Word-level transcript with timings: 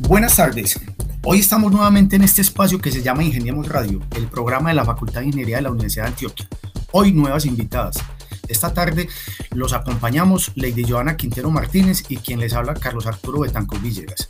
Buenas 0.00 0.34
tardes. 0.34 0.80
Hoy 1.22 1.38
estamos 1.38 1.70
nuevamente 1.70 2.16
en 2.16 2.22
este 2.22 2.42
espacio 2.42 2.80
que 2.80 2.90
se 2.90 3.02
llama 3.02 3.22
Ingeniemos 3.22 3.68
Radio, 3.68 4.00
el 4.16 4.26
programa 4.26 4.70
de 4.70 4.74
la 4.74 4.84
Facultad 4.84 5.20
de 5.20 5.26
Ingeniería 5.26 5.56
de 5.56 5.62
la 5.62 5.70
Universidad 5.70 6.04
de 6.04 6.10
Antioquia. 6.10 6.48
Hoy 6.96 7.10
nuevas 7.10 7.44
invitadas. 7.44 7.98
Esta 8.46 8.72
tarde 8.72 9.08
los 9.50 9.72
acompañamos 9.72 10.52
Lady 10.54 10.84
Joana 10.88 11.16
Quintero 11.16 11.50
Martínez 11.50 12.04
y 12.08 12.18
quien 12.18 12.38
les 12.38 12.52
habla 12.52 12.74
Carlos 12.74 13.06
Arturo 13.06 13.40
Betancourt 13.40 13.82
Villegas. 13.82 14.28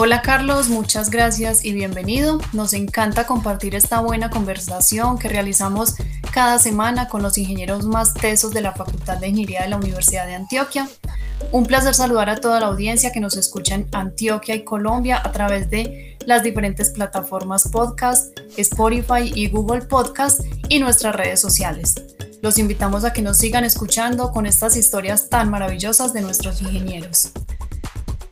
Hola 0.00 0.22
Carlos, 0.22 0.68
muchas 0.68 1.10
gracias 1.10 1.64
y 1.64 1.72
bienvenido. 1.72 2.40
Nos 2.52 2.72
encanta 2.72 3.26
compartir 3.26 3.74
esta 3.74 3.98
buena 3.98 4.30
conversación 4.30 5.18
que 5.18 5.28
realizamos 5.28 5.96
cada 6.30 6.60
semana 6.60 7.08
con 7.08 7.20
los 7.20 7.36
ingenieros 7.36 7.84
más 7.84 8.14
tesos 8.14 8.52
de 8.52 8.60
la 8.60 8.74
Facultad 8.74 9.18
de 9.18 9.26
Ingeniería 9.26 9.62
de 9.62 9.70
la 9.70 9.76
Universidad 9.76 10.28
de 10.28 10.36
Antioquia. 10.36 10.88
Un 11.50 11.66
placer 11.66 11.96
saludar 11.96 12.30
a 12.30 12.36
toda 12.36 12.60
la 12.60 12.66
audiencia 12.66 13.10
que 13.10 13.18
nos 13.18 13.36
escucha 13.36 13.74
en 13.74 13.88
Antioquia 13.90 14.54
y 14.54 14.62
Colombia 14.62 15.20
a 15.24 15.32
través 15.32 15.68
de 15.68 16.16
las 16.26 16.44
diferentes 16.44 16.90
plataformas 16.90 17.66
podcast, 17.66 18.38
Spotify 18.56 19.32
y 19.34 19.48
Google 19.48 19.82
Podcast 19.82 20.42
y 20.68 20.78
nuestras 20.78 21.16
redes 21.16 21.40
sociales. 21.40 21.96
Los 22.40 22.58
invitamos 22.58 23.04
a 23.04 23.12
que 23.12 23.22
nos 23.22 23.38
sigan 23.38 23.64
escuchando 23.64 24.30
con 24.30 24.46
estas 24.46 24.76
historias 24.76 25.28
tan 25.28 25.50
maravillosas 25.50 26.12
de 26.12 26.20
nuestros 26.20 26.62
ingenieros. 26.62 27.32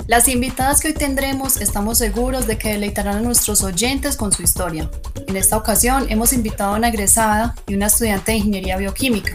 Las 0.07 0.29
invitadas 0.29 0.81
que 0.81 0.89
hoy 0.89 0.95
tendremos 0.95 1.61
estamos 1.61 1.99
seguros 1.99 2.47
de 2.47 2.59
que 2.59 2.69
deleitarán 2.69 3.17
a 3.17 3.21
nuestros 3.21 3.65
oyentes 3.65 4.17
con 4.17 4.31
su 4.31 4.43
historia. 4.43 4.89
En 5.27 5.37
esta 5.37 5.57
ocasión 5.57 6.07
hemos 6.09 6.33
invitado 6.33 6.75
a 6.75 6.77
una 6.79 6.91
egresada 6.91 7.57
y 7.67 7.75
una 7.75 7.87
estudiante 7.87 8.31
de 8.31 8.39
ingeniería 8.39 8.77
bioquímica. 8.77 9.35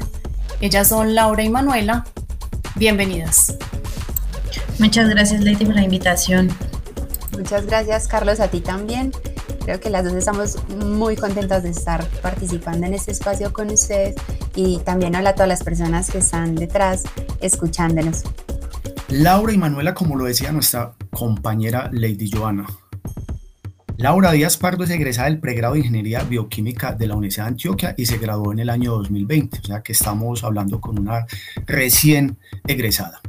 Ellas 0.62 0.88
son 0.88 1.14
Laura 1.14 1.44
y 1.44 1.50
Manuela, 1.50 2.06
Bienvenidas. 2.76 3.58
Muchas 4.80 5.10
gracias, 5.10 5.42
Leti, 5.42 5.66
por 5.66 5.76
la 5.76 5.84
invitación. 5.84 6.50
Muchas 7.38 7.66
gracias, 7.66 8.08
Carlos, 8.08 8.40
a 8.40 8.48
ti 8.48 8.62
también. 8.62 9.12
Creo 9.66 9.82
que 9.82 9.90
las 9.90 10.06
dos 10.06 10.14
estamos 10.14 10.58
muy 10.70 11.18
contentas 11.18 11.64
de 11.64 11.70
estar 11.70 12.08
participando 12.22 12.88
en 12.88 12.94
este 12.94 13.12
espacio 13.12 13.52
con 13.52 13.70
ustedes 13.70 14.16
y 14.56 14.80
también 14.80 15.16
hola 15.18 15.32
a 15.32 15.34
todas 15.34 15.50
las 15.50 15.64
personas 15.64 16.10
que 16.10 16.20
están 16.20 16.56
detrás 16.56 17.04
escuchándonos. 17.42 18.24
Laura 19.12 19.52
y 19.52 19.58
Manuela, 19.58 19.94
como 19.94 20.16
lo 20.16 20.23
decía 20.23 20.54
nuestra 20.54 20.94
compañera 21.12 21.90
Lady 21.92 22.31
Joana, 22.31 22.66
Laura 23.98 24.31
Díaz 24.31 24.56
Pardo 24.56 24.86
es 24.86 24.90
egresada 24.90 25.28
del 25.28 25.40
pregrado 25.40 25.73
de 25.73 25.81
Ingeniería 25.81 26.23
Bioquímica 26.23 26.94
de 26.94 27.08
la 27.08 27.16
Universidad 27.16 27.44
de 27.44 27.50
Antioquia 27.50 27.94
y 27.98 28.06
se 28.06 28.18
graduó 28.18 28.53
en 28.53 28.59
el 28.59 28.70
año 28.70 28.94
2020, 28.94 29.59
o 29.59 29.64
sea 29.64 29.84
que 29.84 29.92
estamos 29.92 30.45
hablando 30.45 30.80
con 30.80 30.98
una 30.98 31.26
recién 31.68 32.38
egresada. 32.66 33.20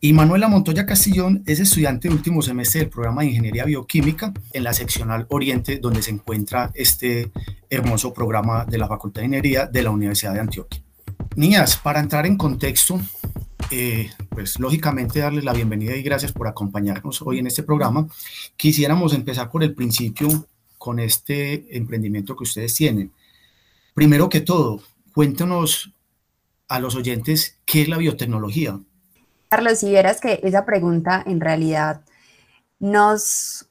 Y 0.00 0.12
Manuela 0.12 0.46
Montoya 0.46 0.86
Castillón 0.86 1.42
es 1.44 1.58
estudiante 1.58 2.08
de 2.08 2.14
último 2.14 2.40
semestre 2.40 2.82
del 2.82 2.88
programa 2.88 3.22
de 3.22 3.28
Ingeniería 3.28 3.64
Bioquímica 3.64 4.32
en 4.52 4.62
la 4.62 4.72
seccional 4.72 5.26
Oriente, 5.28 5.78
donde 5.78 6.02
se 6.02 6.12
encuentra 6.12 6.70
este 6.74 7.32
hermoso 7.68 8.14
programa 8.14 8.64
de 8.64 8.78
la 8.78 8.86
Facultad 8.86 9.22
de 9.22 9.26
Ingeniería 9.26 9.66
de 9.66 9.82
la 9.82 9.90
Universidad 9.90 10.34
de 10.34 10.40
Antioquia. 10.40 10.80
Niñas, 11.34 11.76
para 11.76 11.98
entrar 11.98 12.26
en 12.26 12.36
contexto, 12.36 13.00
eh, 13.74 14.10
pues 14.28 14.60
lógicamente 14.60 15.20
darles 15.20 15.44
la 15.44 15.54
bienvenida 15.54 15.96
y 15.96 16.02
gracias 16.02 16.30
por 16.30 16.46
acompañarnos 16.46 17.22
hoy 17.22 17.38
en 17.38 17.46
este 17.46 17.62
programa. 17.62 18.06
Quisiéramos 18.54 19.14
empezar 19.14 19.50
por 19.50 19.62
el 19.62 19.74
principio 19.74 20.28
con 20.76 20.98
este 20.98 21.74
emprendimiento 21.74 22.36
que 22.36 22.42
ustedes 22.42 22.74
tienen. 22.74 23.12
Primero 23.94 24.28
que 24.28 24.42
todo, 24.42 24.82
cuéntenos 25.14 25.90
a 26.68 26.80
los 26.80 26.96
oyentes 26.96 27.56
qué 27.64 27.80
es 27.80 27.88
la 27.88 27.96
biotecnología. 27.96 28.78
Carlos, 29.48 29.78
si 29.78 29.88
vieras 29.88 30.20
que 30.20 30.40
esa 30.42 30.66
pregunta 30.66 31.24
en 31.26 31.40
realidad 31.40 32.02
nos 32.78 33.70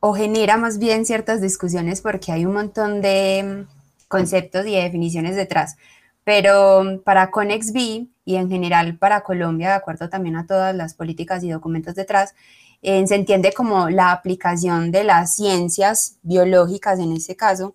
o 0.00 0.14
genera 0.14 0.56
más 0.56 0.80
bien 0.80 1.06
ciertas 1.06 1.40
discusiones 1.40 2.00
porque 2.00 2.32
hay 2.32 2.44
un 2.44 2.54
montón 2.54 3.00
de 3.02 3.66
conceptos 4.08 4.66
y 4.66 4.74
definiciones 4.74 5.36
detrás. 5.36 5.76
Pero 6.24 7.02
para 7.04 7.30
ConexB 7.30 8.08
y 8.28 8.36
en 8.36 8.50
general 8.50 8.98
para 8.98 9.22
Colombia, 9.22 9.68
de 9.68 9.74
acuerdo 9.76 10.10
también 10.10 10.36
a 10.36 10.46
todas 10.46 10.76
las 10.76 10.92
políticas 10.92 11.42
y 11.42 11.48
documentos 11.48 11.94
detrás, 11.94 12.34
eh, 12.82 13.06
se 13.06 13.14
entiende 13.14 13.54
como 13.54 13.88
la 13.88 14.12
aplicación 14.12 14.92
de 14.92 15.02
las 15.02 15.34
ciencias 15.34 16.18
biológicas 16.20 16.98
en 16.98 17.12
este 17.12 17.36
caso 17.36 17.74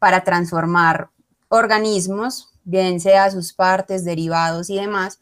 para 0.00 0.24
transformar 0.24 1.10
organismos, 1.46 2.52
bien 2.64 2.98
sea 2.98 3.30
sus 3.30 3.52
partes, 3.52 4.04
derivados 4.04 4.70
y 4.70 4.74
demás, 4.74 5.20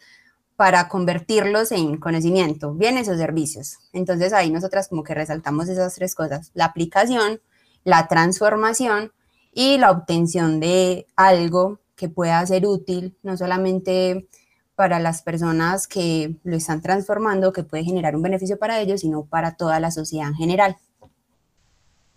para 0.57 0.89
convertirlos 0.89 1.73
en 1.73 1.99
conocimiento, 1.99 2.73
bienes 2.73 3.07
o 3.11 3.17
servicios. 3.19 3.81
Entonces 3.93 4.33
ahí 4.33 4.51
nosotras 4.51 4.89
como 4.89 5.05
que 5.05 5.13
resaltamos 5.13 5.69
esas 5.69 5.95
tres 5.95 6.15
cosas, 6.15 6.53
la 6.55 6.65
aplicación, 6.65 7.43
la 7.85 8.09
transformación 8.09 9.13
y 9.53 9.77
la 9.77 9.91
obtención 9.91 10.59
de 10.59 11.07
algo 11.17 11.81
que 11.97 12.09
pueda 12.09 12.47
ser 12.47 12.67
útil, 12.67 13.15
no 13.23 13.37
solamente 13.37 14.27
para 14.81 14.99
las 14.99 15.21
personas 15.21 15.87
que 15.87 16.37
lo 16.43 16.57
están 16.57 16.81
transformando, 16.81 17.53
que 17.53 17.65
puede 17.65 17.85
generar 17.85 18.17
un 18.17 18.23
beneficio 18.23 18.59
para 18.59 18.81
ellos, 18.81 19.03
sino 19.03 19.27
para 19.27 19.55
toda 19.55 19.79
la 19.79 19.91
sociedad 19.91 20.29
en 20.29 20.35
general. 20.37 20.75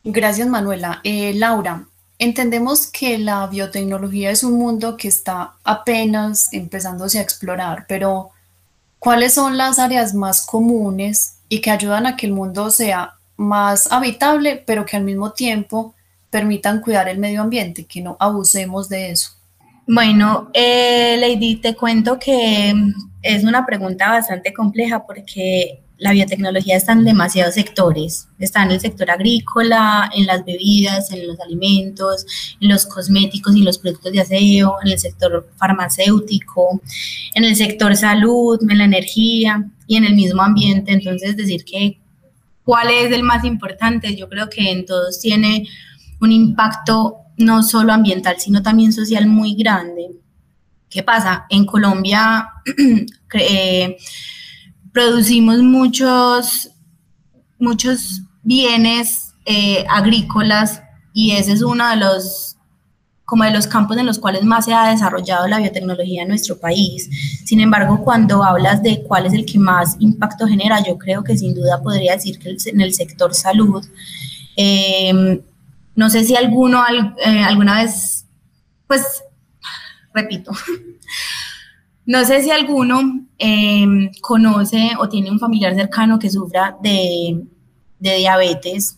Gracias, 0.06 0.48
Manuela. 0.48 1.02
Eh, 1.04 1.34
Laura, 1.34 1.86
entendemos 2.18 2.88
que 2.88 3.18
la 3.18 3.48
biotecnología 3.48 4.32
es 4.32 4.46
un 4.46 4.54
mundo 4.54 4.96
que 4.96 5.10
está 5.10 5.56
apenas 5.66 6.54
empezándose 6.54 7.20
a 7.20 7.22
explorar, 7.22 7.84
pero 7.86 8.30
¿cuáles 8.98 9.34
son 9.34 9.58
las 9.58 9.78
áreas 9.78 10.14
más 10.14 10.46
comunes 10.46 11.40
y 11.50 11.60
que 11.60 11.70
ayudan 11.70 12.06
a 12.06 12.16
que 12.16 12.28
el 12.28 12.32
mundo 12.32 12.72
sea 12.72 13.16
más 13.36 13.92
habitable, 13.92 14.64
pero 14.66 14.86
que 14.86 14.96
al 14.96 15.04
mismo 15.04 15.34
tiempo 15.34 15.96
permitan 16.30 16.80
cuidar 16.80 17.10
el 17.10 17.20
medio 17.20 17.42
ambiente, 17.42 17.84
que 17.84 18.00
no 18.00 18.16
abusemos 18.22 18.88
de 18.88 19.12
eso? 19.12 19.32
Bueno, 19.86 20.50
eh, 20.54 21.18
Lady, 21.20 21.58
te 21.58 21.76
cuento 21.76 22.18
que 22.18 22.74
es 23.22 23.44
una 23.44 23.66
pregunta 23.66 24.10
bastante 24.10 24.54
compleja 24.54 25.06
porque 25.06 25.84
la 25.98 26.12
biotecnología 26.12 26.78
está 26.78 26.94
en 26.94 27.04
demasiados 27.04 27.56
sectores. 27.56 28.30
Está 28.40 28.64
en 28.64 28.72
el 28.72 28.80
sector 28.80 29.12
agrícola, 29.12 30.10
en 30.16 30.26
las 30.26 30.46
bebidas, 30.46 31.12
en 31.12 31.28
los 31.28 31.40
alimentos, 31.42 32.26
en 32.62 32.70
los 32.70 32.86
cosméticos 32.86 33.56
y 33.56 33.64
los 33.64 33.78
productos 33.78 34.14
de 34.14 34.22
aseo, 34.22 34.78
en 34.84 34.92
el 34.92 35.00
sector 35.00 35.50
farmacéutico, 35.58 36.82
en 37.36 37.44
el 37.44 37.56
sector 37.56 37.96
salud, 37.96 38.60
en 38.70 38.78
la 38.78 38.86
energía 38.86 39.70
y 39.88 39.98
en 39.98 40.06
el 40.06 40.16
mismo 40.16 40.42
ambiente. 40.42 40.94
Entonces, 40.94 41.36
decir 41.36 41.66
que 41.66 42.00
cuál 42.64 42.90
es 42.90 43.12
el 43.12 43.24
más 43.24 43.44
importante, 43.44 44.16
yo 44.16 44.30
creo 44.30 44.50
que 44.50 44.72
en 44.72 44.86
todos 44.86 45.20
tiene 45.20 45.68
un 46.22 46.32
impacto 46.32 47.23
no 47.38 47.64
solo 47.64 47.94
ambiental, 47.94 48.36
sino 48.40 48.62
también 48.62 48.94
social 48.94 49.28
muy 49.28 49.56
grande. 49.56 50.12
¿Qué 50.90 51.04
pasa? 51.04 51.46
En 51.50 51.66
Colombia 51.66 52.50
eh, 53.34 53.98
producimos 54.92 55.58
muchos, 55.60 56.70
muchos 57.60 58.22
bienes 58.44 59.34
eh, 59.46 59.86
agrícolas 59.90 60.82
y 61.14 61.32
ese 61.32 61.54
es 61.54 61.62
uno 61.62 61.90
de 61.90 61.96
los 61.98 62.54
como 63.26 63.46
de 63.46 63.52
los 63.52 63.66
campos 63.66 63.98
en 63.98 64.06
los 64.06 64.20
cuales 64.20 64.44
más 64.44 64.66
se 64.66 64.74
ha 64.74 64.90
desarrollado 64.90 65.48
la 65.48 65.58
biotecnología 65.58 66.22
en 66.22 66.28
nuestro 66.28 66.60
país. 66.60 67.10
Sin 67.46 67.62
embargo, 67.62 68.04
cuando 68.04 68.44
hablas 68.44 68.84
de 68.84 69.02
cuál 69.02 69.26
es 69.26 69.34
el 69.34 69.46
que 69.46 69.58
más 69.58 69.96
impacto 70.00 70.46
genera, 70.46 70.84
yo 70.86 70.98
creo 71.00 71.24
que 71.24 71.36
sin 71.36 71.56
duda 71.56 71.82
podría 71.82 72.14
decir 72.14 72.38
que 72.38 72.56
en 72.66 72.82
el 72.82 72.94
sector 72.94 73.34
salud, 73.34 73.84
eh, 74.56 75.42
no 75.96 76.10
sé 76.10 76.24
si 76.24 76.36
alguno 76.36 76.84
eh, 77.24 77.44
alguna 77.44 77.82
vez, 77.82 78.26
pues, 78.88 79.24
repito, 80.14 80.52
no 82.06 82.26
sé 82.26 82.44
si 82.44 82.52
alguno 82.52 83.26
em, 83.38 84.12
conoce 84.22 84.92
o 85.00 85.08
tiene 85.08 85.32
un 85.32 85.40
familiar 85.40 85.76
cercano 85.76 86.20
que 86.20 86.30
sufra 86.30 86.76
de, 86.82 87.44
de 88.00 88.18
diabetes 88.18 88.98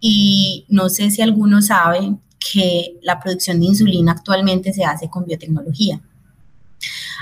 y 0.00 0.66
no 0.68 0.88
sé 0.88 1.10
si 1.10 1.22
alguno 1.22 1.62
sabe 1.62 2.16
que 2.52 2.98
la 3.02 3.20
producción 3.20 3.60
de 3.60 3.66
insulina 3.66 4.12
actualmente 4.12 4.72
se 4.72 4.84
hace 4.84 5.08
con 5.08 5.24
biotecnología. 5.24 6.00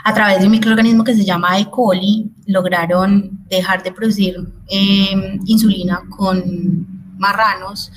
A 0.02 0.14
través 0.14 0.38
de 0.38 0.46
un 0.46 0.52
microorganismo 0.52 1.04
que 1.04 1.14
se 1.14 1.26
llama 1.26 1.58
E. 1.58 1.68
coli, 1.68 2.30
lograron 2.46 3.44
dejar 3.50 3.82
de 3.82 3.92
producir 3.92 4.36
em, 4.68 5.38
insulina 5.44 6.00
con 6.08 6.86
marranos 7.18 7.92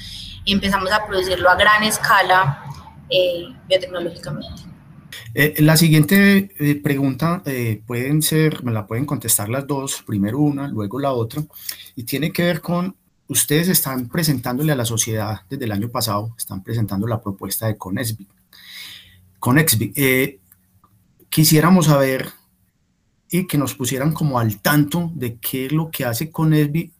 y 0.46 0.54
empezamos 0.54 0.92
a 0.92 1.06
producirlo 1.06 1.50
a 1.50 1.56
gran 1.56 1.84
escala 1.84 2.64
eh, 3.10 3.46
biotecnológicamente. 3.68 4.74
Eh, 5.36 5.56
la 5.60 5.78
siguiente 5.78 6.52
eh, 6.60 6.76
pregunta 6.76 7.42
eh, 7.46 7.82
pueden 7.86 8.22
ser, 8.22 8.64
me 8.64 8.72
la 8.72 8.86
pueden 8.86 9.06
contestar 9.06 9.50
las 9.50 9.66
dos, 9.66 10.04
primero 10.06 10.40
una, 10.40 10.68
luego 10.68 11.00
la 11.00 11.12
otra, 11.12 11.44
y 11.96 12.04
tiene 12.04 12.32
que 12.32 12.44
ver 12.44 12.62
con, 12.62 12.96
ustedes 13.28 13.68
están 13.68 14.10
presentándole 14.10 14.72
a 14.72 14.76
la 14.76 14.86
sociedad 14.86 15.42
desde 15.50 15.66
el 15.66 15.72
año 15.72 15.90
pasado, 15.90 16.34
están 16.38 16.64
presentando 16.64 17.08
la 17.08 17.22
propuesta 17.22 17.68
de 17.68 17.78
Conexby. 17.78 18.28
Conexby, 19.40 20.40
quisiéramos 21.30 21.88
saber 21.88 22.30
y 23.30 23.48
que 23.48 23.58
nos 23.58 23.74
pusieran 23.74 24.14
como 24.14 24.40
al 24.40 24.62
tanto 24.62 25.12
de 25.16 25.38
qué 25.38 25.66
es 25.66 25.72
lo 25.72 25.90
que 25.90 26.06
hace 26.06 26.32
Conexby 26.32 26.93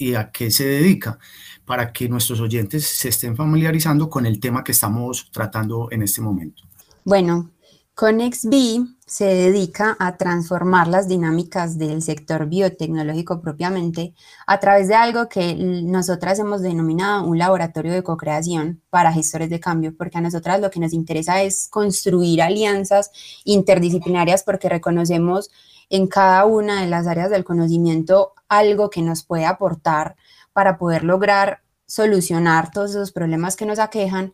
y 0.00 0.14
a 0.14 0.30
qué 0.30 0.50
se 0.50 0.66
dedica, 0.66 1.18
para 1.64 1.92
que 1.92 2.08
nuestros 2.08 2.40
oyentes 2.40 2.86
se 2.86 3.10
estén 3.10 3.36
familiarizando 3.36 4.08
con 4.08 4.26
el 4.26 4.40
tema 4.40 4.64
que 4.64 4.72
estamos 4.72 5.30
tratando 5.30 5.88
en 5.90 6.02
este 6.02 6.22
momento. 6.22 6.62
Bueno, 7.04 7.50
ConexB 7.94 8.86
se 9.06 9.26
dedica 9.26 9.94
a 9.98 10.16
transformar 10.16 10.88
las 10.88 11.06
dinámicas 11.06 11.76
del 11.76 12.00
sector 12.00 12.46
biotecnológico 12.46 13.42
propiamente 13.42 14.14
a 14.46 14.58
través 14.58 14.88
de 14.88 14.94
algo 14.94 15.28
que 15.28 15.54
nosotras 15.56 16.38
hemos 16.38 16.62
denominado 16.62 17.26
un 17.26 17.36
laboratorio 17.36 17.92
de 17.92 18.02
co-creación 18.02 18.80
para 18.88 19.12
gestores 19.12 19.50
de 19.50 19.60
cambio, 19.60 19.94
porque 19.94 20.16
a 20.16 20.22
nosotras 20.22 20.60
lo 20.60 20.70
que 20.70 20.80
nos 20.80 20.94
interesa 20.94 21.42
es 21.42 21.68
construir 21.68 22.40
alianzas 22.40 23.10
interdisciplinarias 23.44 24.44
porque 24.44 24.70
reconocemos 24.70 25.50
en 25.90 26.06
cada 26.06 26.46
una 26.46 26.80
de 26.80 26.86
las 26.86 27.06
áreas 27.06 27.30
del 27.30 27.44
conocimiento 27.44 28.32
algo 28.48 28.88
que 28.88 29.02
nos 29.02 29.24
puede 29.24 29.44
aportar 29.44 30.16
para 30.52 30.78
poder 30.78 31.04
lograr 31.04 31.62
solucionar 31.86 32.70
todos 32.70 32.90
esos 32.90 33.12
problemas 33.12 33.56
que 33.56 33.66
nos 33.66 33.78
aquejan 33.78 34.32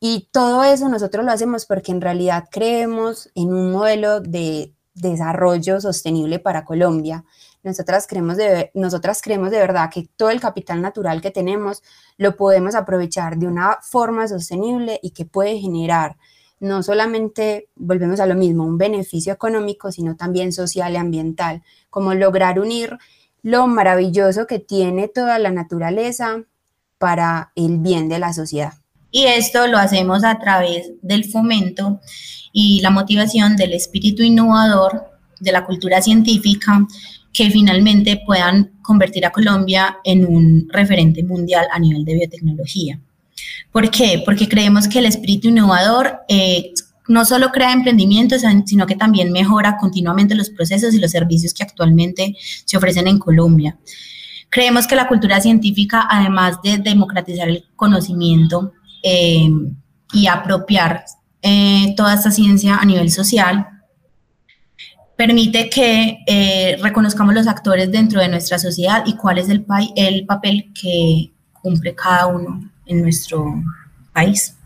y 0.00 0.28
todo 0.32 0.64
eso 0.64 0.88
nosotros 0.88 1.24
lo 1.24 1.32
hacemos 1.32 1.66
porque 1.66 1.92
en 1.92 2.00
realidad 2.00 2.48
creemos 2.50 3.30
en 3.34 3.52
un 3.52 3.70
modelo 3.70 4.20
de 4.20 4.74
desarrollo 4.94 5.80
sostenible 5.80 6.38
para 6.38 6.64
Colombia. 6.64 7.24
Nosotras 7.62 8.06
creemos, 8.06 8.36
de, 8.36 8.70
creemos 9.22 9.50
de 9.50 9.58
verdad 9.58 9.90
que 9.92 10.08
todo 10.16 10.30
el 10.30 10.40
capital 10.40 10.82
natural 10.82 11.20
que 11.20 11.30
tenemos 11.30 11.82
lo 12.16 12.36
podemos 12.36 12.74
aprovechar 12.74 13.36
de 13.36 13.46
una 13.46 13.78
forma 13.82 14.28
sostenible 14.28 15.00
y 15.02 15.10
que 15.10 15.24
puede 15.24 15.58
generar 15.58 16.16
no 16.64 16.82
solamente, 16.82 17.68
volvemos 17.76 18.20
a 18.20 18.26
lo 18.26 18.34
mismo, 18.34 18.64
un 18.64 18.78
beneficio 18.78 19.32
económico, 19.32 19.92
sino 19.92 20.16
también 20.16 20.52
social 20.52 20.94
y 20.94 20.96
ambiental, 20.96 21.62
como 21.90 22.14
lograr 22.14 22.58
unir 22.58 22.98
lo 23.42 23.66
maravilloso 23.66 24.46
que 24.46 24.58
tiene 24.58 25.06
toda 25.08 25.38
la 25.38 25.50
naturaleza 25.50 26.42
para 26.98 27.52
el 27.54 27.78
bien 27.78 28.08
de 28.08 28.18
la 28.18 28.32
sociedad. 28.32 28.72
Y 29.10 29.26
esto 29.26 29.66
lo 29.66 29.76
hacemos 29.76 30.24
a 30.24 30.38
través 30.38 30.90
del 31.02 31.26
fomento 31.26 32.00
y 32.52 32.80
la 32.80 32.90
motivación 32.90 33.56
del 33.56 33.74
espíritu 33.74 34.22
innovador, 34.22 35.04
de 35.38 35.52
la 35.52 35.66
cultura 35.66 36.00
científica, 36.00 36.86
que 37.32 37.50
finalmente 37.50 38.22
puedan 38.24 38.72
convertir 38.80 39.26
a 39.26 39.30
Colombia 39.30 39.98
en 40.02 40.24
un 40.24 40.66
referente 40.70 41.22
mundial 41.22 41.66
a 41.70 41.78
nivel 41.78 42.04
de 42.04 42.14
biotecnología. 42.14 42.98
¿Por 43.74 43.90
qué? 43.90 44.22
Porque 44.24 44.48
creemos 44.48 44.86
que 44.86 45.00
el 45.00 45.06
espíritu 45.06 45.48
innovador 45.48 46.20
eh, 46.28 46.72
no 47.08 47.24
solo 47.24 47.50
crea 47.50 47.72
emprendimientos, 47.72 48.42
sino 48.66 48.86
que 48.86 48.94
también 48.94 49.32
mejora 49.32 49.76
continuamente 49.78 50.36
los 50.36 50.48
procesos 50.48 50.94
y 50.94 51.00
los 51.00 51.10
servicios 51.10 51.52
que 51.52 51.64
actualmente 51.64 52.36
se 52.64 52.76
ofrecen 52.76 53.08
en 53.08 53.18
Colombia. 53.18 53.76
Creemos 54.48 54.86
que 54.86 54.94
la 54.94 55.08
cultura 55.08 55.40
científica, 55.40 56.06
además 56.08 56.62
de 56.62 56.78
democratizar 56.78 57.48
el 57.48 57.64
conocimiento, 57.74 58.74
eh, 59.02 59.50
y 60.12 60.28
apropiar 60.28 61.04
eh, 61.42 61.94
toda 61.96 62.14
esta 62.14 62.30
ciencia 62.30 62.76
a 62.76 62.84
nivel 62.84 63.10
social, 63.10 63.66
permite 65.16 65.68
que 65.68 66.76
reconozcamos 66.80 67.34
los 67.34 67.48
actores 67.48 67.90
dentro 67.90 68.20
de 68.20 68.28
nuestra 68.28 68.60
sociedad 68.60 69.02
y 69.04 69.16
cuál 69.16 69.38
es 69.38 69.48
el, 69.48 69.66
el 69.96 70.26
papel 70.26 70.72
que 70.80 71.32
cumple 71.60 71.96
cada 71.96 72.28
uno 72.28 72.70
en 72.86 73.02
nuestro 73.02 73.62
país. 74.12 74.56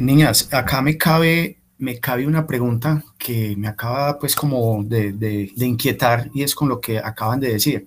niñas, 0.00 0.48
acá 0.52 0.82
me 0.82 0.96
cabe, 0.96 1.58
me 1.78 2.00
cabe 2.00 2.26
una 2.26 2.46
pregunta 2.46 3.04
que 3.16 3.54
me 3.56 3.68
acaba 3.68 4.18
pues 4.18 4.34
como 4.34 4.82
de, 4.84 5.12
de, 5.12 5.52
de, 5.54 5.66
inquietar 5.66 6.30
y 6.34 6.42
es 6.42 6.54
con 6.54 6.68
lo 6.68 6.80
que 6.80 6.98
acaban 6.98 7.40
de 7.40 7.52
decir. 7.52 7.86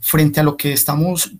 Frente 0.00 0.40
a 0.40 0.42
lo 0.42 0.56
que 0.56 0.72
estamos, 0.72 1.34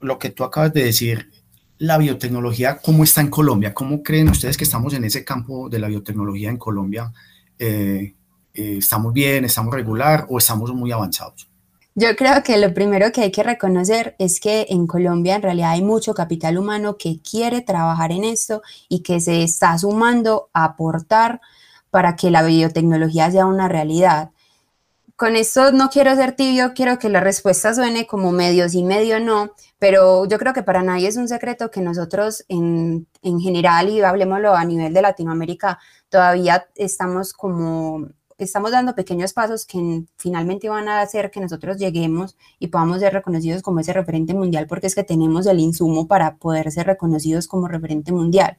lo 0.00 0.18
que 0.18 0.30
tú 0.30 0.44
acabas 0.44 0.72
de 0.72 0.84
decir, 0.84 1.30
la 1.78 1.98
biotecnología, 1.98 2.78
¿cómo 2.78 3.04
está 3.04 3.20
en 3.20 3.30
Colombia? 3.30 3.74
¿Cómo 3.74 4.02
creen 4.02 4.28
ustedes 4.28 4.56
que 4.56 4.64
estamos 4.64 4.94
en 4.94 5.04
ese 5.04 5.24
campo 5.24 5.68
de 5.68 5.78
la 5.78 5.88
biotecnología 5.88 6.50
en 6.50 6.56
Colombia? 6.56 7.12
Eh, 7.58 8.14
eh, 8.54 8.76
¿Estamos 8.78 9.12
bien, 9.12 9.44
estamos 9.44 9.74
regular 9.74 10.26
o 10.28 10.38
estamos 10.38 10.72
muy 10.72 10.92
avanzados? 10.92 11.48
Yo 11.96 12.16
creo 12.16 12.42
que 12.42 12.58
lo 12.58 12.74
primero 12.74 13.12
que 13.12 13.20
hay 13.20 13.30
que 13.30 13.44
reconocer 13.44 14.16
es 14.18 14.40
que 14.40 14.66
en 14.70 14.88
Colombia 14.88 15.36
en 15.36 15.42
realidad 15.42 15.70
hay 15.70 15.82
mucho 15.82 16.12
capital 16.12 16.58
humano 16.58 16.96
que 16.98 17.20
quiere 17.22 17.60
trabajar 17.60 18.10
en 18.10 18.24
esto 18.24 18.62
y 18.88 19.00
que 19.04 19.20
se 19.20 19.44
está 19.44 19.78
sumando 19.78 20.50
a 20.52 20.64
aportar 20.64 21.40
para 21.90 22.16
que 22.16 22.32
la 22.32 22.42
biotecnología 22.42 23.30
sea 23.30 23.46
una 23.46 23.68
realidad. 23.68 24.32
Con 25.14 25.36
esto 25.36 25.70
no 25.70 25.90
quiero 25.90 26.16
ser 26.16 26.34
tibio, 26.34 26.72
quiero 26.74 26.98
que 26.98 27.08
la 27.08 27.20
respuesta 27.20 27.72
suene 27.72 28.08
como 28.08 28.32
medio 28.32 28.68
sí, 28.68 28.82
medio 28.82 29.20
no, 29.20 29.52
pero 29.78 30.26
yo 30.26 30.38
creo 30.38 30.52
que 30.52 30.64
para 30.64 30.82
nadie 30.82 31.06
es 31.06 31.16
un 31.16 31.28
secreto 31.28 31.70
que 31.70 31.80
nosotros 31.80 32.44
en, 32.48 33.06
en 33.22 33.38
general, 33.38 33.88
y 33.88 34.00
hablemoslo 34.00 34.54
a 34.56 34.64
nivel 34.64 34.92
de 34.92 35.02
Latinoamérica, 35.02 35.78
todavía 36.08 36.66
estamos 36.74 37.32
como 37.32 38.08
estamos 38.38 38.70
dando 38.70 38.94
pequeños 38.94 39.32
pasos 39.32 39.66
que 39.66 40.04
finalmente 40.16 40.68
van 40.68 40.88
a 40.88 41.00
hacer 41.00 41.30
que 41.30 41.40
nosotros 41.40 41.76
lleguemos 41.76 42.36
y 42.58 42.68
podamos 42.68 43.00
ser 43.00 43.12
reconocidos 43.12 43.62
como 43.62 43.80
ese 43.80 43.92
referente 43.92 44.34
mundial, 44.34 44.66
porque 44.66 44.86
es 44.86 44.94
que 44.94 45.04
tenemos 45.04 45.46
el 45.46 45.60
insumo 45.60 46.06
para 46.06 46.36
poder 46.36 46.70
ser 46.72 46.86
reconocidos 46.86 47.48
como 47.48 47.68
referente 47.68 48.12
mundial. 48.12 48.56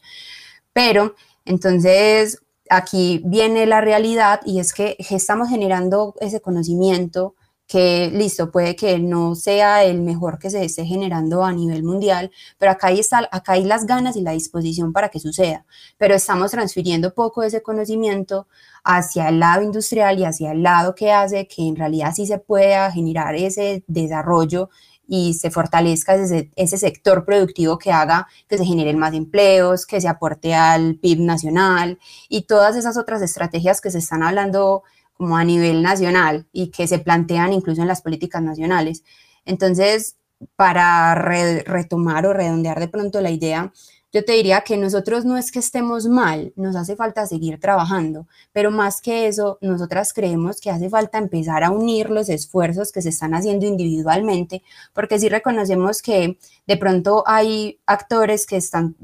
Pero 0.73 1.15
entonces, 1.45 2.41
aquí 2.69 3.21
viene 3.25 3.65
la 3.65 3.81
realidad 3.81 4.41
y 4.45 4.59
es 4.59 4.73
que 4.73 4.97
estamos 4.99 5.49
generando 5.49 6.15
ese 6.19 6.41
conocimiento 6.41 7.35
que, 7.67 8.11
listo, 8.13 8.51
puede 8.51 8.75
que 8.75 8.99
no 8.99 9.35
sea 9.35 9.83
el 9.83 10.01
mejor 10.01 10.37
que 10.37 10.49
se 10.49 10.63
esté 10.63 10.85
generando 10.85 11.43
a 11.43 11.51
nivel 11.51 11.83
mundial, 11.83 12.31
pero 12.57 12.71
acá 12.71 12.87
hay, 12.87 12.99
está, 12.99 13.27
acá 13.31 13.53
hay 13.53 13.63
las 13.63 13.85
ganas 13.85 14.15
y 14.15 14.21
la 14.21 14.31
disposición 14.31 14.93
para 14.93 15.09
que 15.09 15.19
suceda. 15.19 15.65
Pero 15.97 16.13
estamos 16.15 16.51
transfiriendo 16.51 17.13
poco 17.13 17.41
de 17.41 17.47
ese 17.47 17.63
conocimiento 17.63 18.47
hacia 18.83 19.29
el 19.29 19.39
lado 19.39 19.63
industrial 19.63 20.19
y 20.19 20.25
hacia 20.25 20.51
el 20.51 20.61
lado 20.63 20.93
que 20.93 21.11
hace 21.11 21.47
que 21.47 21.67
en 21.67 21.75
realidad 21.75 22.13
sí 22.15 22.27
se 22.27 22.37
pueda 22.37 22.91
generar 22.91 23.35
ese 23.35 23.83
desarrollo 23.87 24.69
y 25.07 25.35
se 25.35 25.51
fortalezca 25.51 26.15
ese, 26.15 26.51
ese, 26.55 26.77
sector 26.77 27.25
productivo 27.25 27.77
que 27.77 27.91
haga 27.91 28.27
que 28.47 28.57
se 28.57 28.65
generen 28.65 28.97
más 28.97 29.13
empleos, 29.13 29.85
que 29.85 30.01
se 30.01 30.07
aporte 30.07 30.55
al 30.55 30.95
PIB 30.95 31.19
nacional 31.21 31.99
y 32.27 32.43
todas 32.43 32.75
esas 32.75 32.97
otras 32.97 33.21
estrategias 33.21 33.81
que 33.81 33.91
se 33.91 33.99
están 33.99 34.23
hablando 34.23 34.83
como 35.15 35.37
a 35.37 35.43
nivel 35.43 35.81
nacional 35.81 36.45
y 36.51 36.69
que 36.69 36.87
se 36.87 36.99
plantean 36.99 37.53
incluso 37.53 37.81
en 37.81 37.87
las 37.87 38.01
políticas 38.01 38.41
nacionales. 38.43 39.03
Entonces, 39.45 40.17
para 40.55 41.15
retomar 41.15 42.25
o 42.25 42.33
redondear 42.33 42.79
de 42.79 42.87
pronto 42.87 43.21
la 43.21 43.31
idea, 43.31 43.71
yo 44.11 44.23
te 44.23 44.31
diría 44.31 44.61
que 44.61 44.77
nosotros 44.77 45.25
no 45.25 45.35
es 45.35 45.51
que 45.51 45.59
estemos 45.59 46.07
mal, 46.07 46.53
nos 46.55 46.77
hace 46.77 46.95
falta 46.95 47.25
seguir 47.25 47.59
trabajando, 47.59 48.27
pero 48.53 48.71
más 48.71 49.01
que 49.01 49.27
eso, 49.27 49.57
nosotras 49.59 50.13
creemos 50.13 50.61
que 50.61 50.71
hace 50.71 50.89
falta 50.89 51.17
empezar 51.17 51.65
a 51.65 51.71
unir 51.71 52.09
los 52.09 52.29
esfuerzos 52.29 52.93
que 52.93 53.01
se 53.01 53.09
están 53.09 53.33
haciendo 53.33 53.65
individualmente, 53.65 54.63
porque 54.93 55.19
si 55.19 55.27
reconocemos 55.27 56.01
que 56.01 56.37
de 56.65 56.77
pronto 56.77 57.25
hay 57.27 57.81
actores 57.85 58.45
que 58.45 58.55
están 58.55 58.95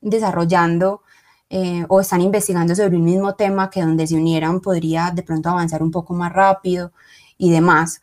desarrollando 0.00 1.02
eh, 1.48 1.84
o 1.88 2.00
están 2.00 2.20
investigando 2.20 2.74
sobre 2.74 2.96
un 2.96 3.04
mismo 3.04 3.34
tema 3.34 3.70
que 3.70 3.80
donde 3.80 4.06
se 4.06 4.16
unieran 4.16 4.60
podría 4.60 5.12
de 5.14 5.22
pronto 5.22 5.48
avanzar 5.48 5.82
un 5.82 5.90
poco 5.90 6.14
más 6.14 6.32
rápido 6.32 6.92
y 7.38 7.50
demás. 7.50 8.00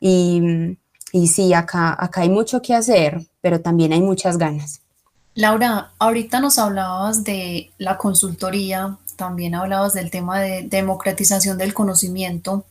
Y, 0.00 0.76
y 1.12 1.28
sí, 1.28 1.54
acá, 1.54 1.96
acá 1.98 2.22
hay 2.22 2.28
mucho 2.28 2.60
que 2.60 2.74
hacer, 2.74 3.26
pero 3.40 3.60
también 3.60 3.92
hay 3.92 4.02
muchas 4.02 4.36
ganas. 4.36 4.80
Laura, 5.34 5.90
ahorita 5.98 6.40
nos 6.40 6.58
hablabas 6.58 7.22
de 7.22 7.70
la 7.78 7.98
consultoría, 7.98 8.96
también 9.16 9.54
hablabas 9.54 9.92
del 9.92 10.10
tema 10.10 10.40
de 10.40 10.62
democratización 10.62 11.58
del 11.58 11.74
conocimiento. 11.74 12.64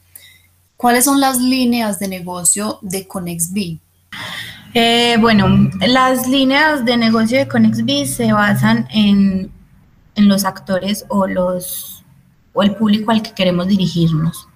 ¿Cuáles 0.78 1.06
son 1.06 1.20
las 1.20 1.40
líneas 1.40 2.00
de 2.00 2.08
negocio 2.08 2.80
de 2.82 3.08
ConexB? 3.08 3.80
Eh, 4.74 5.16
bueno, 5.20 5.70
las 5.88 6.28
líneas 6.28 6.84
de 6.84 6.98
negocio 6.98 7.38
de 7.38 7.48
ConexB 7.48 8.06
se 8.06 8.34
basan 8.34 8.88
en, 8.92 9.52
los 10.15 10.45
actores 10.45 11.05
o, 11.10 11.27
los, 11.27 12.03
o 12.53 12.63
el 12.63 12.75
público 12.75 13.12
al 13.12 13.22
que 13.22 13.34
queremos 13.34 13.67
dirigirnos. 13.67 14.48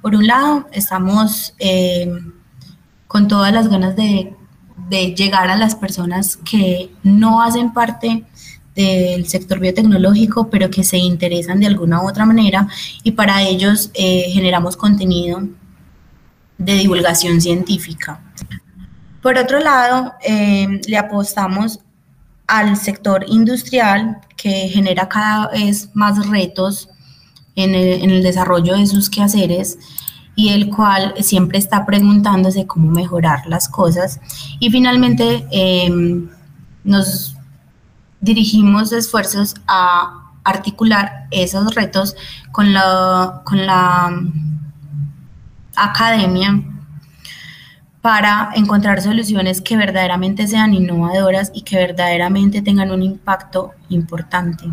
Por 0.00 0.14
un 0.14 0.26
lado, 0.26 0.68
estamos 0.72 1.54
eh, 1.58 2.10
con 3.06 3.28
todas 3.28 3.52
las 3.52 3.68
ganas 3.68 3.96
de 3.96 4.34
de 4.88 5.14
llegar 5.14 5.48
a 5.48 5.56
las 5.56 5.74
personas 5.74 6.36
que 6.36 6.90
no 7.02 7.42
hacen 7.42 7.72
parte 7.72 8.24
del 8.74 9.26
sector 9.26 9.58
biotecnológico, 9.58 10.48
pero 10.48 10.70
que 10.70 10.82
se 10.82 10.96
interesan 10.96 11.60
de 11.60 11.66
alguna 11.66 12.02
u 12.02 12.08
otra 12.08 12.24
manera 12.24 12.68
y 13.02 13.12
para 13.12 13.42
ellos 13.42 13.90
eh, 13.94 14.24
generamos 14.28 14.76
contenido 14.76 15.42
de 16.58 16.74
divulgación 16.74 17.40
científica. 17.40 18.20
Por 19.20 19.36
otro 19.36 19.60
lado, 19.60 20.14
eh, 20.24 20.80
le 20.86 20.96
apostamos 20.96 21.80
al 22.52 22.76
sector 22.76 23.24
industrial 23.28 24.20
que 24.36 24.68
genera 24.68 25.08
cada 25.08 25.48
vez 25.48 25.88
más 25.94 26.28
retos 26.28 26.90
en 27.56 27.74
el, 27.74 28.22
desarrollo 28.22 28.76
de 28.76 28.86
sus 28.86 29.08
quehaceres 29.08 29.78
y 30.36 30.50
el 30.50 30.68
cual 30.68 31.14
siempre 31.20 31.58
está 31.58 31.86
preguntándose 31.86 32.66
cómo 32.66 32.90
mejorar 32.90 33.46
las 33.46 33.70
cosas. 33.70 34.20
Y 34.60 34.70
finalmente 34.70 35.46
em, 35.50 36.28
nos 36.84 37.34
dirigimos 38.20 38.92
esfuerzos 38.92 39.54
a 39.66 40.30
articular 40.44 41.28
esos 41.30 41.74
retos 41.74 42.14
con 42.50 42.74
la, 42.74 43.40
con 43.46 43.64
la 43.64 44.12
academia 45.74 46.62
para 48.02 48.50
encontrar 48.56 49.00
soluciones 49.00 49.60
que 49.60 49.76
verdaderamente 49.76 50.48
sean 50.48 50.74
innovadoras 50.74 51.52
y 51.54 51.62
que 51.62 51.76
verdaderamente 51.76 52.60
tengan 52.60 52.90
un 52.90 53.02
impacto 53.02 53.70
importante. 53.88 54.64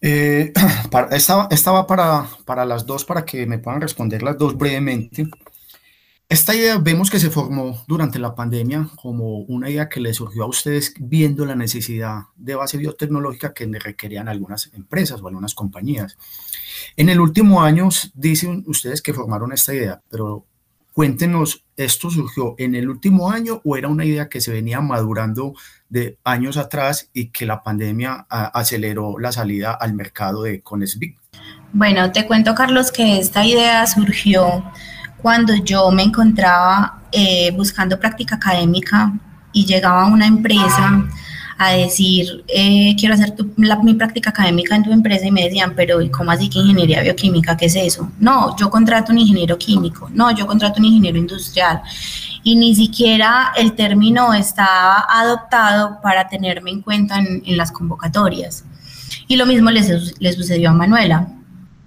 Eh, 0.00 0.52
esta, 1.10 1.72
va 1.72 1.86
para, 1.86 2.28
para 2.44 2.64
las 2.64 2.86
dos, 2.86 3.04
para 3.04 3.24
que 3.24 3.44
me 3.44 3.58
puedan 3.58 3.80
responder 3.80 4.22
las 4.22 4.38
dos 4.38 4.56
brevemente. 4.56 5.28
Esta 6.28 6.54
idea 6.54 6.78
vemos 6.78 7.10
que 7.10 7.18
se 7.18 7.30
formó 7.30 7.82
durante 7.88 8.18
la 8.18 8.34
pandemia 8.34 8.88
como 9.00 9.38
una 9.38 9.70
idea 9.70 9.88
que 9.88 9.98
le 9.98 10.12
surgió 10.12 10.44
a 10.44 10.48
ustedes 10.48 10.94
viendo 11.00 11.44
la 11.44 11.56
necesidad 11.56 12.24
de 12.36 12.54
base 12.54 12.76
biotecnológica 12.76 13.54
que 13.54 13.66
requerían 13.66 14.28
algunas 14.28 14.70
empresas 14.74 15.22
o 15.22 15.26
algunas 15.26 15.54
compañías. 15.54 16.18
En 16.96 17.08
el 17.08 17.18
último 17.18 17.62
año 17.62 17.88
dicen 18.14 18.62
ustedes 18.66 19.00
que 19.00 19.14
formaron 19.14 19.52
esta 19.52 19.74
idea, 19.74 20.02
pero 20.10 20.44
Cuéntenos, 20.98 21.64
¿esto 21.76 22.10
surgió 22.10 22.56
en 22.58 22.74
el 22.74 22.90
último 22.90 23.30
año 23.30 23.60
o 23.64 23.76
era 23.76 23.86
una 23.86 24.04
idea 24.04 24.28
que 24.28 24.40
se 24.40 24.50
venía 24.50 24.80
madurando 24.80 25.54
de 25.88 26.18
años 26.24 26.56
atrás 26.56 27.08
y 27.14 27.28
que 27.28 27.46
la 27.46 27.62
pandemia 27.62 28.26
aceleró 28.28 29.16
la 29.16 29.30
salida 29.30 29.78
al 29.80 29.94
mercado 29.94 30.42
de 30.42 30.60
Conesbig? 30.60 31.16
Bueno, 31.72 32.10
te 32.10 32.26
cuento, 32.26 32.52
Carlos, 32.52 32.90
que 32.90 33.20
esta 33.20 33.46
idea 33.46 33.86
surgió 33.86 34.64
cuando 35.22 35.54
yo 35.54 35.88
me 35.92 36.02
encontraba 36.02 37.04
eh, 37.12 37.52
buscando 37.52 38.00
práctica 38.00 38.34
académica 38.34 39.12
y 39.52 39.66
llegaba 39.66 40.02
a 40.02 40.06
una 40.06 40.26
empresa 40.26 41.08
a 41.60 41.72
decir, 41.72 42.44
eh, 42.46 42.94
quiero 42.96 43.14
hacer 43.14 43.34
mi 43.56 43.94
práctica 43.94 44.30
académica 44.30 44.76
en 44.76 44.84
tu 44.84 44.92
empresa 44.92 45.26
y 45.26 45.32
me 45.32 45.42
decían, 45.42 45.72
pero 45.74 46.00
¿y 46.00 46.08
cómo 46.08 46.30
así 46.30 46.48
que 46.48 46.60
ingeniería 46.60 47.02
bioquímica? 47.02 47.56
¿Qué 47.56 47.66
es 47.66 47.74
eso? 47.74 48.12
No, 48.20 48.56
yo 48.56 48.70
contrato 48.70 49.10
un 49.10 49.18
ingeniero 49.18 49.58
químico, 49.58 50.08
no, 50.14 50.30
yo 50.30 50.46
contrato 50.46 50.78
un 50.78 50.84
ingeniero 50.84 51.18
industrial. 51.18 51.82
Y 52.44 52.54
ni 52.54 52.76
siquiera 52.76 53.52
el 53.56 53.72
término 53.74 54.32
estaba 54.32 55.04
adoptado 55.10 56.00
para 56.00 56.28
tenerme 56.28 56.70
en 56.70 56.80
cuenta 56.80 57.18
en, 57.18 57.56
las 57.56 57.72
convocatorias. 57.72 58.64
Y 59.26 59.36
lo 59.36 59.44
mismo 59.44 59.70
le, 59.70 59.82
sucedió 60.32 60.70
a 60.70 60.74
Manuela. 60.74 61.26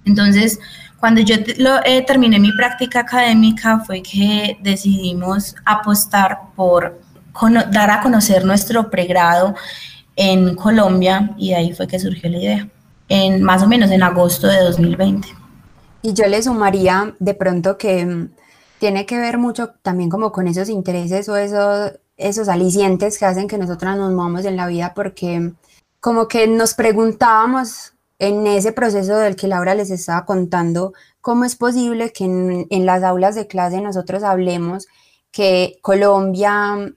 Entonces, 0.04 0.60
cuando 1.00 1.22
yo 1.22 1.36
eh, 1.84 2.02
terminé 2.06 2.38
mi 2.38 2.52
práctica 2.52 3.00
académica 3.00 3.80
fue 3.80 4.02
que 4.02 4.58
decidimos 4.62 5.54
apostar 5.64 6.38
por 6.54 7.00
dar 7.70 7.90
a 7.90 8.00
conocer 8.00 8.44
nuestro 8.44 8.90
pregrado 8.90 9.54
en 10.16 10.54
Colombia 10.54 11.34
y 11.36 11.52
ahí 11.52 11.72
fue 11.72 11.86
que 11.86 11.98
surgió 11.98 12.30
la 12.30 12.38
idea, 12.38 12.68
en 13.08 13.42
más 13.42 13.62
o 13.62 13.66
menos 13.66 13.90
en 13.90 14.02
agosto 14.02 14.46
de 14.46 14.58
2020. 14.60 15.28
Y 16.02 16.14
yo 16.14 16.26
le 16.26 16.42
sumaría 16.42 17.14
de 17.18 17.34
pronto 17.34 17.78
que 17.78 18.04
mm, 18.04 18.30
tiene 18.78 19.06
que 19.06 19.18
ver 19.18 19.38
mucho 19.38 19.70
también 19.82 20.10
como 20.10 20.32
con 20.32 20.48
esos 20.48 20.68
intereses 20.68 21.28
o 21.28 21.36
esos, 21.36 21.92
esos 22.16 22.48
alicientes 22.48 23.18
que 23.18 23.24
hacen 23.24 23.48
que 23.48 23.58
nosotras 23.58 23.96
nos 23.96 24.12
movamos 24.12 24.44
en 24.44 24.56
la 24.56 24.66
vida 24.66 24.92
porque 24.94 25.52
como 26.00 26.26
que 26.26 26.48
nos 26.48 26.74
preguntábamos 26.74 27.94
en 28.18 28.46
ese 28.46 28.72
proceso 28.72 29.16
del 29.16 29.36
que 29.36 29.48
Laura 29.48 29.74
les 29.74 29.90
estaba 29.90 30.24
contando, 30.26 30.92
cómo 31.20 31.44
es 31.44 31.56
posible 31.56 32.12
que 32.12 32.24
en, 32.24 32.66
en 32.70 32.86
las 32.86 33.02
aulas 33.02 33.34
de 33.34 33.46
clase 33.46 33.80
nosotros 33.80 34.22
hablemos 34.22 34.88
que 35.30 35.78
Colombia 35.80 36.92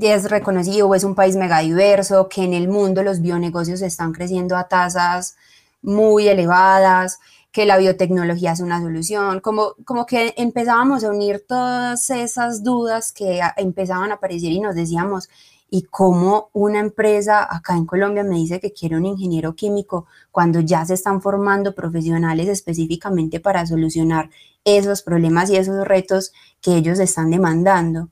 es 0.00 0.30
reconocido 0.30 0.94
es 0.94 1.04
un 1.04 1.14
país 1.14 1.36
megadiverso, 1.36 2.28
que 2.28 2.44
en 2.44 2.54
el 2.54 2.68
mundo 2.68 3.02
los 3.02 3.20
bionegocios 3.20 3.82
están 3.82 4.12
creciendo 4.12 4.56
a 4.56 4.68
tasas 4.68 5.36
muy 5.82 6.28
elevadas, 6.28 7.18
que 7.52 7.66
la 7.66 7.78
biotecnología 7.78 8.52
es 8.52 8.60
una 8.60 8.80
solución, 8.80 9.40
como, 9.40 9.74
como 9.84 10.06
que 10.06 10.34
empezábamos 10.36 11.04
a 11.04 11.10
unir 11.10 11.44
todas 11.48 12.10
esas 12.10 12.62
dudas 12.62 13.12
que 13.12 13.40
empezaban 13.56 14.10
a 14.10 14.14
aparecer 14.14 14.52
y 14.52 14.60
nos 14.60 14.74
decíamos, 14.74 15.28
¿y 15.70 15.82
cómo 15.84 16.50
una 16.52 16.80
empresa 16.80 17.46
acá 17.48 17.76
en 17.76 17.86
Colombia 17.86 18.22
me 18.24 18.36
dice 18.36 18.60
que 18.60 18.72
quiere 18.72 18.96
un 18.96 19.06
ingeniero 19.06 19.54
químico 19.54 20.06
cuando 20.30 20.60
ya 20.60 20.84
se 20.84 20.94
están 20.94 21.20
formando 21.22 21.74
profesionales 21.74 22.48
específicamente 22.48 23.40
para 23.40 23.66
solucionar 23.66 24.30
esos 24.64 25.02
problemas 25.02 25.50
y 25.50 25.56
esos 25.56 25.86
retos 25.86 26.32
que 26.60 26.76
ellos 26.76 26.98
están 26.98 27.30
demandando? 27.30 28.10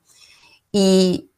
Y, 0.73 1.31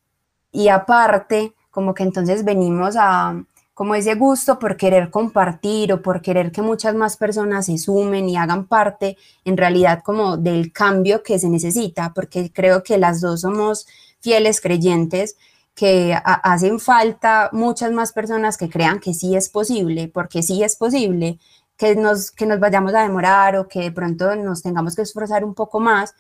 y 0.53 0.69
aparte, 0.69 1.55
como 1.71 1.95
que 1.95 2.03
entonces 2.03 2.45
venimos 2.45 2.97
a 2.99 3.43
como 3.79 3.95
ese 3.95 4.17
gusto 4.17 4.59
por 4.59 4.77
querer 4.77 5.09
compartir 5.09 5.93
o 5.93 6.03
por 6.03 6.21
querer 6.21 6.51
que 6.51 6.63
muchas 6.63 6.97
más 6.97 7.17
personas 7.17 7.67
se 7.67 7.79
sumen 7.79 8.29
y 8.29 8.37
hagan 8.37 8.67
parte 8.67 9.17
en 9.45 9.57
realidad 9.57 10.03
como 10.05 10.37
del 10.37 10.73
cambio 10.73 11.23
que 11.23 11.39
se 11.39 11.49
necesita, 11.49 12.13
porque 12.13 12.53
creo 12.53 12.83
que 12.83 12.99
las 12.99 13.21
dos 13.21 13.43
somos 13.43 13.87
fieles 14.21 14.61
creyentes 14.61 15.37
que 15.77 16.19
hacen 16.25 16.81
falta 16.81 17.51
muchas 17.53 17.93
más 17.93 18.13
personas 18.13 18.57
que 18.57 18.69
crean 18.69 18.99
que 18.99 19.15
sí 19.15 19.37
es 19.37 19.49
posible, 19.49 20.11
porque 20.13 20.43
sí 20.43 20.65
es 20.65 20.75
posible 20.75 21.39
que 21.77 21.95
nos, 21.95 22.33
que 22.33 22.47
nos 22.47 22.59
vayamos 22.59 22.93
a 22.95 23.03
demorar 23.05 23.55
o 23.55 23.69
que 23.69 23.83
de 23.83 23.93
pronto 23.93 24.35
nos 24.35 24.61
tengamos 24.61 24.97
que 24.97 25.03
esforzar 25.03 25.45
un 25.45 25.55
poco 25.55 25.79
más, 25.79 26.17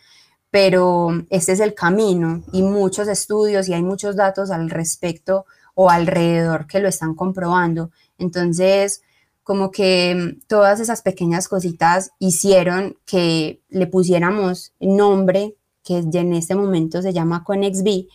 pero 0.51 1.11
ese 1.31 1.53
es 1.53 1.61
el 1.61 1.75
camino 1.75 2.43
y 2.53 2.63
muchos 2.63 3.09
estudios 3.09 3.69
y 3.69 3.75
hay 3.75 3.83
muchos 3.83 4.17
datos 4.17 4.51
al 4.51 4.71
respecto 4.71 5.47
o 5.75 5.91
alrededor 5.91 6.67
que 6.67 6.81
lo 6.81 6.89
están 6.89 7.15
comprobando. 7.15 7.91
Entonces, 8.19 9.03
como 9.45 9.71
que 9.71 10.37
todas 10.47 10.81
esas 10.81 11.03
pequeñas 11.03 11.49
cositas 11.49 12.11
hicieron 12.19 12.97
que 13.07 13.63
le 13.69 13.87
pusiéramos 13.87 14.73
nombre, 14.81 15.55
que 15.85 15.99
en 15.99 16.33
este 16.35 16.55
momento 16.55 17.01
se 17.01 17.13
llama 17.13 17.45
ConnexB, 17.45 18.09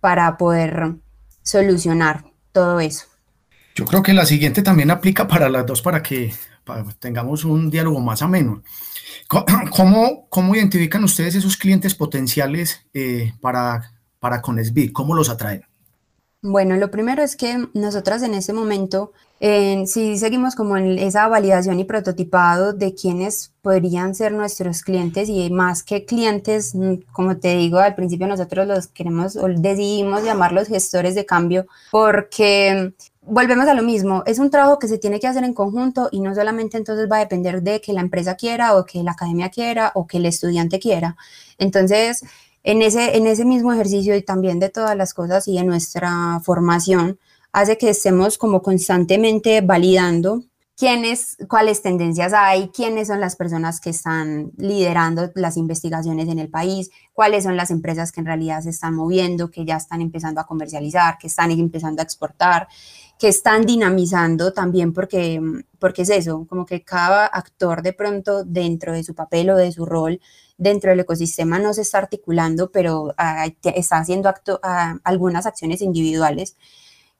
para 0.00 0.36
poder 0.36 0.94
solucionar 1.42 2.24
todo 2.52 2.80
eso. 2.80 3.06
Yo 3.74 3.84
creo 3.84 4.02
que 4.02 4.14
la 4.14 4.24
siguiente 4.24 4.62
también 4.62 4.90
aplica 4.90 5.28
para 5.28 5.48
las 5.48 5.66
dos 5.66 5.82
para 5.82 6.02
que 6.02 6.32
tengamos 6.98 7.44
un 7.44 7.70
diálogo 7.70 8.00
más 8.00 8.22
ameno. 8.22 8.62
¿Cómo, 9.76 10.26
cómo 10.28 10.54
identifican 10.54 11.04
ustedes 11.04 11.34
esos 11.34 11.56
clientes 11.56 11.94
potenciales 11.94 12.86
eh, 12.94 13.32
para, 13.40 13.92
para 14.18 14.42
Conesbit? 14.42 14.92
¿Cómo 14.92 15.14
los 15.14 15.28
atraen? 15.28 15.64
Bueno, 16.42 16.76
lo 16.76 16.90
primero 16.90 17.22
es 17.22 17.34
que 17.34 17.66
nosotras 17.74 18.22
en 18.22 18.34
este 18.34 18.52
momento, 18.52 19.12
si 19.40 20.16
seguimos 20.16 20.54
como 20.54 20.76
en 20.76 20.96
esa 20.98 21.26
validación 21.26 21.80
y 21.80 21.84
prototipado 21.84 22.72
de 22.72 22.94
quiénes 22.94 23.52
podrían 23.62 24.14
ser 24.14 24.32
nuestros 24.32 24.82
clientes 24.82 25.28
y 25.28 25.50
más 25.50 25.82
que 25.82 26.04
clientes, 26.04 26.74
como 27.10 27.38
te 27.38 27.56
digo, 27.56 27.78
al 27.78 27.96
principio 27.96 28.28
nosotros 28.28 28.66
los 28.68 28.86
queremos 28.86 29.34
o 29.34 29.48
decidimos 29.48 30.22
llamarlos 30.22 30.68
gestores 30.68 31.16
de 31.16 31.26
cambio 31.26 31.66
porque 31.90 32.92
volvemos 33.26 33.66
a 33.68 33.74
lo 33.74 33.82
mismo, 33.82 34.22
es 34.26 34.38
un 34.38 34.50
trabajo 34.50 34.78
que 34.78 34.88
se 34.88 34.98
tiene 34.98 35.20
que 35.20 35.26
hacer 35.26 35.44
en 35.44 35.52
conjunto 35.52 36.08
y 36.10 36.20
no 36.20 36.34
solamente 36.34 36.76
entonces 36.76 37.08
va 37.10 37.16
a 37.16 37.20
depender 37.20 37.62
de 37.62 37.80
que 37.80 37.92
la 37.92 38.00
empresa 38.00 38.36
quiera 38.36 38.76
o 38.76 38.86
que 38.86 39.02
la 39.02 39.12
academia 39.12 39.50
quiera 39.50 39.92
o 39.94 40.06
que 40.06 40.18
el 40.18 40.26
estudiante 40.26 40.78
quiera. 40.78 41.16
Entonces, 41.58 42.24
en 42.62 42.82
ese, 42.82 43.16
en 43.16 43.26
ese 43.26 43.44
mismo 43.44 43.72
ejercicio 43.72 44.16
y 44.16 44.22
también 44.22 44.58
de 44.60 44.70
todas 44.70 44.96
las 44.96 45.12
cosas 45.14 45.48
y 45.48 45.56
de 45.56 45.64
nuestra 45.64 46.40
formación, 46.42 47.18
hace 47.52 47.78
que 47.78 47.90
estemos 47.90 48.38
como 48.38 48.62
constantemente 48.62 49.60
validando 49.60 50.44
quiénes, 50.76 51.38
cuáles 51.48 51.82
tendencias 51.82 52.32
hay, 52.32 52.68
quiénes 52.68 53.08
son 53.08 53.20
las 53.20 53.36
personas 53.36 53.80
que 53.80 53.90
están 53.90 54.52
liderando 54.58 55.30
las 55.34 55.56
investigaciones 55.56 56.28
en 56.28 56.38
el 56.38 56.48
país, 56.48 56.90
cuáles 57.14 57.44
son 57.44 57.56
las 57.56 57.70
empresas 57.70 58.12
que 58.12 58.20
en 58.20 58.26
realidad 58.26 58.60
se 58.60 58.70
están 58.70 58.94
moviendo, 58.94 59.50
que 59.50 59.64
ya 59.64 59.76
están 59.76 60.02
empezando 60.02 60.40
a 60.40 60.46
comercializar, 60.46 61.16
que 61.18 61.28
están 61.28 61.50
empezando 61.50 62.02
a 62.02 62.04
exportar 62.04 62.68
que 63.18 63.28
están 63.28 63.64
dinamizando 63.64 64.52
también 64.52 64.92
porque, 64.92 65.40
porque 65.78 66.02
es 66.02 66.10
eso, 66.10 66.46
como 66.48 66.66
que 66.66 66.82
cada 66.82 67.26
actor 67.26 67.82
de 67.82 67.92
pronto 67.92 68.44
dentro 68.44 68.92
de 68.92 69.02
su 69.04 69.14
papel 69.14 69.50
o 69.50 69.56
de 69.56 69.72
su 69.72 69.86
rol 69.86 70.20
dentro 70.58 70.90
del 70.90 71.00
ecosistema 71.00 71.58
no 71.58 71.72
se 71.74 71.82
está 71.82 71.98
articulando, 71.98 72.70
pero 72.70 73.14
está 73.62 73.98
haciendo 73.98 74.28
acto, 74.28 74.60
algunas 75.04 75.46
acciones 75.46 75.80
individuales 75.82 76.56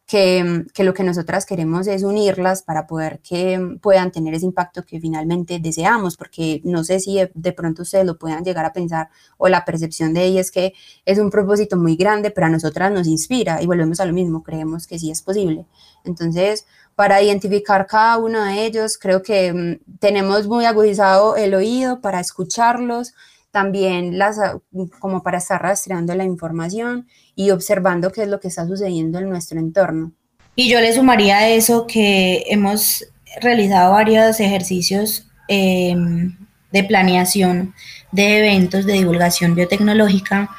que, 0.06 0.64
lo 0.78 0.94
que 0.94 1.02
nosotras 1.02 1.46
queremos 1.46 1.88
es 1.88 2.04
unirlas 2.04 2.62
para 2.62 2.86
poder 2.86 3.18
que 3.20 3.78
puedan 3.82 4.12
tener 4.12 4.34
ese 4.34 4.46
impacto 4.46 4.84
que 4.84 5.00
finalmente 5.00 5.58
deseamos, 5.58 6.16
porque 6.16 6.60
no 6.64 6.84
sé 6.84 7.00
si 7.00 7.18
de, 7.34 7.52
pronto 7.52 7.82
ustedes 7.82 8.06
lo 8.06 8.16
puedan 8.16 8.44
llegar 8.44 8.64
a 8.64 8.72
pensar 8.72 9.08
o 9.36 9.48
la 9.48 9.64
percepción 9.64 10.14
de 10.14 10.24
ella 10.24 10.40
es 10.40 10.52
que 10.52 10.74
es 11.04 11.18
un 11.18 11.30
propósito 11.30 11.76
muy 11.76 11.96
grande, 11.96 12.30
pero 12.30 12.46
a 12.46 12.50
nosotras 12.50 12.92
nos 12.92 13.08
inspira 13.08 13.60
y 13.60 13.66
volvemos 13.66 13.98
a 13.98 14.06
lo 14.06 14.12
mismo, 14.12 14.44
creemos 14.44 14.86
que 14.86 14.98
sí 14.98 15.10
es 15.10 15.22
posible. 15.22 15.66
Entonces, 16.04 16.66
para 16.94 17.20
identificar 17.20 17.86
cada 17.88 18.18
uno 18.18 18.44
de 18.44 18.64
ellos, 18.64 18.98
creo 18.98 19.22
que 19.22 19.52
mm, 19.52 19.98
tenemos 19.98 20.46
muy 20.46 20.66
agudizado 20.66 21.34
el 21.34 21.52
oído 21.54 22.00
para 22.00 22.20
escucharlos, 22.20 23.12
también 23.50 24.18
las, 24.18 24.38
como 25.00 25.22
para 25.22 25.38
estar 25.38 25.62
rastreando 25.62 26.14
la 26.14 26.24
información 26.24 27.08
y 27.36 27.50
observando 27.50 28.10
qué 28.10 28.22
es 28.22 28.28
lo 28.28 28.40
que 28.40 28.48
está 28.48 28.66
sucediendo 28.66 29.18
en 29.18 29.28
nuestro 29.28 29.60
entorno. 29.60 30.12
Y 30.56 30.68
yo 30.70 30.80
le 30.80 30.92
sumaría 30.92 31.36
a 31.36 31.48
eso 31.48 31.86
que 31.86 32.44
hemos 32.48 33.04
realizado 33.40 33.92
varios 33.92 34.40
ejercicios 34.40 35.28
em, 35.46 36.34
de 36.72 36.82
planeación 36.84 37.74
de 38.10 38.38
eventos 38.38 38.86
de 38.86 38.94
divulgación 38.94 39.54
biotecnológica 39.54 40.50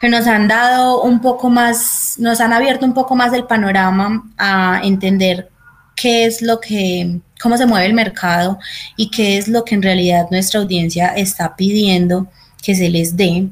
que 0.00 0.08
nos 0.08 0.26
han 0.26 0.48
dado 0.48 1.02
un 1.02 1.20
poco 1.20 1.50
más, 1.50 2.14
nos 2.18 2.40
han 2.40 2.52
abierto 2.52 2.86
un 2.86 2.94
poco 2.94 3.14
más 3.14 3.32
el 3.32 3.44
panorama 3.44 4.24
a 4.38 4.80
entender 4.82 5.50
qué 5.94 6.24
es 6.24 6.40
lo 6.40 6.60
que, 6.60 7.20
cómo 7.42 7.58
se 7.58 7.66
mueve 7.66 7.86
el 7.86 7.94
mercado 7.94 8.58
y 8.96 9.10
qué 9.10 9.36
es 9.36 9.48
lo 9.48 9.64
que 9.64 9.74
en 9.74 9.82
realidad 9.82 10.28
nuestra 10.30 10.60
audiencia 10.60 11.08
está 11.08 11.56
pidiendo 11.56 12.28
que 12.62 12.74
se 12.74 12.88
les 12.88 13.16
dé. 13.16 13.48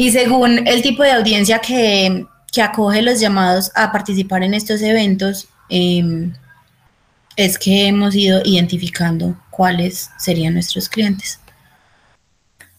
Y 0.00 0.12
según 0.12 0.66
el 0.66 0.80
tipo 0.80 1.02
de 1.02 1.12
audiencia 1.12 1.58
que, 1.58 2.24
acoge 2.62 3.02
los 3.02 3.20
llamados 3.20 3.70
a 3.74 3.92
participar 3.92 4.42
en 4.42 4.54
estos 4.54 4.80
eventos, 4.80 5.46
em, 5.68 6.32
es 7.36 7.58
que 7.58 7.86
hemos 7.86 8.14
ido 8.14 8.40
identificando 8.42 9.38
cuáles 9.50 10.08
serían 10.18 10.54
nuestros 10.54 10.88
clientes. 10.88 11.38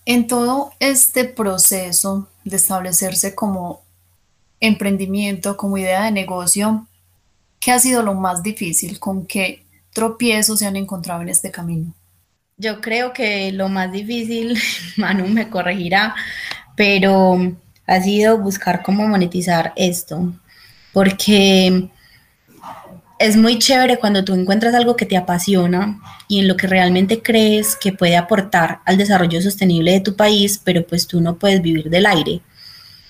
En 0.04 0.26
todo 0.26 0.72
este 0.80 1.26
proceso 1.26 2.28
de 2.44 2.56
establecerse 2.56 3.36
como 3.36 3.84
emprendimiento, 4.60 5.58
como 5.58 5.78
idea 5.78 6.06
de 6.06 6.12
negocio, 6.12 6.88
¿Qué 7.60 7.72
ha 7.72 7.78
sido 7.78 8.02
lo 8.02 8.16
más 8.16 8.42
difícil? 8.42 9.00
¿Con 9.00 9.28
qué 9.28 9.64
tropiezos 9.94 10.58
se 10.58 10.66
han 10.66 10.76
encontrado 10.76 11.22
en 11.22 11.30
este 11.30 11.52
camino? 11.52 11.94
Yo 12.58 12.82
creo 12.82 13.14
que 13.14 13.52
lo 13.52 13.70
más 13.70 13.92
difícil, 13.92 14.60
Manu 14.98 15.28
me 15.28 15.48
corregirá, 15.48 16.16
pero 16.82 17.38
ha 17.86 18.02
sido 18.02 18.40
buscar 18.40 18.82
cómo 18.82 19.08
monetizar 19.08 19.72
esto, 19.76 20.34
porque 20.92 21.92
es 23.20 23.38
muy 23.38 23.60
chévere 23.60 24.00
cuando 24.00 24.24
tú 24.24 24.34
encuentras 24.34 24.74
algo 24.74 24.96
que 24.96 25.06
te 25.06 25.16
apasiona 25.16 26.00
y 26.28 26.40
en 26.40 26.48
lo 26.48 26.58
que 26.58 26.66
realmente 26.66 27.22
crees 27.22 27.76
que 27.76 27.94
puede 27.94 28.18
aportar 28.18 28.80
al 28.84 28.98
desarrollo 28.98 29.40
sostenible 29.44 29.92
de 29.92 30.00
tu 30.00 30.16
país, 30.16 30.60
pero 30.64 30.84
pues 30.84 31.06
tú 31.06 31.22
no 31.22 31.36
puedes 31.36 31.62
vivir 31.62 31.88
del 31.88 32.08
aire. 32.08 32.42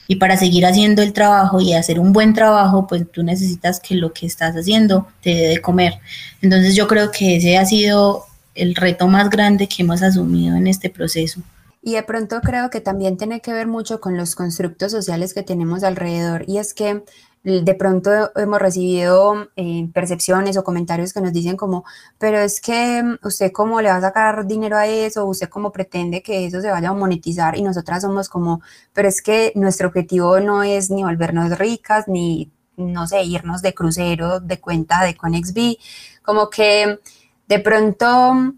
Y 0.06 0.18
para 0.18 0.36
seguir 0.36 0.66
haciendo 0.66 1.02
el 1.02 1.14
trabajo 1.14 1.62
y 1.62 1.72
hacer 1.72 1.98
un 1.98 2.12
buen 2.12 2.34
trabajo, 2.34 2.88
pues 2.88 3.10
tú 3.10 3.24
necesitas 3.24 3.80
que 3.80 3.96
lo 3.96 4.12
que 4.12 4.26
estás 4.26 4.54
haciendo 4.54 5.08
te 5.22 5.34
dé 5.34 5.48
de 5.48 5.62
comer. 5.62 5.94
Entonces 6.42 6.76
yo 6.76 6.90
creo 6.90 7.10
que 7.10 7.38
ese 7.38 7.58
ha 7.58 7.66
sido 7.66 8.26
el 8.54 8.76
reto 8.76 9.08
más 9.08 9.30
grande 9.30 9.70
que 9.70 9.84
hemos 9.84 10.02
asumido 10.02 10.58
en 10.58 10.68
este 10.68 10.90
proceso. 10.90 11.42
Y 11.82 11.94
de 11.94 12.04
pronto 12.04 12.42
creo 12.42 12.70
que 12.70 12.82
también 12.82 13.18
tiene 13.18 13.42
que 13.42 13.54
ver 13.54 13.68
mucho 13.68 14.00
con 14.00 14.16
los 14.18 14.36
constructos 14.36 14.92
sociales 14.92 15.34
que 15.34 15.44
tenemos 15.44 15.84
alrededor. 15.84 16.44
Y 16.48 16.60
es 16.60 16.74
que 16.74 17.04
de 17.44 17.74
pronto 17.74 18.12
hemos 18.36 18.60
recibido 18.60 19.50
eh, 19.56 19.90
percepciones 19.94 20.58
o 20.58 20.64
comentarios 20.64 21.12
que 21.12 21.22
nos 21.22 21.34
dicen 21.34 21.58
como, 21.58 21.84
pero 22.20 22.38
es 22.38 22.62
que 22.62 23.02
mm, 23.02 23.26
usted 23.26 23.52
cómo 23.52 23.82
le 23.82 23.90
va 23.90 23.96
a 23.96 24.02
sacar 24.02 24.46
dinero 24.46 24.78
a 24.78 24.86
eso, 24.86 25.26
usted 25.26 25.50
cómo 25.50 25.72
pretende 25.72 26.22
que 26.22 26.46
eso 26.46 26.62
se 26.62 26.70
vaya 26.70 26.90
a 26.90 26.94
monetizar 26.94 27.58
y 27.58 27.64
nosotras 27.64 28.04
somos 28.04 28.30
como, 28.30 28.62
pero 28.94 29.08
es 29.08 29.22
que 29.24 29.52
nuestro 29.56 29.88
objetivo 29.88 30.40
no 30.40 30.62
es 30.64 30.92
ni 30.92 31.04
volvernos 31.04 31.58
ricas, 31.58 32.08
ni, 32.08 32.52
no 32.78 33.08
sé, 33.08 33.24
irnos 33.24 33.64
de 33.64 33.74
crucero, 33.74 34.40
de 34.40 34.60
cuenta 34.60 35.04
de 35.04 35.16
ConexB, 35.18 35.78
como 36.22 36.50
que 36.50 37.00
de 37.48 37.60
pronto 37.60 38.54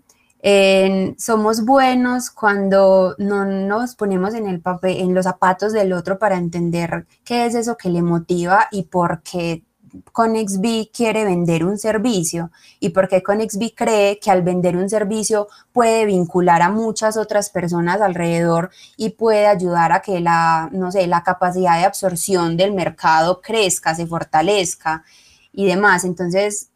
somos 1.18 1.64
buenos 1.66 2.30
cuando 2.30 3.16
no 3.18 3.46
nos 3.46 3.96
ponemos 3.96 4.34
en 4.34 4.48
el 4.48 4.60
papel, 4.60 4.98
en 4.98 5.14
los 5.14 5.24
zapatos 5.24 5.72
del 5.72 5.94
otro 5.94 6.20
para 6.20 6.38
entender 6.38 7.08
qué 7.24 7.46
es 7.46 7.56
eso 7.56 7.78
que 7.78 7.90
le 7.90 8.02
motiva 8.02 8.68
y 8.72 8.84
por 8.84 9.22
qué 9.22 9.64
ConexB 10.12 10.92
quiere 10.92 11.24
vender 11.24 11.64
un 11.64 11.78
servicio 11.78 12.52
y 12.80 12.90
por 12.90 13.08
qué 13.08 13.22
ConexB 13.22 13.74
cree 13.76 14.20
que 14.20 14.32
al 14.32 14.42
vender 14.42 14.76
un 14.76 14.90
servicio 14.90 15.48
puede 15.72 16.06
vincular 16.06 16.62
a 16.62 16.70
muchas 16.70 17.16
otras 17.16 17.50
personas 17.50 18.02
alrededor 18.02 18.72
y 18.98 19.12
puede 19.12 19.48
ayudar 19.48 19.92
a 19.92 20.02
que 20.02 20.20
la, 20.20 20.70
no 20.72 20.92
sé, 20.92 21.08
la 21.08 21.24
capacidad 21.24 21.78
de 21.78 21.86
absorción 21.86 22.58
del 22.58 22.74
mercado 22.74 23.42
crezca, 23.42 23.96
se 23.96 24.08
fortalezca 24.08 25.04
y 25.52 25.66
demás. 25.68 26.04
Entonces, 26.04 26.70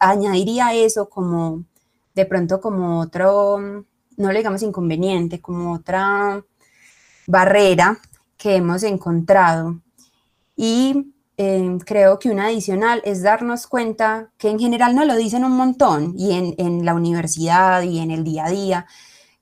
añadiría 0.00 0.74
eso 0.74 1.08
como 1.08 1.64
de 2.16 2.24
pronto 2.24 2.60
como 2.60 2.98
otro, 2.98 3.58
no 4.16 4.32
le 4.32 4.38
digamos 4.38 4.62
inconveniente, 4.62 5.40
como 5.40 5.74
otra 5.74 6.42
barrera 7.26 7.98
que 8.38 8.56
hemos 8.56 8.82
encontrado. 8.82 9.80
Y 10.56 11.12
eh, 11.36 11.76
creo 11.84 12.18
que 12.18 12.30
una 12.30 12.46
adicional 12.46 13.02
es 13.04 13.22
darnos 13.22 13.66
cuenta 13.66 14.30
que 14.38 14.48
en 14.48 14.58
general 14.58 14.96
no 14.96 15.04
lo 15.04 15.14
dicen 15.14 15.44
un 15.44 15.52
montón 15.52 16.14
y 16.16 16.32
en, 16.32 16.54
en 16.56 16.86
la 16.86 16.94
universidad 16.94 17.82
y 17.82 17.98
en 17.98 18.10
el 18.10 18.24
día 18.24 18.46
a 18.46 18.50
día, 18.50 18.86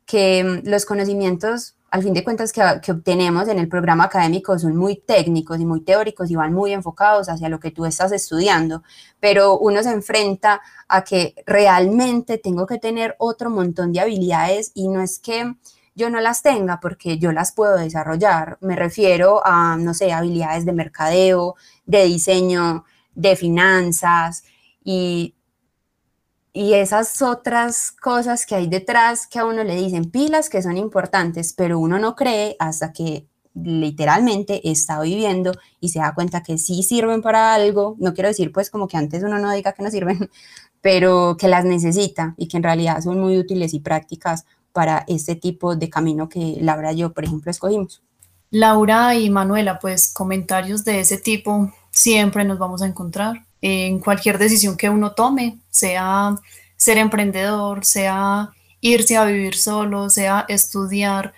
que 0.04 0.42
mm, 0.42 0.68
los 0.68 0.84
conocimientos 0.84 1.73
al 1.94 2.02
fin 2.02 2.12
de 2.12 2.24
cuentas 2.24 2.52
que, 2.52 2.60
obtenemos 2.90 3.46
en 3.46 3.60
el 3.60 3.68
programa 3.68 4.02
académico 4.06 4.58
son 4.58 4.74
muy 4.74 4.96
técnicos 4.96 5.60
y 5.60 5.64
muy 5.64 5.80
teóricos 5.80 6.28
y 6.28 6.34
van 6.34 6.52
muy 6.52 6.72
enfocados 6.72 7.28
hacia 7.28 7.48
lo 7.48 7.60
que 7.60 7.70
tú 7.70 7.86
estás 7.86 8.10
estudiando, 8.10 8.82
pero 9.20 9.56
uno 9.60 9.80
se 9.80 9.92
enfrenta 9.92 10.60
a 10.88 11.04
que 11.04 11.36
realmente 11.46 12.36
tengo 12.36 12.66
que 12.66 12.78
tener 12.78 13.14
otro 13.18 13.48
montón 13.48 13.92
de 13.92 14.00
habilidades 14.00 14.72
y 14.74 14.88
no 14.88 15.02
es 15.02 15.20
que 15.20 15.54
yo 15.94 16.10
no 16.10 16.18
las 16.18 16.42
tenga 16.42 16.80
porque 16.80 17.16
yo 17.18 17.30
las 17.30 17.52
puedo 17.52 17.76
desarrollar. 17.76 18.58
Me 18.60 18.74
refiero 18.74 19.40
a, 19.46 19.76
no 19.76 19.94
sé, 19.94 20.12
habilidades 20.12 20.64
de 20.64 20.72
mercadeo, 20.72 21.54
de 21.86 22.06
diseño, 22.06 22.86
de 23.14 23.36
finanzas 23.36 24.42
y 24.82 25.36
y 26.56 26.74
esas 26.74 27.20
otras 27.20 27.90
cosas 27.90 28.46
que 28.46 28.54
hay 28.54 28.68
detrás 28.68 29.26
que 29.26 29.40
a 29.40 29.44
uno 29.44 29.64
le 29.64 29.74
dicen 29.74 30.08
pilas 30.08 30.48
que 30.48 30.62
son 30.62 30.76
importantes, 30.76 31.52
pero 31.52 31.80
uno 31.80 31.98
no 31.98 32.14
cree 32.14 32.54
hasta 32.60 32.92
que 32.92 33.26
literalmente 33.54 34.70
está 34.70 35.00
viviendo 35.00 35.52
y 35.80 35.88
se 35.88 35.98
da 35.98 36.14
cuenta 36.14 36.44
que 36.44 36.56
sí 36.56 36.84
sirven 36.84 37.22
para 37.22 37.54
algo. 37.54 37.96
No 37.98 38.14
quiero 38.14 38.28
decir 38.28 38.52
pues 38.52 38.70
como 38.70 38.86
que 38.86 38.96
antes 38.96 39.24
uno 39.24 39.40
no 39.40 39.50
diga 39.52 39.72
que 39.72 39.82
no 39.82 39.90
sirven, 39.90 40.30
pero 40.80 41.36
que 41.36 41.48
las 41.48 41.64
necesita 41.64 42.34
y 42.36 42.46
que 42.46 42.56
en 42.56 42.62
realidad 42.62 43.00
son 43.02 43.18
muy 43.20 43.36
útiles 43.36 43.74
y 43.74 43.80
prácticas 43.80 44.44
para 44.72 45.04
este 45.08 45.34
tipo 45.34 45.74
de 45.74 45.90
camino 45.90 46.28
que 46.28 46.58
Laura 46.60 46.92
y 46.92 46.98
yo, 46.98 47.12
por 47.12 47.24
ejemplo, 47.24 47.50
escogimos. 47.50 48.00
Laura 48.50 49.16
y 49.16 49.28
Manuela, 49.28 49.80
pues 49.80 50.12
comentarios 50.12 50.84
de 50.84 51.00
ese 51.00 51.18
tipo 51.18 51.72
siempre 51.90 52.44
nos 52.44 52.60
vamos 52.60 52.80
a 52.80 52.86
encontrar 52.86 53.43
en 53.66 53.98
cualquier 53.98 54.36
decisión 54.36 54.76
que 54.76 54.90
uno 54.90 55.12
tome, 55.12 55.56
sea 55.70 56.36
ser 56.76 56.98
emprendedor, 56.98 57.82
sea 57.86 58.50
irse 58.82 59.16
a 59.16 59.24
vivir 59.24 59.56
solo, 59.56 60.10
sea 60.10 60.44
estudiar 60.48 61.32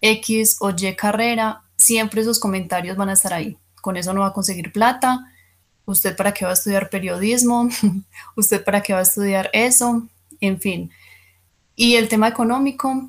X 0.00 0.56
o 0.58 0.70
Y 0.70 0.96
carrera, 0.96 1.62
siempre 1.76 2.22
esos 2.22 2.40
comentarios 2.40 2.96
van 2.96 3.10
a 3.10 3.12
estar 3.12 3.32
ahí. 3.32 3.56
Con 3.80 3.96
eso 3.96 4.12
no 4.12 4.22
va 4.22 4.26
a 4.26 4.32
conseguir 4.32 4.72
plata. 4.72 5.32
¿Usted 5.84 6.16
para 6.16 6.34
qué 6.34 6.44
va 6.44 6.50
a 6.50 6.54
estudiar 6.54 6.90
periodismo? 6.90 7.68
¿Usted 8.34 8.64
para 8.64 8.80
qué 8.82 8.92
va 8.92 8.98
a 8.98 9.02
estudiar 9.02 9.48
eso? 9.52 10.02
En 10.40 10.60
fin. 10.60 10.90
Y 11.76 11.94
el 11.94 12.08
tema 12.08 12.26
económico 12.26 13.08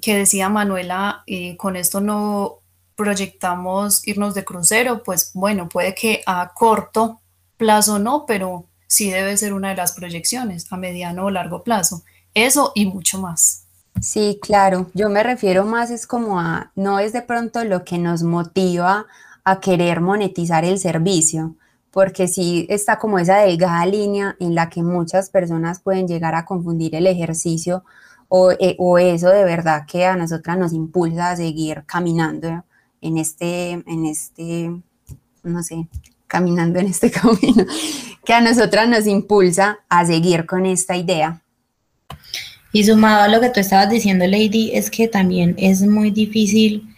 que 0.00 0.14
decía 0.14 0.48
Manuela, 0.48 1.24
eh, 1.26 1.56
con 1.56 1.74
esto 1.74 2.00
no 2.00 2.60
proyectamos 2.94 4.06
irnos 4.06 4.34
de 4.34 4.44
crucero, 4.44 5.02
pues 5.02 5.32
bueno, 5.34 5.68
puede 5.68 5.92
que 5.92 6.22
a 6.24 6.52
corto 6.54 7.20
plazo 7.60 7.98
no, 7.98 8.24
pero 8.26 8.64
sí 8.86 9.10
debe 9.10 9.36
ser 9.36 9.52
una 9.52 9.68
de 9.68 9.76
las 9.76 9.92
proyecciones 9.92 10.66
a 10.72 10.78
mediano 10.78 11.26
o 11.26 11.30
largo 11.30 11.62
plazo. 11.62 12.02
Eso 12.32 12.72
y 12.74 12.86
mucho 12.86 13.20
más. 13.20 13.64
Sí, 14.00 14.38
claro. 14.40 14.90
Yo 14.94 15.10
me 15.10 15.22
refiero 15.22 15.66
más 15.66 15.90
es 15.90 16.06
como 16.06 16.40
a, 16.40 16.72
no 16.74 16.98
es 16.98 17.12
de 17.12 17.20
pronto 17.20 17.62
lo 17.64 17.84
que 17.84 17.98
nos 17.98 18.22
motiva 18.22 19.04
a 19.44 19.60
querer 19.60 20.00
monetizar 20.00 20.64
el 20.64 20.78
servicio, 20.78 21.54
porque 21.90 22.28
sí 22.28 22.66
está 22.70 22.98
como 22.98 23.18
esa 23.18 23.36
delgada 23.40 23.84
línea 23.84 24.36
en 24.40 24.54
la 24.54 24.70
que 24.70 24.82
muchas 24.82 25.28
personas 25.28 25.80
pueden 25.80 26.08
llegar 26.08 26.34
a 26.34 26.46
confundir 26.46 26.94
el 26.94 27.06
ejercicio 27.06 27.84
o, 28.28 28.52
eh, 28.52 28.74
o 28.78 28.96
eso 28.98 29.28
de 29.28 29.44
verdad 29.44 29.84
que 29.86 30.06
a 30.06 30.16
nosotras 30.16 30.56
nos 30.56 30.72
impulsa 30.72 31.32
a 31.32 31.36
seguir 31.36 31.84
caminando 31.84 32.64
en 33.02 33.18
este, 33.18 33.72
en 33.72 34.06
este, 34.06 34.80
no 35.42 35.62
sé, 35.62 35.88
caminando 36.30 36.78
en 36.78 36.86
este 36.86 37.10
camino, 37.20 37.66
que 38.24 38.32
a 38.32 38.40
nosotras 38.40 38.88
nos 38.88 39.06
impulsa 39.06 39.80
a 39.88 40.06
seguir 40.06 40.46
con 40.46 40.64
esta 40.64 40.96
idea. 40.96 41.42
Y 42.72 42.84
sumado 42.84 43.22
a 43.22 43.28
lo 43.28 43.40
que 43.40 43.50
tú 43.50 43.58
estabas 43.58 43.90
diciendo, 43.90 44.24
Lady, 44.26 44.70
es 44.72 44.90
que 44.90 45.08
también 45.08 45.56
es 45.58 45.82
muy 45.82 46.12
difícil 46.12 46.94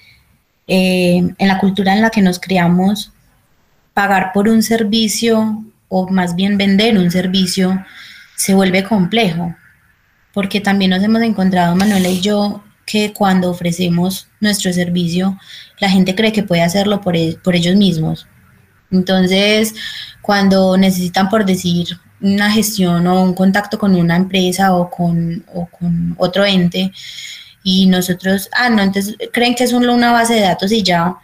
eh, 0.68 1.34
en 1.38 1.48
la 1.48 1.58
cultura 1.58 1.94
en 1.94 2.02
la 2.02 2.10
que 2.10 2.20
nos 2.20 2.38
criamos 2.38 3.10
pagar 3.94 4.32
por 4.34 4.48
un 4.48 4.62
servicio 4.62 5.64
o 5.88 6.08
más 6.08 6.36
bien 6.36 6.58
vender 6.58 6.98
un 6.98 7.10
servicio 7.10 7.84
se 8.36 8.54
vuelve 8.54 8.82
complejo, 8.82 9.54
porque 10.32 10.60
también 10.60 10.90
nos 10.90 11.02
hemos 11.02 11.22
encontrado, 11.22 11.76
Manuela 11.76 12.08
y 12.08 12.20
yo, 12.20 12.62
que 12.84 13.12
cuando 13.12 13.50
ofrecemos 13.50 14.28
nuestro 14.40 14.72
servicio, 14.72 15.38
la 15.78 15.88
gente 15.88 16.14
cree 16.14 16.32
que 16.32 16.42
puede 16.42 16.62
hacerlo 16.62 17.00
por, 17.00 17.16
e, 17.16 17.38
por 17.42 17.54
ellos 17.54 17.76
mismos. 17.76 18.26
Entonces, 18.92 19.74
cuando 20.20 20.76
necesitan, 20.76 21.28
por 21.28 21.44
decir, 21.44 21.98
una 22.20 22.50
gestión 22.52 23.06
o 23.08 23.20
un 23.22 23.34
contacto 23.34 23.78
con 23.78 23.94
una 23.94 24.16
empresa 24.16 24.74
o 24.74 24.88
con, 24.90 25.44
o 25.52 25.66
con 25.66 26.14
otro 26.18 26.44
ente, 26.44 26.92
y 27.64 27.86
nosotros, 27.86 28.48
ah, 28.52 28.70
no, 28.70 28.82
entonces 28.82 29.16
creen 29.32 29.54
que 29.54 29.64
es 29.64 29.70
solo 29.70 29.94
una 29.94 30.12
base 30.12 30.34
de 30.34 30.40
datos 30.40 30.72
y 30.72 30.82
ya, 30.82 31.16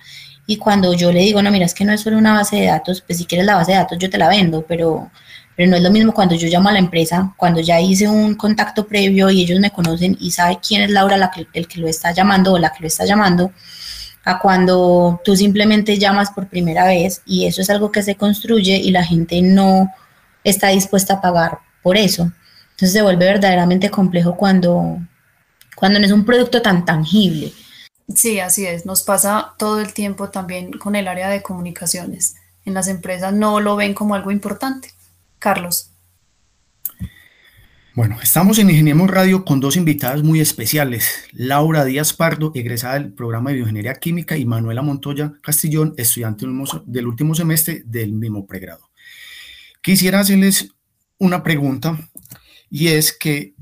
y 0.46 0.56
cuando 0.56 0.94
yo 0.94 1.12
le 1.12 1.20
digo, 1.20 1.42
no, 1.42 1.50
mira, 1.50 1.66
es 1.66 1.74
que 1.74 1.84
no 1.84 1.92
es 1.92 2.00
solo 2.00 2.16
una 2.16 2.32
base 2.34 2.56
de 2.56 2.66
datos, 2.66 3.02
pues 3.02 3.18
si 3.18 3.26
quieres 3.26 3.46
la 3.46 3.56
base 3.56 3.72
de 3.72 3.78
datos 3.78 3.98
yo 3.98 4.08
te 4.08 4.18
la 4.18 4.28
vendo, 4.28 4.64
pero, 4.66 5.10
pero 5.56 5.70
no 5.70 5.76
es 5.76 5.82
lo 5.82 5.90
mismo 5.90 6.14
cuando 6.14 6.34
yo 6.36 6.48
llamo 6.48 6.68
a 6.68 6.72
la 6.72 6.78
empresa, 6.78 7.34
cuando 7.36 7.60
ya 7.60 7.80
hice 7.80 8.08
un 8.08 8.34
contacto 8.34 8.86
previo 8.86 9.30
y 9.30 9.42
ellos 9.42 9.60
me 9.60 9.70
conocen 9.70 10.16
y 10.20 10.30
saben 10.30 10.58
quién 10.66 10.82
es 10.82 10.90
Laura 10.90 11.16
la 11.16 11.30
que, 11.30 11.46
el 11.52 11.68
que 11.68 11.80
lo 11.80 11.88
está 11.88 12.12
llamando 12.12 12.52
o 12.54 12.58
la 12.58 12.70
que 12.70 12.80
lo 12.80 12.86
está 12.86 13.04
llamando, 13.04 13.52
a 14.24 14.38
cuando 14.38 15.20
tú 15.24 15.36
simplemente 15.36 15.98
llamas 15.98 16.30
por 16.30 16.48
primera 16.48 16.84
vez 16.86 17.22
y 17.24 17.46
eso 17.46 17.62
es 17.62 17.70
algo 17.70 17.90
que 17.90 18.02
se 18.02 18.16
construye 18.16 18.76
y 18.76 18.90
la 18.90 19.04
gente 19.04 19.40
no 19.42 19.90
está 20.44 20.68
dispuesta 20.68 21.14
a 21.14 21.20
pagar 21.20 21.60
por 21.82 21.96
eso. 21.96 22.30
Entonces 22.70 22.92
se 22.92 23.02
vuelve 23.02 23.24
verdaderamente 23.24 23.90
complejo 23.90 24.36
cuando, 24.36 24.98
cuando 25.74 25.98
no 25.98 26.06
es 26.06 26.12
un 26.12 26.24
producto 26.24 26.62
tan 26.62 26.84
tangible. 26.84 27.52
Sí, 28.14 28.40
así 28.40 28.66
es. 28.66 28.86
Nos 28.86 29.02
pasa 29.02 29.54
todo 29.58 29.80
el 29.80 29.92
tiempo 29.92 30.30
también 30.30 30.72
con 30.72 30.96
el 30.96 31.08
área 31.08 31.28
de 31.28 31.42
comunicaciones. 31.42 32.36
En 32.64 32.74
las 32.74 32.88
empresas 32.88 33.32
no 33.32 33.60
lo 33.60 33.76
ven 33.76 33.94
como 33.94 34.14
algo 34.14 34.30
importante. 34.30 34.92
Carlos. 35.38 35.90
Bueno, 37.98 38.16
estamos 38.22 38.60
en 38.60 38.70
Ingeniemos 38.70 39.10
Radio 39.10 39.44
con 39.44 39.58
dos 39.58 39.76
invitadas 39.76 40.22
muy 40.22 40.38
especiales. 40.38 41.24
Laura 41.32 41.84
Díaz 41.84 42.12
Pardo, 42.12 42.52
egresada 42.54 42.94
del 42.94 43.12
programa 43.12 43.50
de 43.50 43.56
Bioingeniería 43.56 43.94
Química, 43.94 44.36
y 44.36 44.44
Manuela 44.44 44.82
Montoya 44.82 45.32
Castillón, 45.42 45.94
estudiante 45.96 46.46
del 46.86 47.06
último 47.08 47.34
semestre 47.34 47.82
del 47.84 48.12
mismo 48.12 48.46
pregrado. 48.46 48.88
Quisiera 49.82 50.20
hacerles 50.20 50.76
una 51.18 51.42
pregunta 51.42 51.98
y 52.70 52.86
es 52.86 53.12
que 53.12 53.56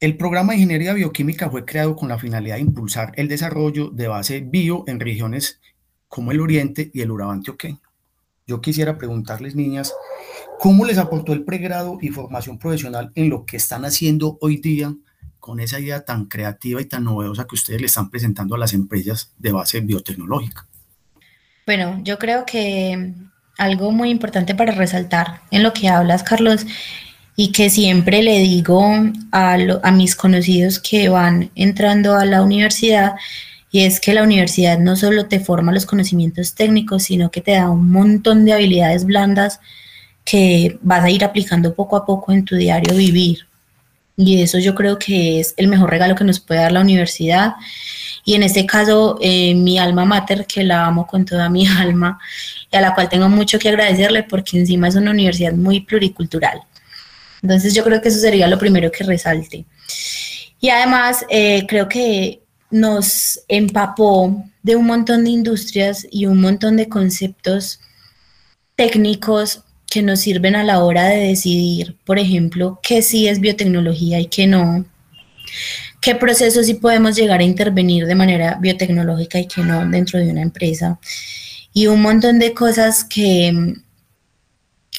el 0.00 0.18
programa 0.18 0.52
de 0.52 0.58
Ingeniería 0.58 0.92
Bioquímica 0.92 1.48
fue 1.48 1.64
creado 1.64 1.96
con 1.96 2.10
la 2.10 2.18
finalidad 2.18 2.56
de 2.56 2.60
impulsar 2.60 3.14
el 3.16 3.26
desarrollo 3.26 3.88
de 3.88 4.06
base 4.06 4.40
bio 4.40 4.84
en 4.86 5.00
regiones 5.00 5.62
como 6.08 6.30
el 6.30 6.42
Oriente 6.42 6.90
y 6.92 7.00
el 7.00 7.10
Urabá 7.10 7.32
antioqueño. 7.32 7.80
Yo 8.46 8.60
quisiera 8.60 8.98
preguntarles, 8.98 9.54
niñas, 9.54 9.94
¿cómo 10.60 10.84
les 10.84 10.98
aportó 10.98 11.32
el 11.32 11.42
pregrado 11.42 11.96
y 12.02 12.10
formación 12.10 12.58
profesional 12.58 13.10
en 13.14 13.30
lo 13.30 13.46
que 13.46 13.56
están 13.56 13.86
haciendo 13.86 14.36
hoy 14.42 14.58
día 14.58 14.94
con 15.38 15.58
esa 15.58 15.80
idea 15.80 16.04
tan 16.04 16.26
creativa 16.26 16.82
y 16.82 16.84
tan 16.84 17.04
novedosa 17.04 17.46
que 17.46 17.54
ustedes 17.54 17.80
le 17.80 17.86
están 17.86 18.10
presentando 18.10 18.54
a 18.54 18.58
las 18.58 18.74
empresas 18.74 19.32
de 19.38 19.52
base 19.52 19.80
biotecnológica? 19.80 20.66
Bueno, 21.64 21.98
yo 22.04 22.18
creo 22.18 22.44
que 22.44 23.14
algo 23.56 23.90
muy 23.90 24.10
importante 24.10 24.54
para 24.54 24.72
resaltar 24.72 25.40
en 25.50 25.62
lo 25.62 25.72
que 25.72 25.88
hablas, 25.88 26.22
Carlos, 26.22 26.66
y 27.36 27.52
que 27.52 27.70
siempre 27.70 28.22
le 28.22 28.38
digo 28.40 28.84
a, 29.32 29.90
mis 29.92 30.14
conocidos 30.14 30.78
que 30.78 31.08
van 31.08 31.50
entrando 31.54 32.16
a 32.16 32.26
la 32.26 32.42
universidad, 32.42 33.14
y 33.72 33.84
es 33.84 33.98
que 33.98 34.12
la 34.12 34.24
universidad 34.24 34.78
no 34.78 34.94
solo 34.94 35.24
te 35.26 35.40
forma 35.40 35.72
los 35.72 35.86
conocimientos 35.86 36.54
técnicos, 36.54 37.04
sino 37.04 37.30
que 37.30 37.40
te 37.40 37.52
da 37.52 37.70
un 37.70 37.90
montón 37.90 38.44
de 38.44 38.52
habilidades 38.52 39.06
blandas 39.06 39.60
que 40.24 40.78
vas 40.82 41.04
a 41.04 41.10
ir 41.10 41.24
aplicando 41.24 41.74
poco 41.74 41.96
a 41.96 42.04
poco 42.06 42.32
en 42.32 42.44
tu 42.44 42.56
diario 42.56 42.94
vivir. 42.94 43.46
Y 44.16 44.42
eso 44.42 44.58
yo 44.58 44.74
creo 44.74 44.98
que 44.98 45.40
es 45.40 45.54
el 45.56 45.68
mejor 45.68 45.90
regalo 45.90 46.14
que 46.14 46.24
nos 46.24 46.40
puede 46.40 46.60
dar 46.60 46.72
la 46.72 46.80
universidad. 46.80 47.54
Y 48.24 48.34
en 48.34 48.42
este 48.42 48.66
caso, 48.66 49.18
eh, 49.22 49.54
mi 49.54 49.78
alma 49.78 50.04
mater, 50.04 50.46
que 50.46 50.62
la 50.62 50.84
amo 50.86 51.06
con 51.06 51.24
toda 51.24 51.48
mi 51.48 51.66
alma 51.78 52.18
y 52.70 52.76
a 52.76 52.80
la 52.80 52.94
cual 52.94 53.08
tengo 53.08 53.28
mucho 53.28 53.58
que 53.58 53.68
agradecerle 53.70 54.22
porque 54.24 54.58
encima 54.58 54.88
es 54.88 54.94
una 54.94 55.10
universidad 55.10 55.54
muy 55.54 55.80
pluricultural. 55.80 56.60
Entonces 57.42 57.74
yo 57.74 57.82
creo 57.82 58.02
que 58.02 58.08
eso 58.08 58.18
sería 58.18 58.46
lo 58.46 58.58
primero 58.58 58.90
que 58.92 59.04
resalte. 59.04 59.64
Y 60.60 60.68
además 60.68 61.24
eh, 61.30 61.66
creo 61.66 61.88
que 61.88 62.42
nos 62.70 63.40
empapó 63.48 64.44
de 64.62 64.76
un 64.76 64.86
montón 64.86 65.24
de 65.24 65.30
industrias 65.30 66.06
y 66.10 66.26
un 66.26 66.40
montón 66.40 66.76
de 66.76 66.88
conceptos 66.88 67.80
técnicos 68.76 69.64
que 69.90 70.02
nos 70.02 70.20
sirven 70.20 70.54
a 70.54 70.62
la 70.62 70.82
hora 70.82 71.04
de 71.04 71.16
decidir, 71.16 71.96
por 72.04 72.18
ejemplo, 72.18 72.78
qué 72.82 73.02
sí 73.02 73.26
es 73.28 73.40
biotecnología 73.40 74.20
y 74.20 74.26
qué 74.26 74.46
no, 74.46 74.86
qué 76.00 76.14
procesos 76.14 76.66
sí 76.66 76.74
podemos 76.74 77.16
llegar 77.16 77.40
a 77.40 77.44
intervenir 77.44 78.06
de 78.06 78.14
manera 78.14 78.56
biotecnológica 78.60 79.40
y 79.40 79.48
qué 79.48 79.62
no 79.62 79.84
dentro 79.88 80.20
de 80.20 80.30
una 80.30 80.42
empresa. 80.42 81.00
Y 81.72 81.88
un 81.88 82.02
montón 82.02 82.38
de 82.38 82.54
cosas 82.54 83.04
que, 83.04 83.74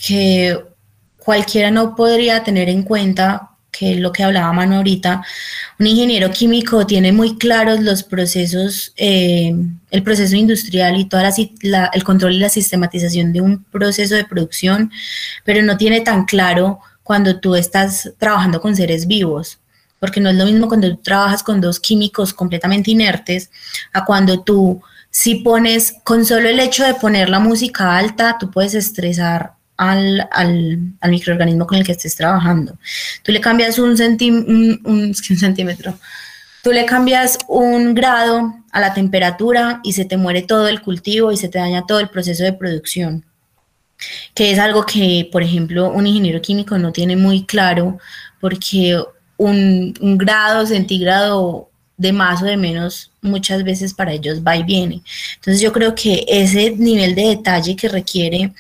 que 0.05 0.59
cualquiera 1.17 1.71
no 1.71 1.95
podría 1.95 2.43
tener 2.43 2.67
en 2.67 2.83
cuenta, 2.83 3.50
que 3.71 3.93
es 3.93 3.99
lo 3.99 4.11
que 4.11 4.23
hablaba 4.23 4.51
Manu 4.53 4.75
ahorita, 4.75 5.23
un 5.79 5.87
ingeniero 5.87 6.29
químico 6.29 6.85
tiene 6.85 7.11
muy 7.11 7.37
claros 7.37 7.79
los 7.79 8.03
procesos, 8.03 8.93
eh, 8.97 9.55
el 9.89 10.03
proceso 10.03 10.35
industrial 10.35 10.97
y 10.97 11.05
toda 11.05 11.31
la, 11.61 11.85
el 11.93 12.03
control 12.03 12.33
y 12.33 12.39
la 12.39 12.49
sistematización 12.49 13.33
de 13.33 13.41
un 13.41 13.63
proceso 13.63 14.15
de 14.15 14.25
producción, 14.25 14.91
pero 15.45 15.63
no 15.63 15.77
tiene 15.77 16.01
tan 16.01 16.25
claro 16.25 16.79
cuando 17.03 17.39
tú 17.39 17.55
estás 17.55 18.11
trabajando 18.17 18.61
con 18.61 18.75
seres 18.75 19.07
vivos, 19.07 19.59
porque 19.99 20.19
no 20.19 20.29
es 20.29 20.35
lo 20.35 20.45
mismo 20.45 20.67
cuando 20.67 20.89
tú 20.89 21.01
trabajas 21.01 21.41
con 21.41 21.61
dos 21.61 21.79
químicos 21.79 22.33
completamente 22.33 22.91
inertes 22.91 23.49
a 23.93 24.05
cuando 24.05 24.41
tú 24.41 24.81
si 25.11 25.35
pones, 25.35 25.95
con 26.05 26.25
solo 26.25 26.47
el 26.47 26.59
hecho 26.59 26.85
de 26.85 26.93
poner 26.93 27.29
la 27.29 27.39
música 27.39 27.97
alta, 27.97 28.37
tú 28.39 28.49
puedes 28.49 28.73
estresar 28.73 29.53
al, 29.81 30.93
microorganismo 31.09 31.65
con 31.65 31.79
el 31.79 31.83
que 31.83 31.93
estés 31.93 32.15
trabajando. 32.15 32.77
Tú 33.23 33.31
le 33.31 33.41
cambias 33.41 33.79
un, 33.79 33.91
un, 34.85 35.15
centímetro, 35.15 35.97
tú 36.63 36.71
le 36.71 36.85
cambias 36.85 37.39
un 37.47 37.95
grado 37.95 38.53
a 38.71 38.79
la 38.79 38.93
temperatura 38.93 39.79
y 39.83 39.93
se 39.93 40.05
te 40.05 40.17
muere 40.17 40.43
todo 40.43 40.67
el 40.67 40.81
cultivo 40.81 41.31
y 41.31 41.37
se 41.37 41.49
te 41.49 41.57
daña 41.57 41.85
todo 41.87 41.99
el 41.99 42.09
proceso 42.09 42.43
de 42.43 42.53
producción, 42.53 43.25
que 44.35 44.51
es 44.51 44.59
algo 44.59 44.85
que, 44.85 45.27
por 45.31 45.41
ejemplo, 45.41 45.89
un 45.89 46.05
ingeniero 46.05 46.41
químico 46.41 46.77
no 46.77 46.91
tiene 46.91 47.15
muy 47.15 47.45
claro 47.45 47.97
porque 48.39 49.01
un, 49.37 49.95
un 49.99 50.17
grado 50.17 50.67
centígrado 50.67 51.69
de 51.97 52.13
más 52.13 52.41
o 52.43 52.45
de 52.45 52.57
menos 52.57 53.11
muchas 53.21 53.63
veces 53.63 53.93
para 53.95 54.13
ellos 54.13 54.41
va 54.45 54.55
y 54.55 54.63
viene. 54.63 55.01
Entonces 55.35 55.59
yo 55.59 55.71
creo 55.71 55.95
que 55.95 56.23
ese 56.27 56.71
nivel 56.71 57.15
de 57.15 57.29
detalle 57.29 57.75
que 57.75 57.89
requiere 57.89 58.53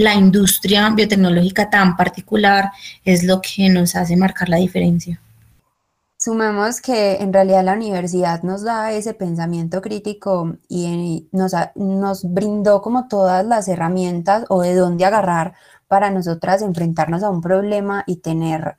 la 0.00 0.14
industria 0.14 0.88
biotecnológica 0.90 1.68
tan 1.68 1.96
particular 1.96 2.70
es 3.04 3.22
lo 3.22 3.40
que 3.40 3.68
nos 3.68 3.94
hace 3.94 4.16
marcar 4.16 4.48
la 4.48 4.56
diferencia. 4.56 5.20
Sumemos 6.16 6.80
que 6.80 7.16
en 7.16 7.32
realidad 7.32 7.64
la 7.64 7.74
universidad 7.74 8.42
nos 8.42 8.62
da 8.62 8.92
ese 8.92 9.14
pensamiento 9.14 9.80
crítico 9.80 10.56
y 10.68 11.28
nos, 11.32 11.52
nos 11.74 12.24
brindó 12.24 12.82
como 12.82 13.08
todas 13.08 13.44
las 13.46 13.68
herramientas 13.68 14.44
o 14.48 14.60
de 14.62 14.74
dónde 14.74 15.04
agarrar 15.06 15.54
para 15.88 16.10
nosotras 16.10 16.62
enfrentarnos 16.62 17.22
a 17.22 17.30
un 17.30 17.40
problema 17.40 18.04
y 18.06 18.16
tener 18.16 18.76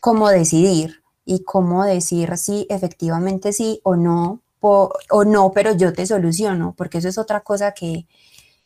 cómo 0.00 0.28
decidir 0.28 1.02
y 1.24 1.42
cómo 1.42 1.84
decir 1.84 2.36
si 2.36 2.66
efectivamente 2.68 3.52
sí 3.52 3.80
o 3.82 3.96
no, 3.96 4.40
o 4.60 5.24
no, 5.26 5.52
pero 5.52 5.74
yo 5.74 5.92
te 5.92 6.06
soluciono, 6.06 6.74
porque 6.76 6.98
eso 6.98 7.08
es 7.08 7.18
otra 7.18 7.40
cosa 7.40 7.72
que, 7.72 8.06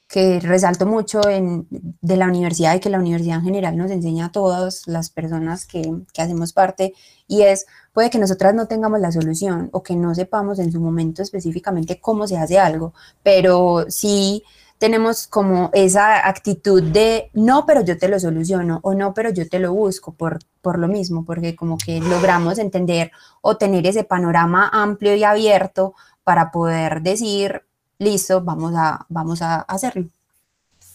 que 0.09 0.41
resalto 0.41 0.87
mucho 0.87 1.29
en, 1.29 1.67
de 1.71 2.17
la 2.17 2.27
universidad 2.27 2.75
y 2.75 2.81
que 2.81 2.89
la 2.89 2.99
universidad 2.99 3.39
en 3.39 3.45
general 3.45 3.77
nos 3.77 3.91
enseña 3.91 4.27
a 4.27 4.33
todas 4.33 4.87
las 4.87 5.11
personas 5.11 5.67
que, 5.67 5.83
que, 6.15 6.23
hacemos 6.23 6.55
parte 6.55 6.95
y 7.27 7.43
es, 7.43 7.67
puede 7.93 8.09
que 8.09 8.19
nosotras 8.19 8.55
no 8.55 8.67
tengamos 8.67 9.01
la 9.01 9.13
solución 9.13 9.69
o 9.73 9.83
que 9.83 9.97
no 9.97 10.15
sepamos 10.15 10.59
en 10.61 10.73
su 10.73 10.81
momento 10.81 11.23
específicamente 11.23 12.01
cómo 12.01 12.27
se 12.27 12.39
hace 12.39 12.59
algo, 12.59 12.95
pero 13.23 13.85
sí 13.89 14.43
tenemos 14.79 15.27
como 15.27 15.71
esa 15.75 16.27
actitud 16.27 16.83
de 16.83 17.31
no, 17.35 17.67
pero 17.67 17.83
yo 17.83 17.99
te 17.99 18.09
lo 18.09 18.19
soluciono 18.19 18.81
o 18.83 18.95
no, 18.95 19.13
pero 19.13 19.31
yo 19.31 19.49
te 19.49 19.59
lo 19.59 19.75
busco 19.75 20.15
por, 20.15 20.39
por 20.63 20.79
lo 20.79 20.89
mismo, 20.89 21.25
porque 21.25 21.57
como 21.57 21.77
que 21.77 22.01
logramos 22.01 22.59
entender 22.59 23.11
o 23.43 23.57
tener 23.57 23.87
ese 23.87 24.05
panorama 24.05 24.71
amplio 24.73 25.15
y 25.17 25.25
abierto 25.25 25.95
para 26.23 26.51
poder 26.51 27.03
decir, 27.03 27.63
listo, 27.99 28.43
vamos 28.43 28.73
a, 28.77 29.07
vamos 29.09 29.43
a 29.43 29.61
hacerlo. 29.63 30.07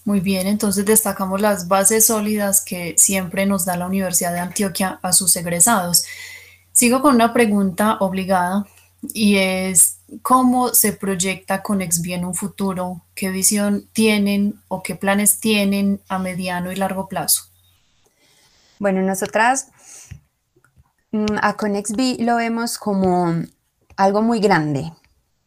Muy 0.06 0.20
bien, 0.20 0.48
entonces 0.48 0.86
destacamos 0.86 1.40
las 1.40 1.68
bases 1.68 2.08
sólidas 2.08 2.64
que 2.64 2.96
siempre 2.98 3.46
nos 3.46 3.66
da 3.66 3.78
la 3.78 3.88
Universidad 3.88 4.34
de 4.34 4.40
Antioquia 4.40 5.00
a 5.02 5.14
sus 5.14 5.36
egresados. 5.38 6.04
Sigo 6.74 7.02
con 7.02 7.16
una 7.16 7.32
pregunta 7.32 7.98
obligada 8.02 8.66
y 9.14 9.38
es 9.38 10.00
cómo 10.22 10.70
se 10.70 10.94
proyecta 10.94 11.64
Conexbi 11.64 12.14
en 12.14 12.26
un 12.26 12.36
futuro, 12.36 13.02
qué 13.16 13.30
visión 13.30 13.88
tienen 13.94 14.62
o 14.68 14.84
qué 14.84 14.96
planes 14.96 15.40
tienen 15.40 16.02
a 16.10 16.20
mediano 16.20 16.72
y 16.72 16.76
largo 16.76 17.08
plazo. 17.08 17.44
Bueno, 18.80 19.02
nosotras 19.02 19.68
mm, 21.12 21.38
a 21.42 21.56
Conexbi 21.56 22.18
lo 22.20 22.36
vemos 22.36 22.78
como 22.78 23.34
algo 23.96 24.22
muy 24.22 24.40
grande, 24.40 24.92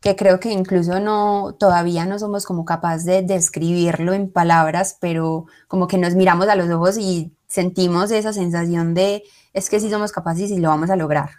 que 0.00 0.16
creo 0.16 0.40
que 0.40 0.50
incluso 0.50 1.00
no, 1.00 1.54
todavía 1.58 2.06
no 2.06 2.18
somos 2.18 2.46
como 2.46 2.64
capaces 2.64 3.04
de 3.04 3.22
describirlo 3.22 4.12
en 4.12 4.30
palabras, 4.30 4.96
pero 5.00 5.46
como 5.68 5.88
que 5.88 5.98
nos 5.98 6.14
miramos 6.14 6.48
a 6.48 6.56
los 6.56 6.70
ojos 6.70 6.98
y 6.98 7.32
sentimos 7.48 8.10
esa 8.10 8.32
sensación 8.32 8.94
de, 8.94 9.24
es 9.52 9.70
que 9.70 9.80
sí 9.80 9.90
somos 9.90 10.12
capaces 10.12 10.50
y 10.50 10.58
lo 10.58 10.68
vamos 10.68 10.90
a 10.90 10.96
lograr. 10.96 11.30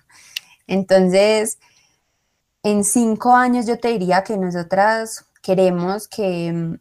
Entonces, 0.68 1.60
en 2.64 2.84
cinco 2.84 3.34
años 3.34 3.66
yo 3.66 3.80
te 3.80 3.90
diría 3.90 4.24
que 4.24 4.38
nosotras 4.38 5.26
queremos 5.42 6.08
que 6.08 6.52
mm, 6.52 6.76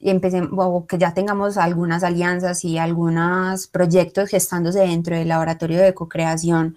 empecemos, 0.00 0.50
o 0.56 0.86
que 0.86 0.98
ya 0.98 1.14
tengamos 1.14 1.56
algunas 1.56 2.02
alianzas 2.02 2.64
y 2.64 2.78
algunos 2.78 3.68
proyectos 3.68 4.30
gestándose 4.30 4.80
dentro 4.80 5.16
del 5.16 5.28
laboratorio 5.28 5.80
de 5.80 5.94
co-creación, 5.94 6.76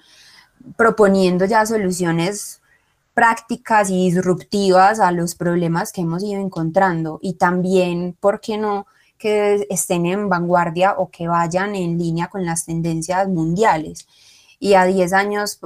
proponiendo 0.78 1.46
ya 1.46 1.66
soluciones 1.66 2.61
prácticas 3.22 3.92
y 3.92 4.10
disruptivas 4.10 5.00
a 5.00 5.12
los 5.12 5.36
problemas 5.36 5.92
que 5.94 6.02
hemos 6.02 6.24
ido 6.24 6.42
encontrando 6.42 7.20
y 7.22 7.34
también, 7.34 8.18
¿por 8.20 8.42
qué 8.42 8.58
no?, 8.58 8.88
que 9.20 9.68
estén 9.70 10.08
en 10.08 10.28
vanguardia 10.28 10.96
o 10.98 11.12
que 11.12 11.28
vayan 11.28 11.76
en 11.76 12.00
línea 12.00 12.30
con 12.30 12.44
las 12.48 12.66
tendencias 12.66 13.28
mundiales. 13.28 14.08
Y 14.58 14.74
a 14.74 14.86
10 14.86 15.14
años, 15.14 15.60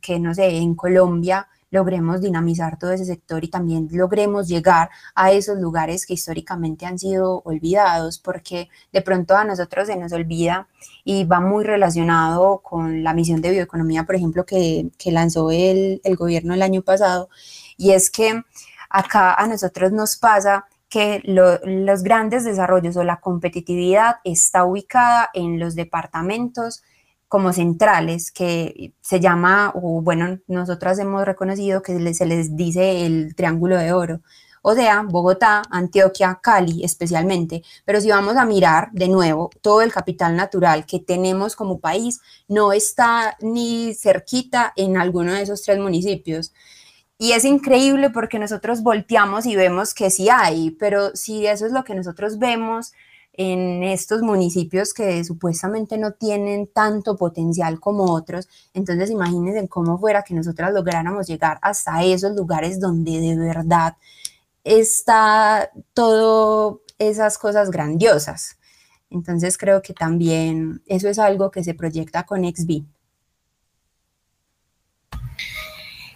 que 0.00 0.18
no 0.18 0.34
sé, 0.34 0.56
en 0.56 0.74
Colombia 0.74 1.46
logremos 1.70 2.20
dinamizar 2.20 2.76
todo 2.76 2.90
ese 2.90 3.04
sector 3.04 3.44
y 3.44 3.50
también 3.50 3.88
logremos 3.92 4.48
llegar 4.48 4.90
a 5.14 5.30
esos 5.30 5.58
lugares 5.58 6.06
que 6.06 6.14
históricamente 6.14 6.86
han 6.86 6.98
sido 6.98 7.40
olvidados, 7.44 8.18
porque 8.18 8.68
de 8.92 9.02
pronto 9.02 9.36
a 9.36 9.44
nosotros 9.44 9.86
se 9.86 9.94
nos 9.94 10.12
olvida 10.12 10.66
y 11.08 11.22
va 11.22 11.38
muy 11.38 11.62
relacionado 11.62 12.58
con 12.62 13.04
la 13.04 13.14
misión 13.14 13.40
de 13.40 13.52
bioeconomía, 13.52 14.02
por 14.02 14.16
ejemplo, 14.16 14.44
que, 14.44 14.90
lanzó 15.04 15.52
el, 15.52 16.00
el 16.02 16.16
gobierno 16.16 16.52
el 16.52 16.62
año 16.62 16.82
pasado, 16.82 17.28
y 17.76 17.92
es 17.92 18.10
que 18.10 18.42
acá 18.90 19.32
a 19.34 19.46
nosotros 19.46 19.92
nos 19.92 20.16
pasa 20.16 20.66
que 20.88 21.22
los 21.24 22.02
grandes 22.02 22.44
desarrollos 22.44 22.96
o 22.96 23.04
la 23.04 23.20
competitividad 23.20 24.16
está 24.24 24.64
ubicada 24.64 25.30
en 25.32 25.60
los 25.60 25.76
departamentos 25.76 26.82
como 27.28 27.52
centrales, 27.52 28.32
que 28.32 28.92
se 29.00 29.20
llama, 29.20 29.70
o 29.76 30.02
bueno, 30.02 30.40
nosotras 30.48 30.98
hemos 30.98 31.24
reconocido 31.24 31.82
que 31.82 32.14
se 32.14 32.26
les 32.26 32.56
dice 32.56 33.06
el 33.06 33.36
Triángulo 33.36 33.76
de 33.78 33.92
Oro, 33.92 34.22
sea, 34.74 35.02
Bogotá, 35.02 35.62
Antioquia, 35.70 36.40
Cali 36.42 36.84
especialmente. 36.84 37.62
Pero 37.84 38.00
si 38.00 38.10
vamos 38.10 38.36
a 38.36 38.44
mirar 38.44 38.90
de 38.92 39.08
nuevo, 39.08 39.50
todo 39.60 39.82
el 39.82 39.92
capital 39.92 40.36
natural 40.36 40.86
que 40.86 41.00
tenemos 41.00 41.54
como 41.56 41.78
país 41.80 42.20
no 42.48 42.72
está 42.72 43.36
ni 43.40 43.94
cerquita 43.94 44.72
en 44.76 44.96
alguno 44.96 45.32
de 45.32 45.42
esos 45.42 45.62
tres 45.62 45.78
municipios. 45.78 46.52
Y 47.18 47.32
es 47.32 47.44
increíble 47.44 48.10
porque 48.10 48.38
nosotros 48.38 48.82
volteamos 48.82 49.46
y 49.46 49.56
vemos 49.56 49.94
que 49.94 50.10
sí 50.10 50.28
hay, 50.28 50.70
pero 50.72 51.14
si 51.14 51.46
eso 51.46 51.64
es 51.64 51.72
lo 51.72 51.84
que 51.84 51.94
nosotros 51.94 52.38
vemos, 52.38 52.92
en 53.36 53.82
estos 53.82 54.22
municipios 54.22 54.94
que 54.94 55.22
supuestamente 55.24 55.98
no 55.98 56.12
tienen 56.12 56.66
tanto 56.66 57.16
potencial 57.16 57.80
como 57.80 58.12
otros. 58.12 58.48
Entonces 58.74 59.10
imagínense 59.10 59.68
cómo 59.68 59.98
fuera 59.98 60.22
que 60.22 60.34
nosotras 60.34 60.72
lográramos 60.72 61.26
llegar 61.26 61.58
hasta 61.62 62.02
esos 62.02 62.34
lugares 62.34 62.80
donde 62.80 63.20
de 63.20 63.36
verdad 63.36 63.96
está 64.66 65.70
todo 65.94 66.82
esas 66.98 67.38
cosas 67.38 67.70
grandiosas. 67.70 68.58
Entonces 69.10 69.56
creo 69.56 69.80
que 69.80 69.94
también 69.94 70.82
eso 70.86 71.08
es 71.08 71.18
algo 71.18 71.50
que 71.50 71.62
se 71.62 71.74
proyecta 71.74 72.24
con 72.24 72.44
XB. 72.44 72.84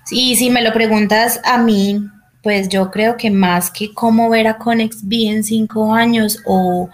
Sí, 0.05 0.35
si 0.35 0.51
me 0.51 0.63
lo 0.63 0.73
preguntas 0.73 1.41
a 1.45 1.59
mí, 1.59 2.05
pues 2.43 2.69
yo 2.69 2.91
creo 2.91 3.17
que 3.17 3.31
más 3.31 3.71
que 3.71 3.95
cómo 3.95 4.29
ver 4.29 4.49
a 4.49 4.59
ConexB 4.59 5.13
en 5.29 5.45
cinco 5.45 5.95
años 5.95 6.41
o 6.45 6.91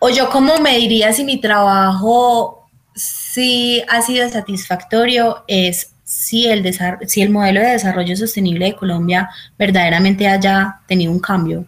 o 0.00 0.08
yo 0.10 0.30
cómo 0.30 0.58
me 0.58 0.78
diría 0.78 1.12
si 1.12 1.24
mi 1.24 1.40
trabajo 1.40 2.68
sí 2.94 3.82
ha 3.88 4.00
sido 4.00 4.28
satisfactorio 4.28 5.44
es 5.48 5.92
si 6.18 6.48
el, 6.48 6.76
si 7.06 7.22
el 7.22 7.30
modelo 7.30 7.60
de 7.60 7.68
desarrollo 7.68 8.16
sostenible 8.16 8.64
de 8.66 8.74
Colombia 8.74 9.30
verdaderamente 9.56 10.26
haya 10.26 10.80
tenido 10.88 11.12
un 11.12 11.20
cambio, 11.20 11.64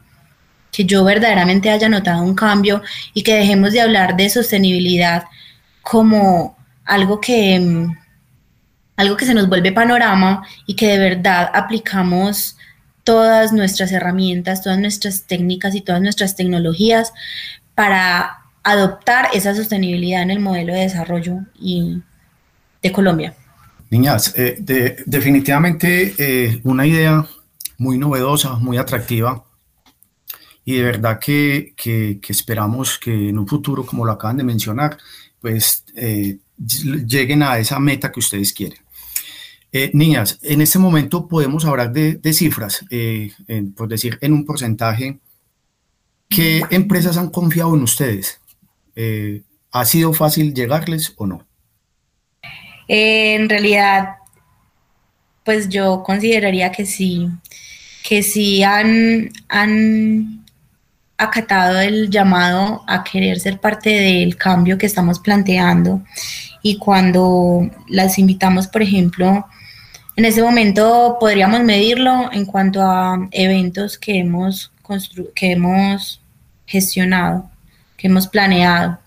que 0.72 0.84
yo 0.84 1.04
verdaderamente 1.04 1.70
haya 1.70 1.88
notado 1.88 2.24
un 2.24 2.34
cambio 2.34 2.82
y 3.14 3.22
que 3.22 3.36
dejemos 3.36 3.72
de 3.72 3.80
hablar 3.80 4.16
de 4.16 4.28
sostenibilidad 4.28 5.22
como 5.82 6.56
algo 6.84 7.20
que, 7.20 7.60
mm, 7.60 7.96
algo 8.96 9.16
que 9.16 9.24
se 9.24 9.34
nos 9.34 9.48
vuelve 9.48 9.70
panorama 9.70 10.44
y 10.66 10.74
que 10.74 10.88
de 10.88 10.98
verdad 10.98 11.48
aplicamos 11.54 12.56
todas 13.04 13.52
nuestras 13.52 13.92
herramientas, 13.92 14.62
todas 14.62 14.80
nuestras 14.80 15.22
técnicas 15.28 15.76
y 15.76 15.80
todas 15.80 16.02
nuestras 16.02 16.34
tecnologías 16.34 17.12
para 17.76 18.40
adoptar 18.64 19.28
esa 19.32 19.54
sostenibilidad 19.54 20.22
en 20.22 20.32
el 20.32 20.40
modelo 20.40 20.74
de 20.74 20.80
desarrollo 20.80 21.38
y 21.54 22.02
de 22.82 22.90
Colombia. 22.90 23.34
Niñas, 23.90 24.34
eh, 24.36 24.56
definitivamente 25.04 26.14
eh, 26.16 26.60
una 26.62 26.86
idea 26.86 27.26
muy 27.76 27.98
novedosa, 27.98 28.54
muy 28.54 28.76
atractiva 28.76 29.44
y 30.64 30.74
de 30.76 30.82
verdad 30.84 31.18
que, 31.18 31.74
esperamos 32.28 32.98
que 33.00 33.30
en 33.30 33.38
un 33.38 33.48
futuro, 33.48 33.84
como 33.84 34.06
lo 34.06 34.12
acaban 34.12 34.36
de 34.36 34.44
mencionar, 34.44 34.96
pues 35.40 35.84
eh, 35.96 36.38
lleguen 36.56 37.42
a 37.42 37.58
esa 37.58 37.80
meta 37.80 38.12
que 38.12 38.20
ustedes 38.20 38.52
quieren. 38.52 38.78
niñas, 39.92 40.38
en 40.42 40.60
este 40.60 40.78
momento 40.78 41.26
podemos 41.26 41.64
hablar 41.64 41.92
de, 41.92 42.32
cifras, 42.32 42.84
por 43.76 43.88
decir, 43.88 44.18
en 44.20 44.32
un 44.32 44.44
porcentaje 44.44 45.18
¿Qué 46.28 46.62
empresas 46.70 47.16
han 47.16 47.30
confiado 47.30 47.74
en 47.74 47.82
ustedes? 47.82 48.40
¿Ha 49.72 49.84
sido 49.84 50.12
fácil 50.12 50.54
llegarles 50.54 51.12
o 51.16 51.26
no? 51.26 51.49
En 52.92 53.48
realidad, 53.48 54.16
pues 55.44 55.68
yo 55.68 56.02
consideraría 56.02 56.72
que 56.72 56.84
sí, 56.84 57.28
que 58.02 58.24
sí 58.24 58.64
han, 58.64 59.30
han 59.48 60.44
acatado 61.16 61.78
el 61.78 62.10
llamado 62.10 62.82
a 62.88 63.04
querer 63.04 63.38
ser 63.38 63.60
parte 63.60 63.90
del 63.90 64.36
cambio 64.36 64.76
que 64.76 64.86
estamos 64.86 65.20
planteando. 65.20 66.02
Y 66.62 66.78
cuando 66.78 67.70
las 67.88 68.18
invitamos, 68.18 68.66
por 68.66 68.82
ejemplo, 68.82 69.46
en 70.16 70.24
ese 70.24 70.42
momento 70.42 71.16
podríamos 71.20 71.62
medirlo 71.62 72.32
en 72.32 72.44
cuanto 72.44 72.82
a 72.82 73.28
eventos 73.30 73.98
que 73.98 74.18
hemos, 74.18 74.72
que 75.36 75.52
hemos 75.52 76.20
gestionado, 76.66 77.48
que 77.96 78.08
hemos 78.08 78.26
planeado. 78.26 78.98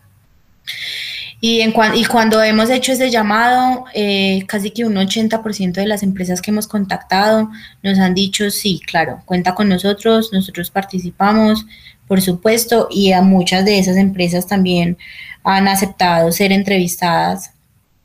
Y, 1.45 1.59
en 1.59 1.73
y 1.93 2.05
cuando 2.05 2.41
hemos 2.41 2.69
hecho 2.69 2.93
ese 2.93 3.11
llamado, 3.11 3.83
eh, 3.93 4.45
casi 4.47 4.71
que 4.71 4.85
un 4.85 4.93
80% 4.93 5.73
de 5.73 5.85
las 5.85 6.01
empresas 6.01 6.41
que 6.41 6.51
hemos 6.51 6.69
contactado 6.69 7.51
nos 7.81 7.99
han 7.99 8.13
dicho, 8.13 8.49
sí, 8.49 8.79
claro, 8.87 9.21
cuenta 9.25 9.53
con 9.53 9.67
nosotros, 9.67 10.31
nosotros 10.31 10.71
participamos, 10.71 11.65
por 12.07 12.21
supuesto, 12.21 12.87
y 12.89 13.11
a 13.11 13.21
muchas 13.21 13.65
de 13.65 13.77
esas 13.77 13.97
empresas 13.97 14.47
también 14.47 14.97
han 15.43 15.67
aceptado 15.67 16.31
ser 16.31 16.53
entrevistadas 16.53 17.51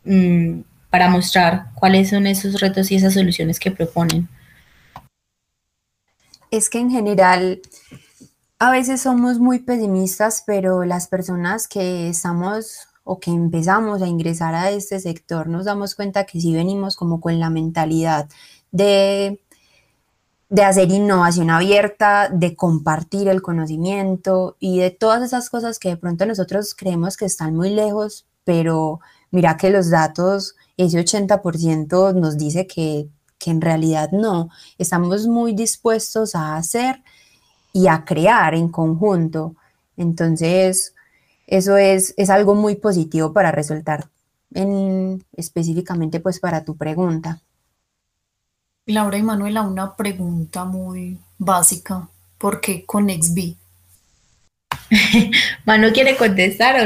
mm, 0.04 0.62
para 0.90 1.08
mostrar 1.08 1.66
cuáles 1.76 2.10
son 2.10 2.26
esos 2.26 2.60
retos 2.60 2.90
y 2.90 2.96
esas 2.96 3.14
soluciones 3.14 3.60
que 3.60 3.70
proponen. 3.70 4.26
Es 6.50 6.68
que 6.68 6.80
en 6.80 6.90
general 6.90 7.60
a 8.58 8.72
veces 8.72 9.02
somos 9.02 9.38
muy 9.38 9.60
pesimistas, 9.60 10.42
pero 10.44 10.84
las 10.84 11.06
personas 11.06 11.68
que 11.68 12.08
estamos 12.08 12.87
o 13.10 13.18
que 13.18 13.30
empezamos 13.30 14.02
a 14.02 14.06
ingresar 14.06 14.54
a 14.54 14.70
este 14.70 15.00
sector 15.00 15.48
nos 15.48 15.64
damos 15.64 15.94
cuenta 15.94 16.26
que 16.26 16.38
sí 16.42 16.52
venimos 16.52 16.94
como 16.94 17.22
con 17.22 17.40
la 17.40 17.48
mentalidad 17.48 18.28
de, 18.70 19.40
de 20.50 20.62
hacer 20.62 20.90
innovación 20.90 21.48
abierta, 21.48 22.28
de 22.28 22.54
compartir 22.54 23.28
el 23.28 23.40
conocimiento 23.40 24.56
y 24.60 24.80
de 24.80 24.90
todas 24.90 25.22
esas 25.22 25.48
cosas 25.48 25.78
que 25.78 25.88
de 25.88 25.96
pronto 25.96 26.26
nosotros 26.26 26.74
creemos 26.74 27.16
que 27.16 27.24
están 27.24 27.56
muy 27.56 27.70
lejos, 27.70 28.26
pero 28.44 29.00
mira 29.30 29.56
que 29.56 29.70
los 29.70 29.88
datos, 29.88 30.54
ese 30.76 31.02
80% 31.02 32.14
nos 32.14 32.36
dice 32.36 32.66
que, 32.66 33.08
que 33.38 33.50
en 33.50 33.62
realidad 33.62 34.10
no. 34.12 34.50
Estamos 34.76 35.26
muy 35.26 35.54
dispuestos 35.54 36.34
a 36.34 36.56
hacer 36.56 37.02
y 37.72 37.86
a 37.86 38.04
crear 38.04 38.54
en 38.54 38.68
conjunto. 38.68 39.54
Entonces, 39.96 40.92
eso 41.48 41.76
es, 41.78 42.14
es 42.18 42.30
algo 42.30 42.54
muy 42.54 42.76
positivo 42.76 43.32
para 43.32 43.50
resultar 43.50 44.08
en, 44.54 45.24
específicamente 45.36 46.20
pues 46.20 46.40
para 46.40 46.64
tu 46.64 46.76
pregunta. 46.76 47.40
Laura 48.86 49.18
y 49.18 49.22
Manuela, 49.22 49.62
una 49.62 49.96
pregunta 49.96 50.64
muy 50.64 51.18
básica. 51.38 52.08
¿Por 52.38 52.60
qué 52.60 52.84
con 52.84 53.08
XB? 53.08 53.56
Manu 55.64 55.92
quiere 55.92 56.16
contestar 56.16 56.76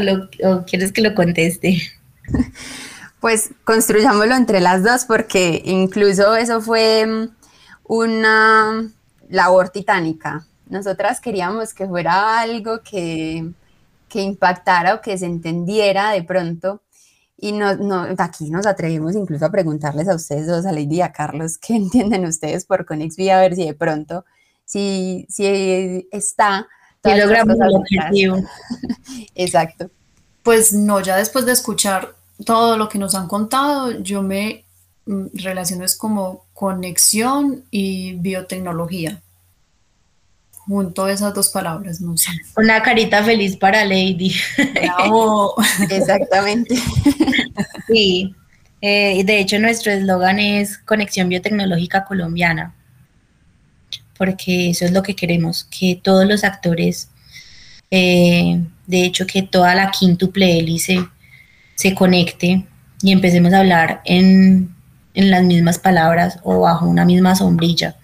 o, 0.44 0.64
quieres 0.64 0.92
que 0.92 1.02
lo 1.02 1.14
conteste? 1.14 1.78
Pues 3.20 3.50
construyámoslo 3.62 4.34
entre 4.34 4.58
las 4.58 4.82
dos 4.82 5.04
porque 5.04 5.62
incluso 5.64 6.34
eso 6.34 6.60
fue 6.60 7.06
mm, 7.06 7.28
una 7.84 8.90
labor 9.28 9.68
titánica. 9.68 10.44
Nosotras 10.68 11.20
queríamos 11.20 11.72
que 11.72 11.86
fuera 11.86 12.40
algo 12.40 12.80
que, 12.82 13.52
que 14.12 14.20
impactara 14.20 14.94
o 14.94 15.00
que 15.00 15.16
se 15.16 15.24
entendiera 15.24 16.10
de 16.10 16.22
pronto 16.22 16.82
y 17.38 17.52
no, 17.52 17.74
no, 17.74 18.06
aquí 18.18 18.50
nos 18.50 18.66
atrevimos 18.66 19.16
incluso 19.16 19.46
a 19.46 19.50
preguntarles 19.50 20.06
a 20.08 20.14
ustedes 20.14 20.46
dos, 20.46 20.66
a 20.66 20.70
Lady 20.70 20.96
y 20.96 21.00
a 21.00 21.12
Carlos, 21.12 21.58
¿qué 21.66 21.74
entienden 21.74 22.26
ustedes 22.26 22.66
por 22.66 22.84
Conexby? 22.84 23.30
A 23.30 23.40
ver 23.40 23.56
si 23.56 23.64
de 23.64 23.74
pronto, 23.74 24.24
si, 24.64 25.26
si 25.28 26.06
está... 26.12 26.68
Y 27.04 27.18
logramos 27.18 27.56
el 27.58 27.74
objetivo. 27.74 28.36
Exacto. 29.34 29.90
Pues 30.44 30.72
no, 30.72 31.00
ya 31.00 31.16
después 31.16 31.46
de 31.46 31.52
escuchar 31.52 32.14
todo 32.44 32.76
lo 32.76 32.88
que 32.88 32.98
nos 32.98 33.16
han 33.16 33.26
contado, 33.26 33.90
yo 33.90 34.22
me 34.22 34.64
mm, 35.06 35.26
relaciono 35.34 35.84
es 35.84 35.96
como 35.96 36.44
conexión 36.52 37.64
y 37.72 38.12
biotecnología 38.14 39.20
junto 40.66 41.08
esas 41.08 41.34
dos 41.34 41.48
palabras, 41.48 42.00
no 42.00 42.16
sé. 42.16 42.30
Una 42.56 42.82
carita 42.82 43.22
feliz 43.22 43.56
para 43.56 43.84
Lady. 43.84 44.34
Bravo. 44.74 45.54
Exactamente. 45.90 46.76
Sí, 47.88 48.34
eh, 48.80 49.22
de 49.24 49.40
hecho 49.40 49.58
nuestro 49.58 49.92
eslogan 49.92 50.38
es 50.38 50.78
Conexión 50.78 51.28
Biotecnológica 51.28 52.04
Colombiana, 52.04 52.74
porque 54.16 54.70
eso 54.70 54.84
es 54.84 54.92
lo 54.92 55.02
que 55.02 55.16
queremos, 55.16 55.64
que 55.64 56.00
todos 56.00 56.26
los 56.26 56.44
actores, 56.44 57.10
eh, 57.90 58.62
de 58.86 59.04
hecho 59.04 59.26
que 59.26 59.42
toda 59.42 59.74
la 59.74 59.90
quíntuple 59.90 60.58
hélice 60.58 61.06
se 61.74 61.94
conecte 61.94 62.66
y 63.02 63.12
empecemos 63.12 63.52
a 63.52 63.60
hablar 63.60 64.00
en, 64.04 64.74
en 65.14 65.30
las 65.30 65.42
mismas 65.42 65.78
palabras 65.78 66.38
o 66.44 66.60
bajo 66.60 66.86
una 66.86 67.04
misma 67.04 67.34
sombrilla 67.34 67.96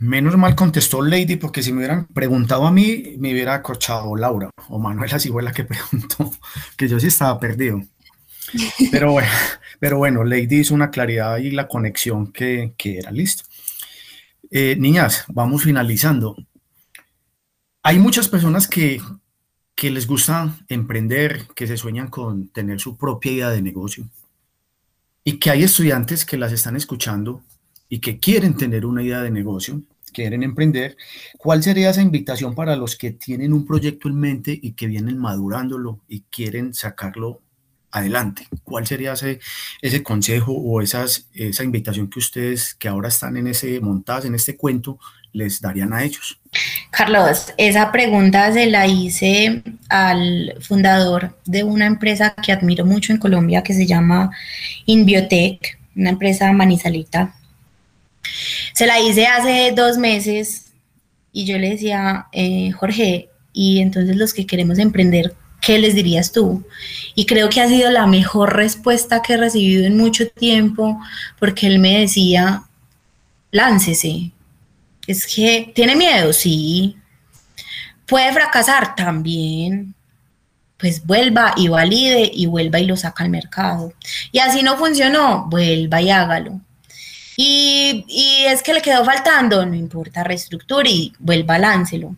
Menos 0.00 0.36
mal 0.36 0.54
contestó 0.54 1.02
Lady, 1.02 1.36
porque 1.36 1.60
si 1.60 1.72
me 1.72 1.78
hubieran 1.78 2.06
preguntado 2.06 2.66
a 2.66 2.70
mí, 2.70 3.16
me 3.18 3.32
hubiera 3.32 3.54
acorchado 3.54 4.14
Laura 4.14 4.50
o 4.68 4.78
Manuela 4.78 5.18
si 5.18 5.28
fue 5.28 5.42
la 5.42 5.52
que 5.52 5.64
preguntó, 5.64 6.30
que 6.76 6.86
yo 6.86 7.00
sí 7.00 7.08
estaba 7.08 7.38
perdido. 7.40 7.82
Pero 8.92 9.12
bueno, 9.12 9.28
pero 9.80 9.98
bueno 9.98 10.24
Lady 10.24 10.60
hizo 10.60 10.74
una 10.74 10.90
claridad 10.90 11.38
y 11.38 11.50
la 11.50 11.66
conexión 11.66 12.32
que, 12.32 12.74
era 12.78 13.10
listo. 13.10 13.44
Eh, 14.50 14.76
niñas, 14.78 15.24
vamos 15.28 15.64
finalizando. 15.64 16.36
Hay 17.82 17.98
muchas 17.98 18.28
personas 18.28 18.68
que, 18.68 19.02
que 19.74 19.90
les 19.90 20.06
gusta 20.06 20.56
emprender, 20.68 21.48
que 21.56 21.66
se 21.66 21.76
sueñan 21.76 22.08
con 22.08 22.48
tener 22.48 22.78
su 22.80 22.96
propia 22.96 23.32
idea 23.32 23.50
de 23.50 23.62
negocio. 23.62 24.08
Y 25.24 25.38
que 25.38 25.50
hay 25.50 25.64
estudiantes 25.64 26.24
que 26.24 26.36
las 26.36 26.52
están 26.52 26.76
escuchando 26.76 27.42
y 27.88 28.00
que 28.00 28.18
quieren 28.18 28.56
tener 28.56 28.84
una 28.86 29.02
idea 29.02 29.22
de 29.22 29.30
negocio, 29.30 29.82
quieren 30.12 30.42
emprender, 30.42 30.96
¿cuál 31.36 31.62
sería 31.62 31.90
esa 31.90 32.02
invitación 32.02 32.54
para 32.54 32.76
los 32.76 32.96
que 32.96 33.12
tienen 33.12 33.52
un 33.52 33.66
proyecto 33.66 34.08
en 34.08 34.16
mente 34.18 34.58
y 34.60 34.72
que 34.72 34.86
vienen 34.86 35.18
madurándolo 35.18 36.00
y 36.08 36.22
quieren 36.30 36.74
sacarlo 36.74 37.40
adelante? 37.90 38.46
¿Cuál 38.64 38.86
sería 38.86 39.12
ese, 39.12 39.40
ese 39.80 40.02
consejo 40.02 40.52
o 40.52 40.82
esas, 40.82 41.28
esa 41.34 41.64
invitación 41.64 42.08
que 42.08 42.18
ustedes 42.18 42.74
que 42.74 42.88
ahora 42.88 43.08
están 43.08 43.36
en 43.36 43.46
ese 43.46 43.80
montaje, 43.80 44.28
en 44.28 44.34
este 44.34 44.56
cuento, 44.56 44.98
les 45.32 45.60
darían 45.60 45.92
a 45.92 46.02
ellos? 46.02 46.40
Carlos, 46.90 47.52
esa 47.56 47.92
pregunta 47.92 48.52
se 48.52 48.66
la 48.66 48.86
hice 48.86 49.62
al 49.88 50.54
fundador 50.60 51.38
de 51.44 51.62
una 51.62 51.86
empresa 51.86 52.34
que 52.34 52.52
admiro 52.52 52.84
mucho 52.84 53.12
en 53.12 53.18
Colombia 53.18 53.62
que 53.62 53.74
se 53.74 53.86
llama 53.86 54.30
Inbiotech, 54.86 55.78
una 55.94 56.10
empresa 56.10 56.52
manizalita 56.52 57.34
se 58.72 58.86
la 58.86 59.00
hice 59.00 59.26
hace 59.26 59.72
dos 59.74 59.98
meses 59.98 60.72
y 61.32 61.44
yo 61.44 61.58
le 61.58 61.70
decía, 61.70 62.26
eh, 62.32 62.70
Jorge, 62.72 63.28
y 63.52 63.80
entonces 63.80 64.16
los 64.16 64.32
que 64.32 64.46
queremos 64.46 64.78
emprender, 64.78 65.34
¿qué 65.60 65.78
les 65.78 65.94
dirías 65.94 66.32
tú? 66.32 66.64
Y 67.14 67.26
creo 67.26 67.48
que 67.48 67.60
ha 67.60 67.68
sido 67.68 67.90
la 67.90 68.06
mejor 68.06 68.56
respuesta 68.56 69.22
que 69.22 69.34
he 69.34 69.36
recibido 69.36 69.84
en 69.84 69.96
mucho 69.96 70.28
tiempo, 70.28 71.00
porque 71.38 71.66
él 71.66 71.78
me 71.78 72.00
decía, 72.00 72.62
láncese. 73.50 74.32
Es 75.06 75.26
que 75.26 75.72
tiene 75.74 75.96
miedo, 75.96 76.32
sí. 76.32 76.96
Puede 78.06 78.32
fracasar 78.32 78.94
también. 78.94 79.94
Pues 80.76 81.04
vuelva 81.04 81.54
y 81.56 81.68
valide 81.68 82.30
y 82.32 82.46
vuelva 82.46 82.78
y 82.78 82.86
lo 82.86 82.96
saca 82.96 83.24
al 83.24 83.30
mercado. 83.30 83.92
Y 84.30 84.38
así 84.38 84.62
no 84.62 84.76
funcionó, 84.76 85.46
vuelva 85.48 86.00
y 86.00 86.10
hágalo. 86.10 86.60
Y, 87.40 88.04
es 88.48 88.64
que 88.64 88.74
le 88.74 88.82
quedó 88.82 89.04
faltando, 89.04 89.64
no 89.64 89.76
importa, 89.76 90.24
reestructure 90.24 90.90
y 90.90 91.12
vuelva, 91.20 91.56
láncelo. 91.56 92.16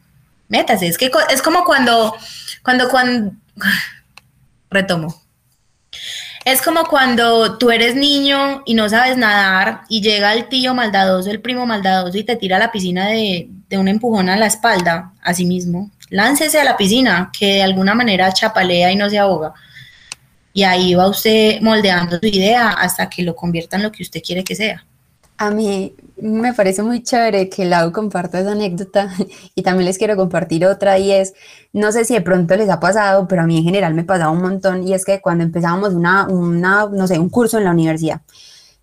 Métase, 0.49 0.87
es 0.87 0.97
que 0.97 1.11
es 1.29 1.43
como 1.43 1.63
cuando, 1.65 2.17
cuando, 2.63 2.89
cuando, 2.89 3.33
retomo. 4.71 5.15
Es 6.47 6.63
como 6.63 6.85
cuando 6.85 7.59
tú 7.59 7.71
eres 7.71 7.97
niño 7.97 8.63
y 8.65 8.73
no 8.73 8.89
sabes 8.89 9.19
nadar 9.19 9.83
y 9.91 10.01
llega 10.01 10.33
el 10.33 10.49
tío 10.49 10.75
maldadoso, 10.75 11.31
el 11.31 11.43
primo 11.43 11.67
maldadoso 11.67 12.17
y 12.17 12.25
te 12.25 12.37
tira 12.37 12.57
a 12.57 12.61
la 12.61 12.73
piscina 12.73 13.09
de, 13.09 13.51
de 13.69 13.77
un 13.77 13.89
empujón 13.89 14.31
a 14.31 14.39
la 14.39 14.47
espalda, 14.47 15.13
así 15.21 15.45
mismo. 15.45 15.91
Láncese 16.09 16.59
a 16.59 16.65
la 16.65 16.79
piscina, 16.79 17.31
que 17.39 17.57
de 17.57 17.63
alguna 17.63 17.95
manera 17.95 18.33
chapalea 18.33 18.91
y 18.91 18.97
no 18.97 19.11
se 19.11 19.19
ahoga. 19.19 19.53
Y 20.55 20.63
ahí 20.63 20.95
va 20.95 21.09
usted 21.09 21.61
moldeando 21.61 22.19
su 22.19 22.27
idea 22.27 22.71
hasta 22.71 23.11
que 23.11 23.23
lo 23.23 23.37
convierta 23.37 23.77
en 23.77 23.83
lo 23.83 23.93
que 23.93 24.03
usted 24.03 24.23
quiere 24.23 24.43
que 24.45 24.57
sea. 24.57 24.83
A 25.41 25.51
mí 25.51 25.97
me 26.21 26.53
parece 26.53 26.83
muy 26.83 27.03
chévere 27.03 27.49
que 27.49 27.65
Lau 27.65 27.93
comparta 27.93 28.41
esa 28.41 28.53
anécdota 28.53 29.11
y 29.55 29.63
también 29.63 29.87
les 29.87 29.97
quiero 29.97 30.15
compartir 30.15 30.67
otra 30.67 30.99
y 30.99 31.13
es, 31.13 31.33
no 31.73 31.93
sé 31.93 32.05
si 32.05 32.13
de 32.13 32.21
pronto 32.21 32.55
les 32.57 32.69
ha 32.69 32.79
pasado, 32.79 33.27
pero 33.27 33.41
a 33.41 33.47
mí 33.47 33.57
en 33.57 33.65
general 33.65 33.95
me 33.95 34.05
pasaba 34.05 34.33
un 34.33 34.43
montón 34.43 34.87
y 34.87 34.93
es 34.93 35.07
que 35.07 35.23
cuando 35.23 35.43
empezábamos 35.43 35.95
una, 35.95 36.29
una, 36.29 36.91
no 36.93 37.07
sé, 37.07 37.19
un 37.19 37.31
curso 37.31 37.57
en 37.57 37.65
la 37.65 37.71
universidad, 37.71 38.21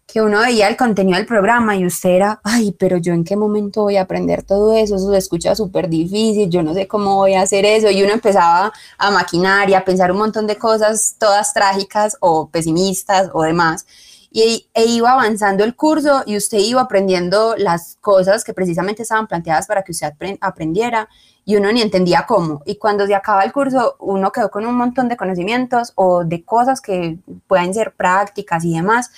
que 0.08 0.20
uno 0.20 0.40
veía 0.40 0.68
el 0.68 0.78
contenido 0.78 1.18
del 1.18 1.28
programa 1.28 1.76
y 1.76 1.86
usted 1.86 2.10
era, 2.10 2.42
ay, 2.44 2.76
pero 2.80 2.98
yo 2.98 3.14
en 3.14 3.24
qué 3.24 3.36
momento 3.36 3.84
voy 3.84 3.98
a 3.98 4.02
aprender 4.02 4.42
todo 4.42 4.76
eso, 4.76 4.96
eso 4.96 5.12
se 5.12 5.18
escucha 5.20 5.54
súper 5.56 5.90
difícil, 5.90 6.50
yo 6.50 6.64
no 6.64 6.74
sé 6.74 6.88
cómo 6.88 7.18
voy 7.18 7.36
a 7.36 7.42
hacer 7.44 7.66
eso, 7.66 7.92
y 7.92 8.02
uno 8.02 8.14
empezaba 8.14 8.74
a 8.98 9.12
maquinar 9.12 9.70
y 9.70 9.76
a 9.76 9.86
pensar 9.86 10.12
un 10.12 10.18
montón 10.18 10.48
de 10.48 10.56
cosas, 10.56 11.18
todas 11.20 11.54
trágicas 11.54 12.18
o 12.20 12.50
pesimistas 12.50 13.30
o 13.32 13.44
demás 13.44 13.86
y, 14.32 14.68
e 14.74 14.86
iba 14.86 15.12
avanzando 15.12 15.64
el 15.64 15.76
curso 15.76 16.24
y 16.26 16.38
usted 16.38 16.60
iba 16.60 16.82
aprendiendo 16.82 17.56
las 17.58 17.98
cosas 18.02 18.44
que 18.44 18.54
precisamente 18.54 19.04
estaban 19.04 19.28
planteadas 19.28 19.68
para 19.68 19.84
que 19.84 19.92
usted 19.92 20.14
aprendiera 20.42 21.08
y 21.46 21.56
uno 21.56 21.72
ni 21.72 21.82
entendía 21.82 22.26
cómo. 22.28 22.62
Y 22.66 22.76
cuando 22.76 23.08
se 23.08 23.16
acaba 23.16 23.44
el 23.44 23.54
curso, 23.54 23.96
uno 24.00 24.32
quedó 24.32 24.52
con 24.52 24.66
un 24.66 24.76
montón 24.76 25.08
de 25.08 25.18
conocimientos 25.18 25.94
o 25.96 26.26
de 26.26 26.44
cosas 26.44 26.82
que 26.82 27.20
pueden 27.48 27.74
ser 27.74 27.94
prácticas 27.94 28.66
y 28.66 28.76
demás. 28.76 29.12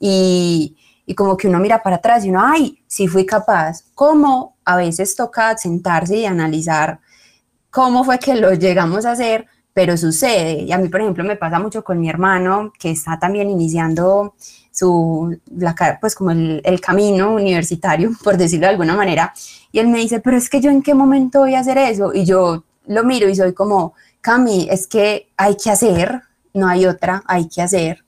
Y, 0.00 0.76
y 1.06 1.14
como 1.14 1.36
que 1.36 1.46
uno 1.46 1.60
mira 1.60 1.82
para 1.82 1.96
atrás 1.96 2.24
y 2.24 2.30
uno, 2.30 2.42
ay, 2.44 2.82
sí 2.88 3.06
fui 3.06 3.24
capaz. 3.24 3.84
¿Cómo? 3.94 4.56
A 4.64 4.76
veces 4.76 5.14
toca 5.14 5.56
sentarse 5.56 6.16
y 6.16 6.26
analizar 6.26 6.98
cómo 7.70 8.04
fue 8.04 8.18
que 8.18 8.34
lo 8.34 8.52
llegamos 8.54 9.04
a 9.04 9.12
hacer, 9.12 9.46
pero 9.76 9.98
sucede. 9.98 10.62
Y 10.62 10.72
a 10.72 10.78
mí, 10.78 10.88
por 10.88 11.02
ejemplo, 11.02 11.22
me 11.22 11.36
pasa 11.36 11.58
mucho 11.58 11.84
con 11.84 12.00
mi 12.00 12.08
hermano, 12.08 12.72
que 12.78 12.92
está 12.92 13.18
también 13.18 13.50
iniciando 13.50 14.34
su, 14.72 15.38
la, 15.54 15.74
pues 16.00 16.14
como 16.14 16.30
el, 16.30 16.62
el, 16.64 16.80
camino 16.80 17.34
universitario, 17.34 18.12
por 18.24 18.38
decirlo 18.38 18.68
de 18.68 18.70
alguna 18.70 18.96
manera, 18.96 19.34
y 19.70 19.78
él 19.78 19.88
me 19.88 19.98
dice, 19.98 20.20
pero 20.20 20.38
es 20.38 20.48
que 20.48 20.62
yo 20.62 20.70
en 20.70 20.80
qué 20.80 20.94
momento 20.94 21.40
voy 21.40 21.56
a 21.56 21.60
hacer 21.60 21.76
eso, 21.76 22.14
y 22.14 22.24
yo 22.24 22.64
lo 22.86 23.04
miro 23.04 23.28
y 23.28 23.36
soy 23.36 23.52
como, 23.52 23.92
Cami, 24.22 24.66
es 24.70 24.86
que 24.86 25.28
hay 25.36 25.58
que 25.58 25.70
hacer, 25.70 26.22
no 26.54 26.68
hay 26.68 26.86
otra, 26.86 27.22
hay 27.26 27.46
que 27.46 27.60
hacer. 27.60 28.02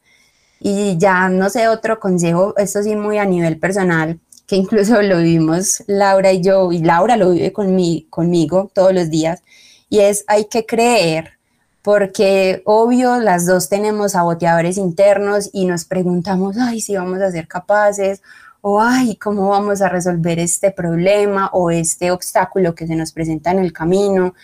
Y 0.61 0.97
ya 0.97 1.29
no 1.29 1.51
sé, 1.51 1.69
otro 1.69 2.01
consejo, 2.01 2.55
esto 2.57 2.83
sí 2.83 2.97
muy 2.97 3.19
a 3.19 3.27
nivel 3.27 3.59
personal, 3.59 4.19
que 4.47 4.57
incluso 4.57 5.03
lo 5.03 5.19
vivimos 5.19 5.85
Laura 5.87 6.33
y 6.33 6.41
yo, 6.41 6.73
y 6.73 6.79
Laura 6.79 7.19
lo 7.19 7.33
vive 7.33 7.53
conmigo 7.53 8.71
todos 8.75 8.95
los 8.95 9.11
días, 9.11 9.43
y 9.91 9.99
es 9.99 10.25
hay 10.29 10.47
que 10.47 10.65
creer 10.65 11.38
porque 11.83 12.63
obvio 12.65 13.19
las 13.19 13.47
dos 13.47 13.69
tenemos 13.69 14.13
saboteadores 14.13 14.77
internos 14.77 15.51
y 15.53 15.67
nos 15.67 15.85
preguntamos, 15.85 16.57
ay, 16.59 16.81
si 16.81 16.97
vamos 16.97 17.21
a 17.21 17.31
ser 17.31 17.49
capaces, 17.49 18.23
o 18.61 18.81
ay, 18.81 19.17
¿cómo 19.17 19.49
vamos 19.49 19.81
a 19.81 19.89
resolver 19.89 20.39
este 20.39 20.71
problema 20.71 21.49
o 21.53 21.71
este 21.71 22.11
obstáculo 22.11 22.75
que 22.75 22.87
se 22.87 22.97
nos 22.97 23.13
presenta 23.13 23.51
en 23.53 23.61
el 23.61 23.73
camino? 23.73 24.35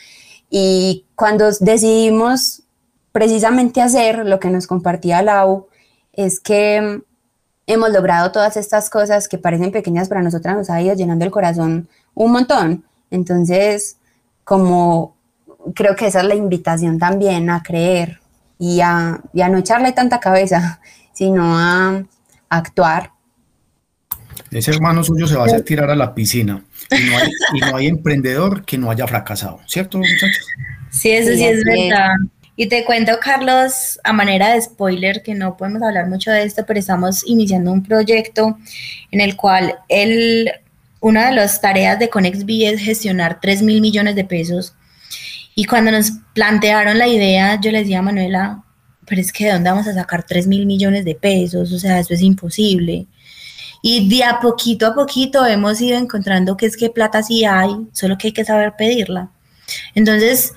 Y 0.49 1.05
cuando 1.16 1.51
decidimos 1.61 2.62
precisamente 3.12 3.80
hacer 3.82 4.24
lo 4.24 4.39
que 4.39 4.51
nos 4.51 4.66
compartía 4.66 5.22
Lau, 5.22 5.68
es 6.12 6.41
que 6.41 7.03
hemos 7.66 7.91
logrado 7.91 8.30
todas 8.30 8.57
estas 8.57 8.91
cosas 8.91 9.28
que 9.28 9.39
parecen 9.39 9.72
pequeñas 9.72 10.09
para 10.09 10.22
nosotras, 10.22 10.57
nos 10.57 10.70
ha 10.70 10.80
ido 10.80 10.95
llenando 10.95 11.24
el 11.24 11.30
corazón 11.30 11.89
un 12.14 12.32
montón. 12.32 12.85
Entonces, 13.11 13.97
como 14.45 15.13
creo 15.74 15.96
que 15.96 16.06
esa 16.06 16.20
es 16.20 16.26
la 16.26 16.34
invitación 16.34 16.98
también 16.98 17.50
a 17.50 17.62
creer 17.62 18.20
y 18.58 18.80
a, 18.80 19.20
no 19.32 19.58
echarle 19.58 19.92
tanta 19.92 20.20
cabeza, 20.20 20.80
sino 21.12 21.58
a, 21.58 22.04
actuar. 22.48 23.10
Ese 24.50 24.70
hermano 24.70 25.02
suyo 25.02 25.26
se 25.26 25.34
va 25.34 25.42
a 25.42 25.46
hacer 25.46 25.62
tirar 25.62 25.90
a 25.90 25.96
la 25.96 26.14
piscina 26.14 26.62
y 26.90 27.60
no 27.60 27.76
hay, 27.76 27.86
emprendedor 27.88 28.64
que 28.64 28.78
no 28.78 28.90
haya 28.90 29.06
fracasado, 29.08 29.60
¿cierto 29.66 29.98
muchachos? 29.98 30.46
Sí, 30.90 31.10
eso 31.10 31.32
sí, 31.32 31.44
es 31.44 31.64
verdad. 31.64 32.14
Y 32.56 32.68
te 32.68 32.84
cuento, 32.84 33.18
Carlos, 33.20 33.98
a 34.04 34.12
manera 34.12 34.54
de 34.54 34.62
spoiler, 34.62 35.22
que 35.22 35.34
no 35.34 35.56
podemos 35.56 35.82
hablar 35.82 36.06
mucho 36.06 36.30
de 36.30 36.44
esto, 36.44 36.64
pero 36.64 36.78
estamos 36.78 37.26
iniciando 37.26 37.72
un 37.72 37.82
proyecto 37.82 38.56
en 39.10 39.20
el 39.20 39.34
cual 39.34 39.74
el, 39.88 40.52
una 41.00 41.26
de 41.26 41.34
las 41.34 41.60
tareas 41.60 41.98
de 41.98 42.08
ConexB 42.08 42.72
es 42.72 42.80
gestionar 42.80 43.40
3 43.40 43.62
mil 43.62 43.80
millones 43.80 44.14
de 44.14 44.24
pesos. 44.24 44.74
Y 45.55 45.64
cuando 45.64 45.90
nos 45.90 46.12
plantearon 46.34 46.98
la 46.98 47.07
idea, 47.07 47.61
yo 47.61 47.70
les 47.70 47.82
decía 47.82 48.00
a 48.00 48.02
Manuela, 48.02 48.62
pero 49.07 49.20
es 49.20 49.32
que 49.32 49.46
¿de 49.46 49.52
dónde 49.52 49.70
vamos 49.70 49.86
a 49.86 49.94
sacar 49.94 50.24
3 50.24 50.46
mil 50.46 50.66
millones 50.66 51.05
de 51.05 51.14
pesos? 51.14 51.72
O 51.72 51.78
sea, 51.78 52.00
eso 52.00 52.14
es 52.14 52.22
imposible. 52.22 53.07
Y 53.82 54.09
de 54.09 54.24
a 54.24 54.40
poquito 54.40 54.86
a 54.86 54.94
poquito 54.94 55.44
hemos 55.46 55.80
ido 55.80 55.98
encontrando 55.98 56.57
que 56.57 56.66
es 56.66 56.76
que 56.76 56.90
plata 56.90 57.22
sí 57.22 57.44
hay, 57.44 57.70
solo 57.92 58.16
que 58.18 58.28
hay 58.28 58.32
que 58.32 58.44
saber 58.44 58.74
pedirla. 58.76 59.30
Entonces, 59.94 60.55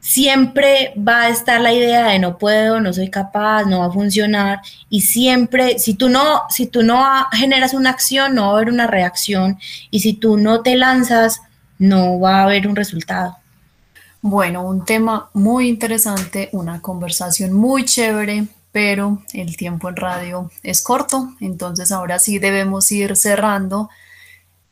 siempre 0.00 0.94
va 0.96 1.22
a 1.22 1.28
estar 1.28 1.60
la 1.60 1.72
idea 1.72 2.08
de 2.08 2.18
no 2.18 2.38
puedo, 2.38 2.80
no 2.80 2.92
soy 2.92 3.10
capaz, 3.10 3.64
no 3.64 3.80
va 3.80 3.86
a 3.86 3.92
funcionar 3.92 4.60
y 4.88 5.02
siempre 5.02 5.78
si 5.78 5.94
tú 5.94 6.08
no 6.08 6.42
si 6.48 6.66
tú 6.66 6.82
no 6.82 7.04
generas 7.32 7.74
una 7.74 7.90
acción 7.90 8.34
no 8.34 8.48
va 8.48 8.48
a 8.48 8.56
haber 8.56 8.70
una 8.70 8.86
reacción 8.86 9.58
y 9.90 10.00
si 10.00 10.14
tú 10.14 10.38
no 10.38 10.62
te 10.62 10.76
lanzas 10.76 11.42
no 11.78 12.18
va 12.18 12.40
a 12.40 12.42
haber 12.44 12.66
un 12.66 12.76
resultado. 12.76 13.39
Bueno, 14.22 14.62
un 14.66 14.84
tema 14.84 15.30
muy 15.32 15.68
interesante, 15.68 16.50
una 16.52 16.82
conversación 16.82 17.54
muy 17.54 17.86
chévere, 17.86 18.48
pero 18.70 19.22
el 19.32 19.56
tiempo 19.56 19.88
en 19.88 19.96
radio 19.96 20.50
es 20.62 20.82
corto, 20.82 21.32
entonces 21.40 21.90
ahora 21.90 22.18
sí 22.18 22.38
debemos 22.38 22.92
ir 22.92 23.16
cerrando. 23.16 23.88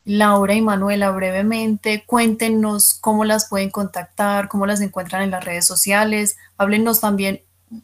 Laura 0.05 0.55
y 0.55 0.61
Manuela, 0.61 1.11
brevemente, 1.11 2.05
cuéntenos 2.05 2.95
cómo 3.01 3.25
las 3.25 3.49
pueden 3.49 3.71
contactar, 3.71 4.49
cómo 4.49 4.67
las 4.67 4.83
encuentran 4.83 5.23
en 5.23 5.31
las 5.31 5.45
redes 5.45 5.67
sociales. 5.67 6.37
Háblenos 6.59 7.01
también 7.01 7.41
un 7.71 7.83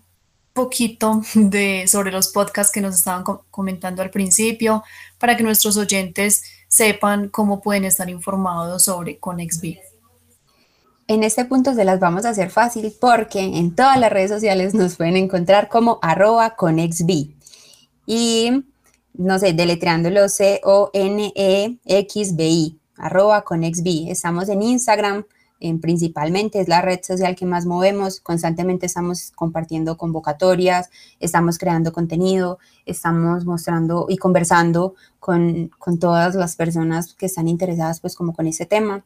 poquito 0.53 1.23
de, 1.35 1.87
sobre 1.89 2.13
los 2.13 2.29
podcasts 2.29 2.73
que 2.73 2.83
nos 2.83 2.95
estaban 2.95 3.25
comentando 3.51 4.03
al 4.03 4.11
principio, 4.11 4.85
para 5.19 5.35
que 5.35 5.43
nuestros 5.43 5.79
oyentes 5.79 6.43
sepan 6.69 7.31
cómo 7.31 7.63
pueden 7.63 7.87
estar 7.87 8.11
informados 8.11 8.85
sobre 8.85 9.19
ConexB. 9.19 9.94
En 11.07 11.23
este 11.23 11.45
punto 11.45 11.75
se 11.75 11.85
las 11.85 12.01
vamos 12.01 12.25
a 12.25 12.31
hacer 12.31 12.49
fácil 12.51 12.95
porque 12.99 13.41
en 13.41 13.75
todas 13.75 14.01
las 14.01 14.11
redes 14.11 14.31
sociales 14.31 14.73
nos 14.73 14.97
pueden 14.97 15.17
encontrar 15.17 15.69
como 15.69 15.99
arroba 16.01 16.57
ConexB. 16.57 17.35
Y 18.07 18.65
no 19.13 19.39
sé, 19.39 19.53
deletreándolo 19.53 20.31
C-O-N-E-X-B-I, 20.31 20.81
arroba 22.97 23.43
ConexB. 23.43 24.09
Estamos 24.09 24.49
en 24.49 24.63
Instagram, 24.63 25.27
en 25.61 25.79
principalmente 25.81 26.61
es 26.61 26.69
la 26.69 26.81
red 26.81 27.01
social 27.03 27.37
que 27.37 27.45
más 27.45 27.67
movemos. 27.67 28.21
Constantemente 28.21 28.87
estamos 28.87 29.31
compartiendo 29.35 29.99
convocatorias, 29.99 30.89
estamos 31.21 31.59
creando 31.59 31.93
contenido, 31.93 32.59
estamos 32.87 33.45
mostrando 33.45 34.07
y 34.09 34.17
conversando 34.17 34.95
con, 35.21 35.71
con 35.79 35.99
todas 35.99 36.35
las 36.35 36.57
personas 36.57 37.13
que 37.13 37.27
están 37.27 37.47
interesadas 37.47 38.01
pues 38.01 38.17
como 38.17 38.33
con 38.33 38.47
ese 38.47 38.65
tema. 38.65 39.05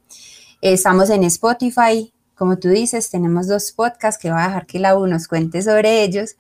Estamos 0.61 1.11
en 1.11 1.25
Spotify, 1.25 2.13
como 2.35 2.59
tú 2.59 2.69
dices, 2.69 3.11
tenemos 3.11 3.49
dos 3.49 3.73
podcasts 3.73 4.21
que 4.21 4.31
va 4.31 4.45
a 4.45 4.49
dejar 4.49 4.67
que 4.67 4.79
la 4.79 4.97
U 4.97 5.07
nos 5.07 5.29
cuente 5.29 5.63
sobre 5.63 6.03
ellos. 6.03 6.37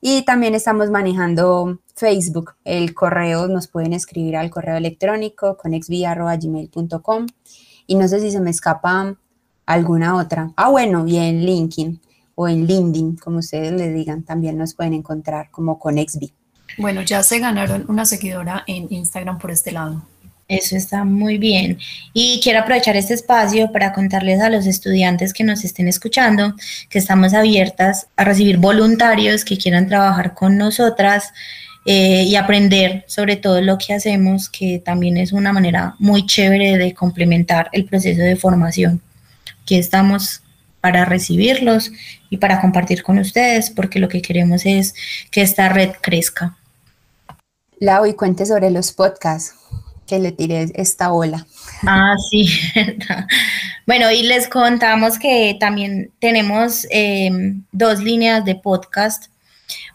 Y 0.00 0.22
también 0.22 0.54
estamos 0.54 0.90
manejando 0.90 1.78
Facebook, 1.94 2.54
el 2.64 2.92
correo, 2.92 3.48
nos 3.48 3.68
pueden 3.68 3.94
escribir 3.94 4.36
al 4.36 4.50
correo 4.50 4.76
electrónico 4.76 5.56
conexvia.gmail.com 5.56 7.26
y 7.86 7.94
no 7.94 8.08
sé 8.08 8.20
si 8.20 8.30
se 8.30 8.40
me 8.40 8.50
escapa 8.50 9.16
alguna 9.64 10.16
otra. 10.16 10.50
Ah, 10.56 10.68
bueno, 10.68 11.06
y 11.06 11.16
en 11.16 11.44
LinkedIn 11.44 12.00
o 12.34 12.48
en 12.48 12.66
LinkedIn, 12.66 13.16
como 13.16 13.38
ustedes 13.38 13.72
le 13.72 13.90
digan, 13.90 14.24
también 14.24 14.58
nos 14.58 14.74
pueden 14.74 14.92
encontrar 14.92 15.50
como 15.50 15.78
ConexV. 15.78 16.30
Bueno, 16.78 17.02
ya 17.02 17.22
se 17.22 17.38
ganaron 17.38 17.84
una 17.88 18.04
seguidora 18.04 18.64
en 18.66 18.86
Instagram 18.90 19.38
por 19.38 19.50
este 19.50 19.72
lado. 19.72 20.02
Eso 20.48 20.76
está 20.76 21.04
muy 21.04 21.38
bien. 21.38 21.78
Y 22.12 22.40
quiero 22.42 22.60
aprovechar 22.60 22.96
este 22.96 23.14
espacio 23.14 23.72
para 23.72 23.92
contarles 23.92 24.40
a 24.40 24.50
los 24.50 24.66
estudiantes 24.66 25.32
que 25.32 25.42
nos 25.42 25.64
estén 25.64 25.88
escuchando 25.88 26.54
que 26.90 26.98
estamos 26.98 27.32
abiertas 27.32 28.08
a 28.16 28.24
recibir 28.24 28.58
voluntarios 28.58 29.44
que 29.44 29.56
quieran 29.56 29.88
trabajar 29.88 30.34
con 30.34 30.58
nosotras 30.58 31.32
eh, 31.86 32.24
y 32.24 32.36
aprender 32.36 33.04
sobre 33.06 33.36
todo 33.36 33.62
lo 33.62 33.78
que 33.78 33.94
hacemos, 33.94 34.50
que 34.50 34.82
también 34.84 35.16
es 35.16 35.32
una 35.32 35.52
manera 35.52 35.94
muy 35.98 36.26
chévere 36.26 36.76
de 36.76 36.92
complementar 36.92 37.70
el 37.72 37.86
proceso 37.86 38.20
de 38.20 38.36
formación. 38.36 39.00
Aquí 39.62 39.76
estamos 39.76 40.42
para 40.82 41.06
recibirlos 41.06 41.90
y 42.28 42.36
para 42.36 42.60
compartir 42.60 43.02
con 43.02 43.18
ustedes, 43.18 43.70
porque 43.70 43.98
lo 43.98 44.08
que 44.10 44.20
queremos 44.20 44.66
es 44.66 44.94
que 45.30 45.40
esta 45.40 45.70
red 45.70 45.92
crezca. 46.02 46.58
Lau, 47.78 48.04
y 48.04 48.12
cuente 48.12 48.44
sobre 48.44 48.70
los 48.70 48.92
podcasts 48.92 49.54
que 50.06 50.18
le 50.18 50.32
tiré 50.32 50.70
esta 50.74 51.12
ola. 51.12 51.46
Ah, 51.86 52.14
sí. 52.30 52.48
bueno, 53.86 54.10
y 54.10 54.22
les 54.22 54.48
contamos 54.48 55.18
que 55.18 55.56
también 55.58 56.10
tenemos 56.20 56.86
eh, 56.90 57.30
dos 57.72 58.00
líneas 58.00 58.44
de 58.44 58.54
podcast 58.54 59.26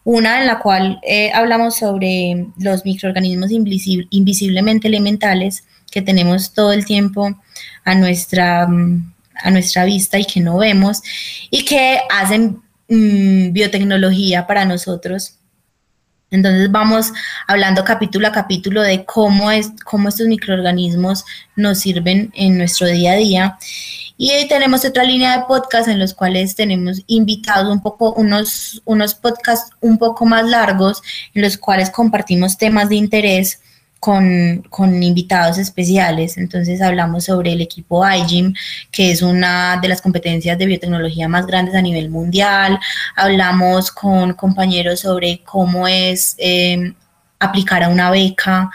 una 0.03 0.39
en 0.39 0.47
la 0.47 0.59
cual 0.59 0.99
eh, 1.03 1.31
hablamos 1.33 1.77
sobre 1.77 2.47
los 2.57 2.85
microorganismos 2.85 3.51
invisiblemente 3.51 4.87
elementales 4.87 5.63
que 5.91 6.01
tenemos 6.01 6.53
todo 6.53 6.73
el 6.73 6.85
tiempo 6.85 7.39
a 7.83 7.95
nuestra, 7.95 8.67
mm, 8.67 9.13
a 9.35 9.51
nuestra 9.51 9.85
vista 9.85 10.17
y 10.17 10.25
que 10.25 10.39
no 10.39 10.57
vemos 10.57 11.01
y 11.49 11.65
que 11.65 11.99
hacen 12.09 12.61
mm, 12.87 13.51
biotecnología 13.51 14.47
para 14.47 14.65
nosotros. 14.65 15.35
Entonces 16.31 16.71
vamos 16.71 17.11
hablando 17.47 17.83
capítulo 17.83 18.27
a 18.27 18.31
capítulo 18.31 18.81
de 18.81 19.05
cómo, 19.05 19.51
es, 19.51 19.71
cómo 19.83 20.09
estos 20.09 20.27
microorganismos 20.27 21.25
nos 21.55 21.79
sirven 21.79 22.31
en 22.35 22.57
nuestro 22.57 22.87
día 22.87 23.13
a 23.13 23.15
día. 23.15 23.57
Y 24.17 24.31
hoy 24.31 24.47
tenemos 24.47 24.83
otra 24.85 25.03
línea 25.03 25.37
de 25.37 25.45
podcast 25.45 25.87
en 25.87 25.97
los 25.97 26.13
cuales 26.13 26.55
tenemos 26.55 27.01
invitados 27.07 27.71
un 27.71 27.81
poco, 27.81 28.13
unos, 28.13 28.81
unos 28.85 29.15
podcasts 29.15 29.71
un 29.79 29.97
poco 29.97 30.25
más 30.25 30.45
largos, 30.45 31.01
en 31.33 31.41
los 31.41 31.57
cuales 31.57 31.89
compartimos 31.89 32.57
temas 32.57 32.89
de 32.89 32.95
interés 32.95 33.61
con, 33.99 34.63
invitados 35.03 35.57
especiales. 35.57 36.37
Entonces 36.37 36.81
hablamos 36.81 37.25
sobre 37.25 37.53
el 37.53 37.61
equipo 37.61 38.07
iGym, 38.07 38.53
que 38.91 39.11
es 39.11 39.21
una 39.21 39.79
de 39.81 39.87
las 39.87 40.01
competencias 40.01 40.57
de 40.57 40.65
biotecnología 40.65 41.27
más 41.27 41.45
grandes 41.45 41.75
a 41.75 41.81
nivel 41.81 42.09
mundial. 42.09 42.79
Hablamos 43.15 43.91
con 43.91 44.33
compañeros 44.33 45.01
sobre 45.01 45.41
cómo 45.43 45.87
es... 45.87 46.35
Eh, 46.37 46.93
aplicar 47.41 47.81
a 47.83 47.87
una 47.87 48.11
beca 48.11 48.69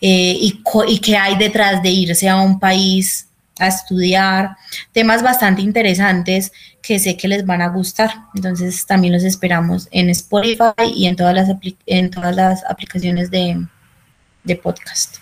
eh, 0.00 0.36
y, 0.40 0.62
y 0.86 0.98
qué 1.00 1.16
hay 1.16 1.36
detrás 1.36 1.82
de 1.82 1.90
irse 1.90 2.28
a 2.28 2.36
un 2.36 2.60
país 2.60 3.26
a 3.58 3.68
estudiar, 3.68 4.56
temas 4.92 5.22
bastante 5.22 5.62
interesantes 5.62 6.52
que 6.82 6.98
sé 6.98 7.16
que 7.16 7.26
les 7.26 7.44
van 7.44 7.62
a 7.62 7.68
gustar. 7.68 8.10
Entonces 8.34 8.86
también 8.86 9.12
los 9.12 9.24
esperamos 9.24 9.88
en 9.90 10.10
Spotify 10.10 10.92
y 10.94 11.06
en 11.06 11.16
todas 11.16 11.34
las, 11.34 11.48
en 11.86 12.10
todas 12.10 12.36
las 12.36 12.64
aplicaciones 12.64 13.30
de, 13.30 13.66
de, 14.46 14.56
podcast. 14.56 15.16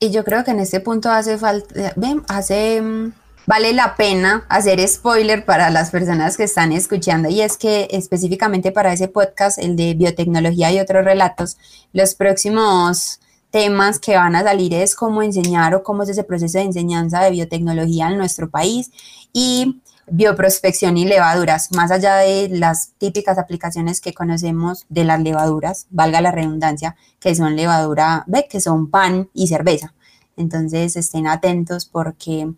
Y 0.00 0.10
yo 0.10 0.24
creo 0.24 0.44
que 0.44 0.50
en 0.50 0.60
este 0.60 0.80
punto 0.80 1.10
hace 1.10 1.38
falta, 1.38 1.94
hace, 2.28 2.80
mm, 2.80 3.12
vale 3.46 3.72
la 3.72 3.96
pena 3.96 4.44
hacer 4.48 4.86
spoiler 4.88 5.44
para 5.44 5.70
las 5.70 5.90
personas 5.90 6.36
que 6.36 6.44
están 6.44 6.72
escuchando 6.72 7.28
y 7.28 7.40
es 7.40 7.56
que 7.56 7.88
específicamente 7.90 8.72
para 8.72 8.92
ese 8.92 9.08
podcast, 9.08 9.58
el 9.58 9.76
de 9.76 9.94
biotecnología 9.94 10.72
y 10.72 10.80
otros 10.80 11.04
relatos, 11.04 11.56
los 11.92 12.14
próximos 12.14 13.20
temas 13.50 13.98
que 13.98 14.16
van 14.16 14.36
a 14.36 14.42
salir 14.42 14.74
es 14.74 14.94
cómo 14.94 15.22
enseñar 15.22 15.74
o 15.74 15.82
cómo 15.82 16.02
es 16.02 16.10
ese 16.10 16.24
proceso 16.24 16.58
de 16.58 16.64
enseñanza 16.64 17.22
de 17.22 17.30
biotecnología 17.30 18.08
en 18.08 18.18
nuestro 18.18 18.50
país 18.50 18.90
y 19.32 19.80
bioprospección 20.10 20.96
y 20.96 21.04
levaduras, 21.04 21.70
más 21.72 21.90
allá 21.90 22.16
de 22.16 22.48
las 22.48 22.92
típicas 22.98 23.38
aplicaciones 23.38 24.00
que 24.00 24.14
conocemos 24.14 24.86
de 24.88 25.04
las 25.04 25.20
levaduras, 25.20 25.86
valga 25.90 26.20
la 26.20 26.32
redundancia, 26.32 26.96
que 27.20 27.34
son 27.34 27.56
levadura, 27.56 28.24
ve, 28.26 28.46
que 28.50 28.60
son 28.60 28.90
pan 28.90 29.28
y 29.34 29.48
cerveza. 29.48 29.94
Entonces 30.36 30.96
estén 30.96 31.26
atentos 31.26 31.86
porque 31.86 32.52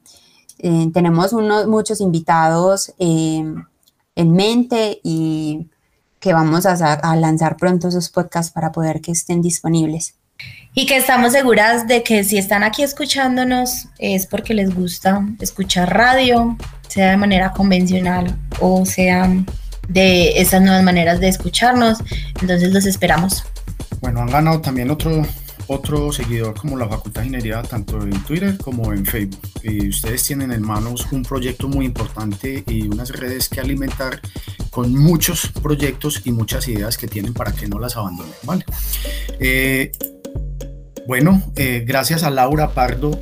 Eh, 0.63 0.91
tenemos 0.93 1.33
unos, 1.33 1.67
muchos 1.67 2.03
invitados 2.03 2.93
eh, 2.99 3.43
en 4.15 4.33
mente 4.33 5.01
y 5.03 5.71
que 6.19 6.35
vamos 6.35 6.67
a, 6.67 6.75
a 6.75 7.17
lanzar 7.17 7.57
pronto 7.57 7.89
esos 7.89 8.11
podcasts 8.11 8.53
para 8.53 8.71
poder 8.71 9.01
que 9.01 9.13
estén 9.13 9.41
disponibles. 9.41 10.17
Y 10.75 10.87
que 10.87 10.97
estamos 10.97 11.33
seguras 11.33 11.89
de 11.89 12.03
que 12.03 12.23
si 12.23 12.39
están 12.39 12.63
aquí 12.63 12.83
escuchándonos 12.83 13.89
es 13.99 14.27
porque 14.27 14.55
les 14.55 14.73
gusta 14.75 15.27
escuchar 15.41 15.93
radio, 15.93 16.57
sea 16.89 17.11
de 17.11 17.17
manera 17.17 17.53
convencional 17.53 18.37
o 18.61 18.87
sea 18.87 19.29
de 19.89 20.41
esas 20.41 20.63
nuevas 20.63 20.83
maneras 20.85 21.19
de 21.19 21.29
escucharnos. 21.29 21.99
Entonces 22.41 22.73
los 22.73 22.87
esperamos. 22.87 23.45
Bueno, 24.01 24.21
han 24.21 24.29
ganado 24.29 24.61
también 24.61 24.91
otro, 24.91 25.27
otro 25.67 26.13
seguidor 26.13 26.55
como 26.55 26.77
la 26.77 26.89
Facultad 26.89 27.23
de 27.23 27.27
Ingeniería, 27.27 27.63
tanto 27.63 28.01
en 28.03 28.23
Twitter 28.23 28.57
como 28.59 28.93
en 28.93 29.05
Facebook. 29.05 29.51
Y 29.65 29.89
ustedes 29.89 30.23
tienen 30.23 30.53
en 30.53 30.63
manos 30.63 31.07
un 31.11 31.25
proyecto 31.25 31.69
muy 31.69 31.85
importante 31.85 32.63
y 32.67 32.83
unas 32.83 33.11
redes 33.11 33.49
que 33.49 33.61
alimentar 33.61 34.21
con 34.71 34.97
muchos 34.97 35.49
proyectos 35.61 36.23
y 36.25 36.31
muchas 36.31 36.69
ideas 36.69 36.97
que 36.97 37.09
tienen 37.09 37.35
para 37.35 37.53
que 37.53 37.67
no 37.67 37.81
las 37.81 37.97
abandonen. 37.97 38.35
¿vale? 38.45 38.65
Eh, 39.41 39.91
bueno, 41.11 41.43
eh, 41.57 41.83
gracias 41.85 42.23
a 42.23 42.31
Laura 42.31 42.69
Pardo, 42.69 43.21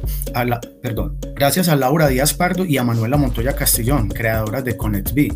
perdón, 0.82 1.16
gracias 1.34 1.70
a 1.70 1.74
Laura 1.74 2.06
Díaz 2.08 2.34
Pardo 2.34 2.66
y 2.66 2.76
a 2.76 2.84
Manuela 2.84 3.16
Montoya 3.16 3.56
Castellón, 3.56 4.10
creadoras 4.10 4.62
de 4.62 4.76
ConnectB, 4.76 5.32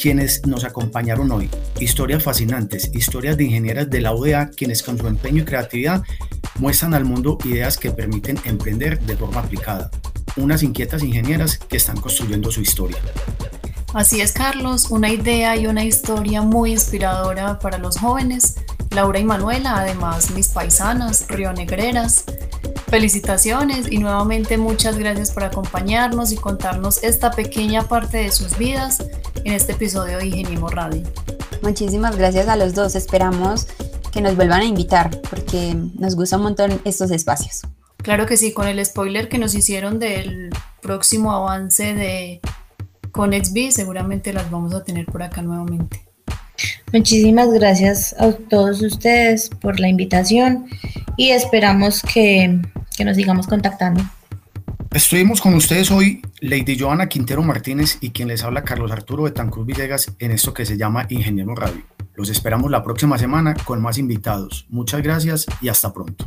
quienes 0.00 0.46
nos 0.46 0.62
acompañaron 0.62 1.32
hoy. 1.32 1.50
Historias 1.80 2.22
fascinantes, 2.22 2.92
historias 2.94 3.36
de 3.36 3.46
ingenieras 3.46 3.90
de 3.90 4.00
la 4.00 4.14
UDA, 4.14 4.50
quienes 4.50 4.84
con 4.84 4.96
su 4.96 5.08
empeño 5.08 5.42
y 5.42 5.46
creatividad 5.46 6.04
muestran 6.60 6.94
al 6.94 7.04
mundo 7.04 7.38
ideas 7.44 7.76
que 7.76 7.90
permiten 7.90 8.38
emprender 8.44 9.00
de 9.00 9.16
forma 9.16 9.40
aplicada. 9.40 9.90
Unas 10.36 10.62
inquietas 10.62 11.02
ingenieras 11.02 11.58
que 11.58 11.76
están 11.76 12.00
construyendo 12.00 12.52
su 12.52 12.60
historia. 12.60 12.98
Así 13.94 14.20
es, 14.20 14.30
Carlos, 14.30 14.92
una 14.92 15.10
idea 15.10 15.56
y 15.56 15.66
una 15.66 15.82
historia 15.82 16.42
muy 16.42 16.70
inspiradora 16.70 17.58
para 17.58 17.78
los 17.78 17.98
jóvenes 17.98 18.54
Laura 18.96 19.18
y 19.18 19.24
Manuela, 19.24 19.74
además 19.76 20.30
mis 20.30 20.48
paisanas, 20.48 21.26
rionegreras. 21.28 22.24
Felicitaciones 22.88 23.92
y 23.92 23.98
nuevamente 23.98 24.56
muchas 24.56 24.96
gracias 24.96 25.32
por 25.32 25.44
acompañarnos 25.44 26.32
y 26.32 26.36
contarnos 26.36 27.04
esta 27.04 27.30
pequeña 27.30 27.82
parte 27.88 28.16
de 28.16 28.32
sus 28.32 28.56
vidas 28.56 29.04
en 29.44 29.52
este 29.52 29.72
episodio 29.72 30.16
de 30.16 30.28
Ingeniemos 30.28 30.72
Radio. 30.72 31.02
Muchísimas 31.60 32.16
gracias 32.16 32.48
a 32.48 32.56
los 32.56 32.74
dos, 32.74 32.94
esperamos 32.94 33.66
que 34.12 34.22
nos 34.22 34.34
vuelvan 34.34 34.62
a 34.62 34.64
invitar 34.64 35.10
porque 35.28 35.76
nos 35.98 36.16
gusta 36.16 36.38
un 36.38 36.44
montón 36.44 36.80
estos 36.86 37.10
espacios. 37.10 37.64
Claro 37.98 38.24
que 38.24 38.38
sí, 38.38 38.54
con 38.54 38.66
el 38.66 38.82
spoiler 38.82 39.28
que 39.28 39.36
nos 39.36 39.54
hicieron 39.54 39.98
del 39.98 40.48
próximo 40.80 41.32
avance 41.32 41.94
de 41.94 42.40
ConexB, 43.12 43.72
seguramente 43.72 44.32
las 44.32 44.50
vamos 44.50 44.72
a 44.72 44.84
tener 44.84 45.04
por 45.04 45.22
acá 45.22 45.42
nuevamente. 45.42 46.05
Muchísimas 46.92 47.50
gracias 47.50 48.14
a 48.18 48.32
todos 48.32 48.82
ustedes 48.82 49.48
por 49.48 49.80
la 49.80 49.88
invitación 49.88 50.66
y 51.16 51.30
esperamos 51.30 52.02
que, 52.02 52.60
que 52.96 53.04
nos 53.04 53.16
sigamos 53.16 53.46
contactando. 53.46 54.02
Estuvimos 54.92 55.40
con 55.40 55.54
ustedes 55.54 55.90
hoy 55.90 56.22
Lady 56.40 56.78
Joana 56.78 57.08
Quintero 57.08 57.42
Martínez 57.42 57.98
y 58.00 58.10
quien 58.10 58.28
les 58.28 58.42
habla 58.42 58.64
Carlos 58.64 58.92
Arturo 58.92 59.24
Betancruz 59.24 59.66
Villegas 59.66 60.14
en 60.18 60.30
esto 60.30 60.54
que 60.54 60.64
se 60.64 60.78
llama 60.78 61.06
Ingeniero 61.10 61.54
Radio. 61.54 61.82
Los 62.14 62.30
esperamos 62.30 62.70
la 62.70 62.82
próxima 62.82 63.18
semana 63.18 63.54
con 63.54 63.82
más 63.82 63.98
invitados. 63.98 64.66
Muchas 64.70 65.02
gracias 65.02 65.44
y 65.60 65.68
hasta 65.68 65.92
pronto. 65.92 66.26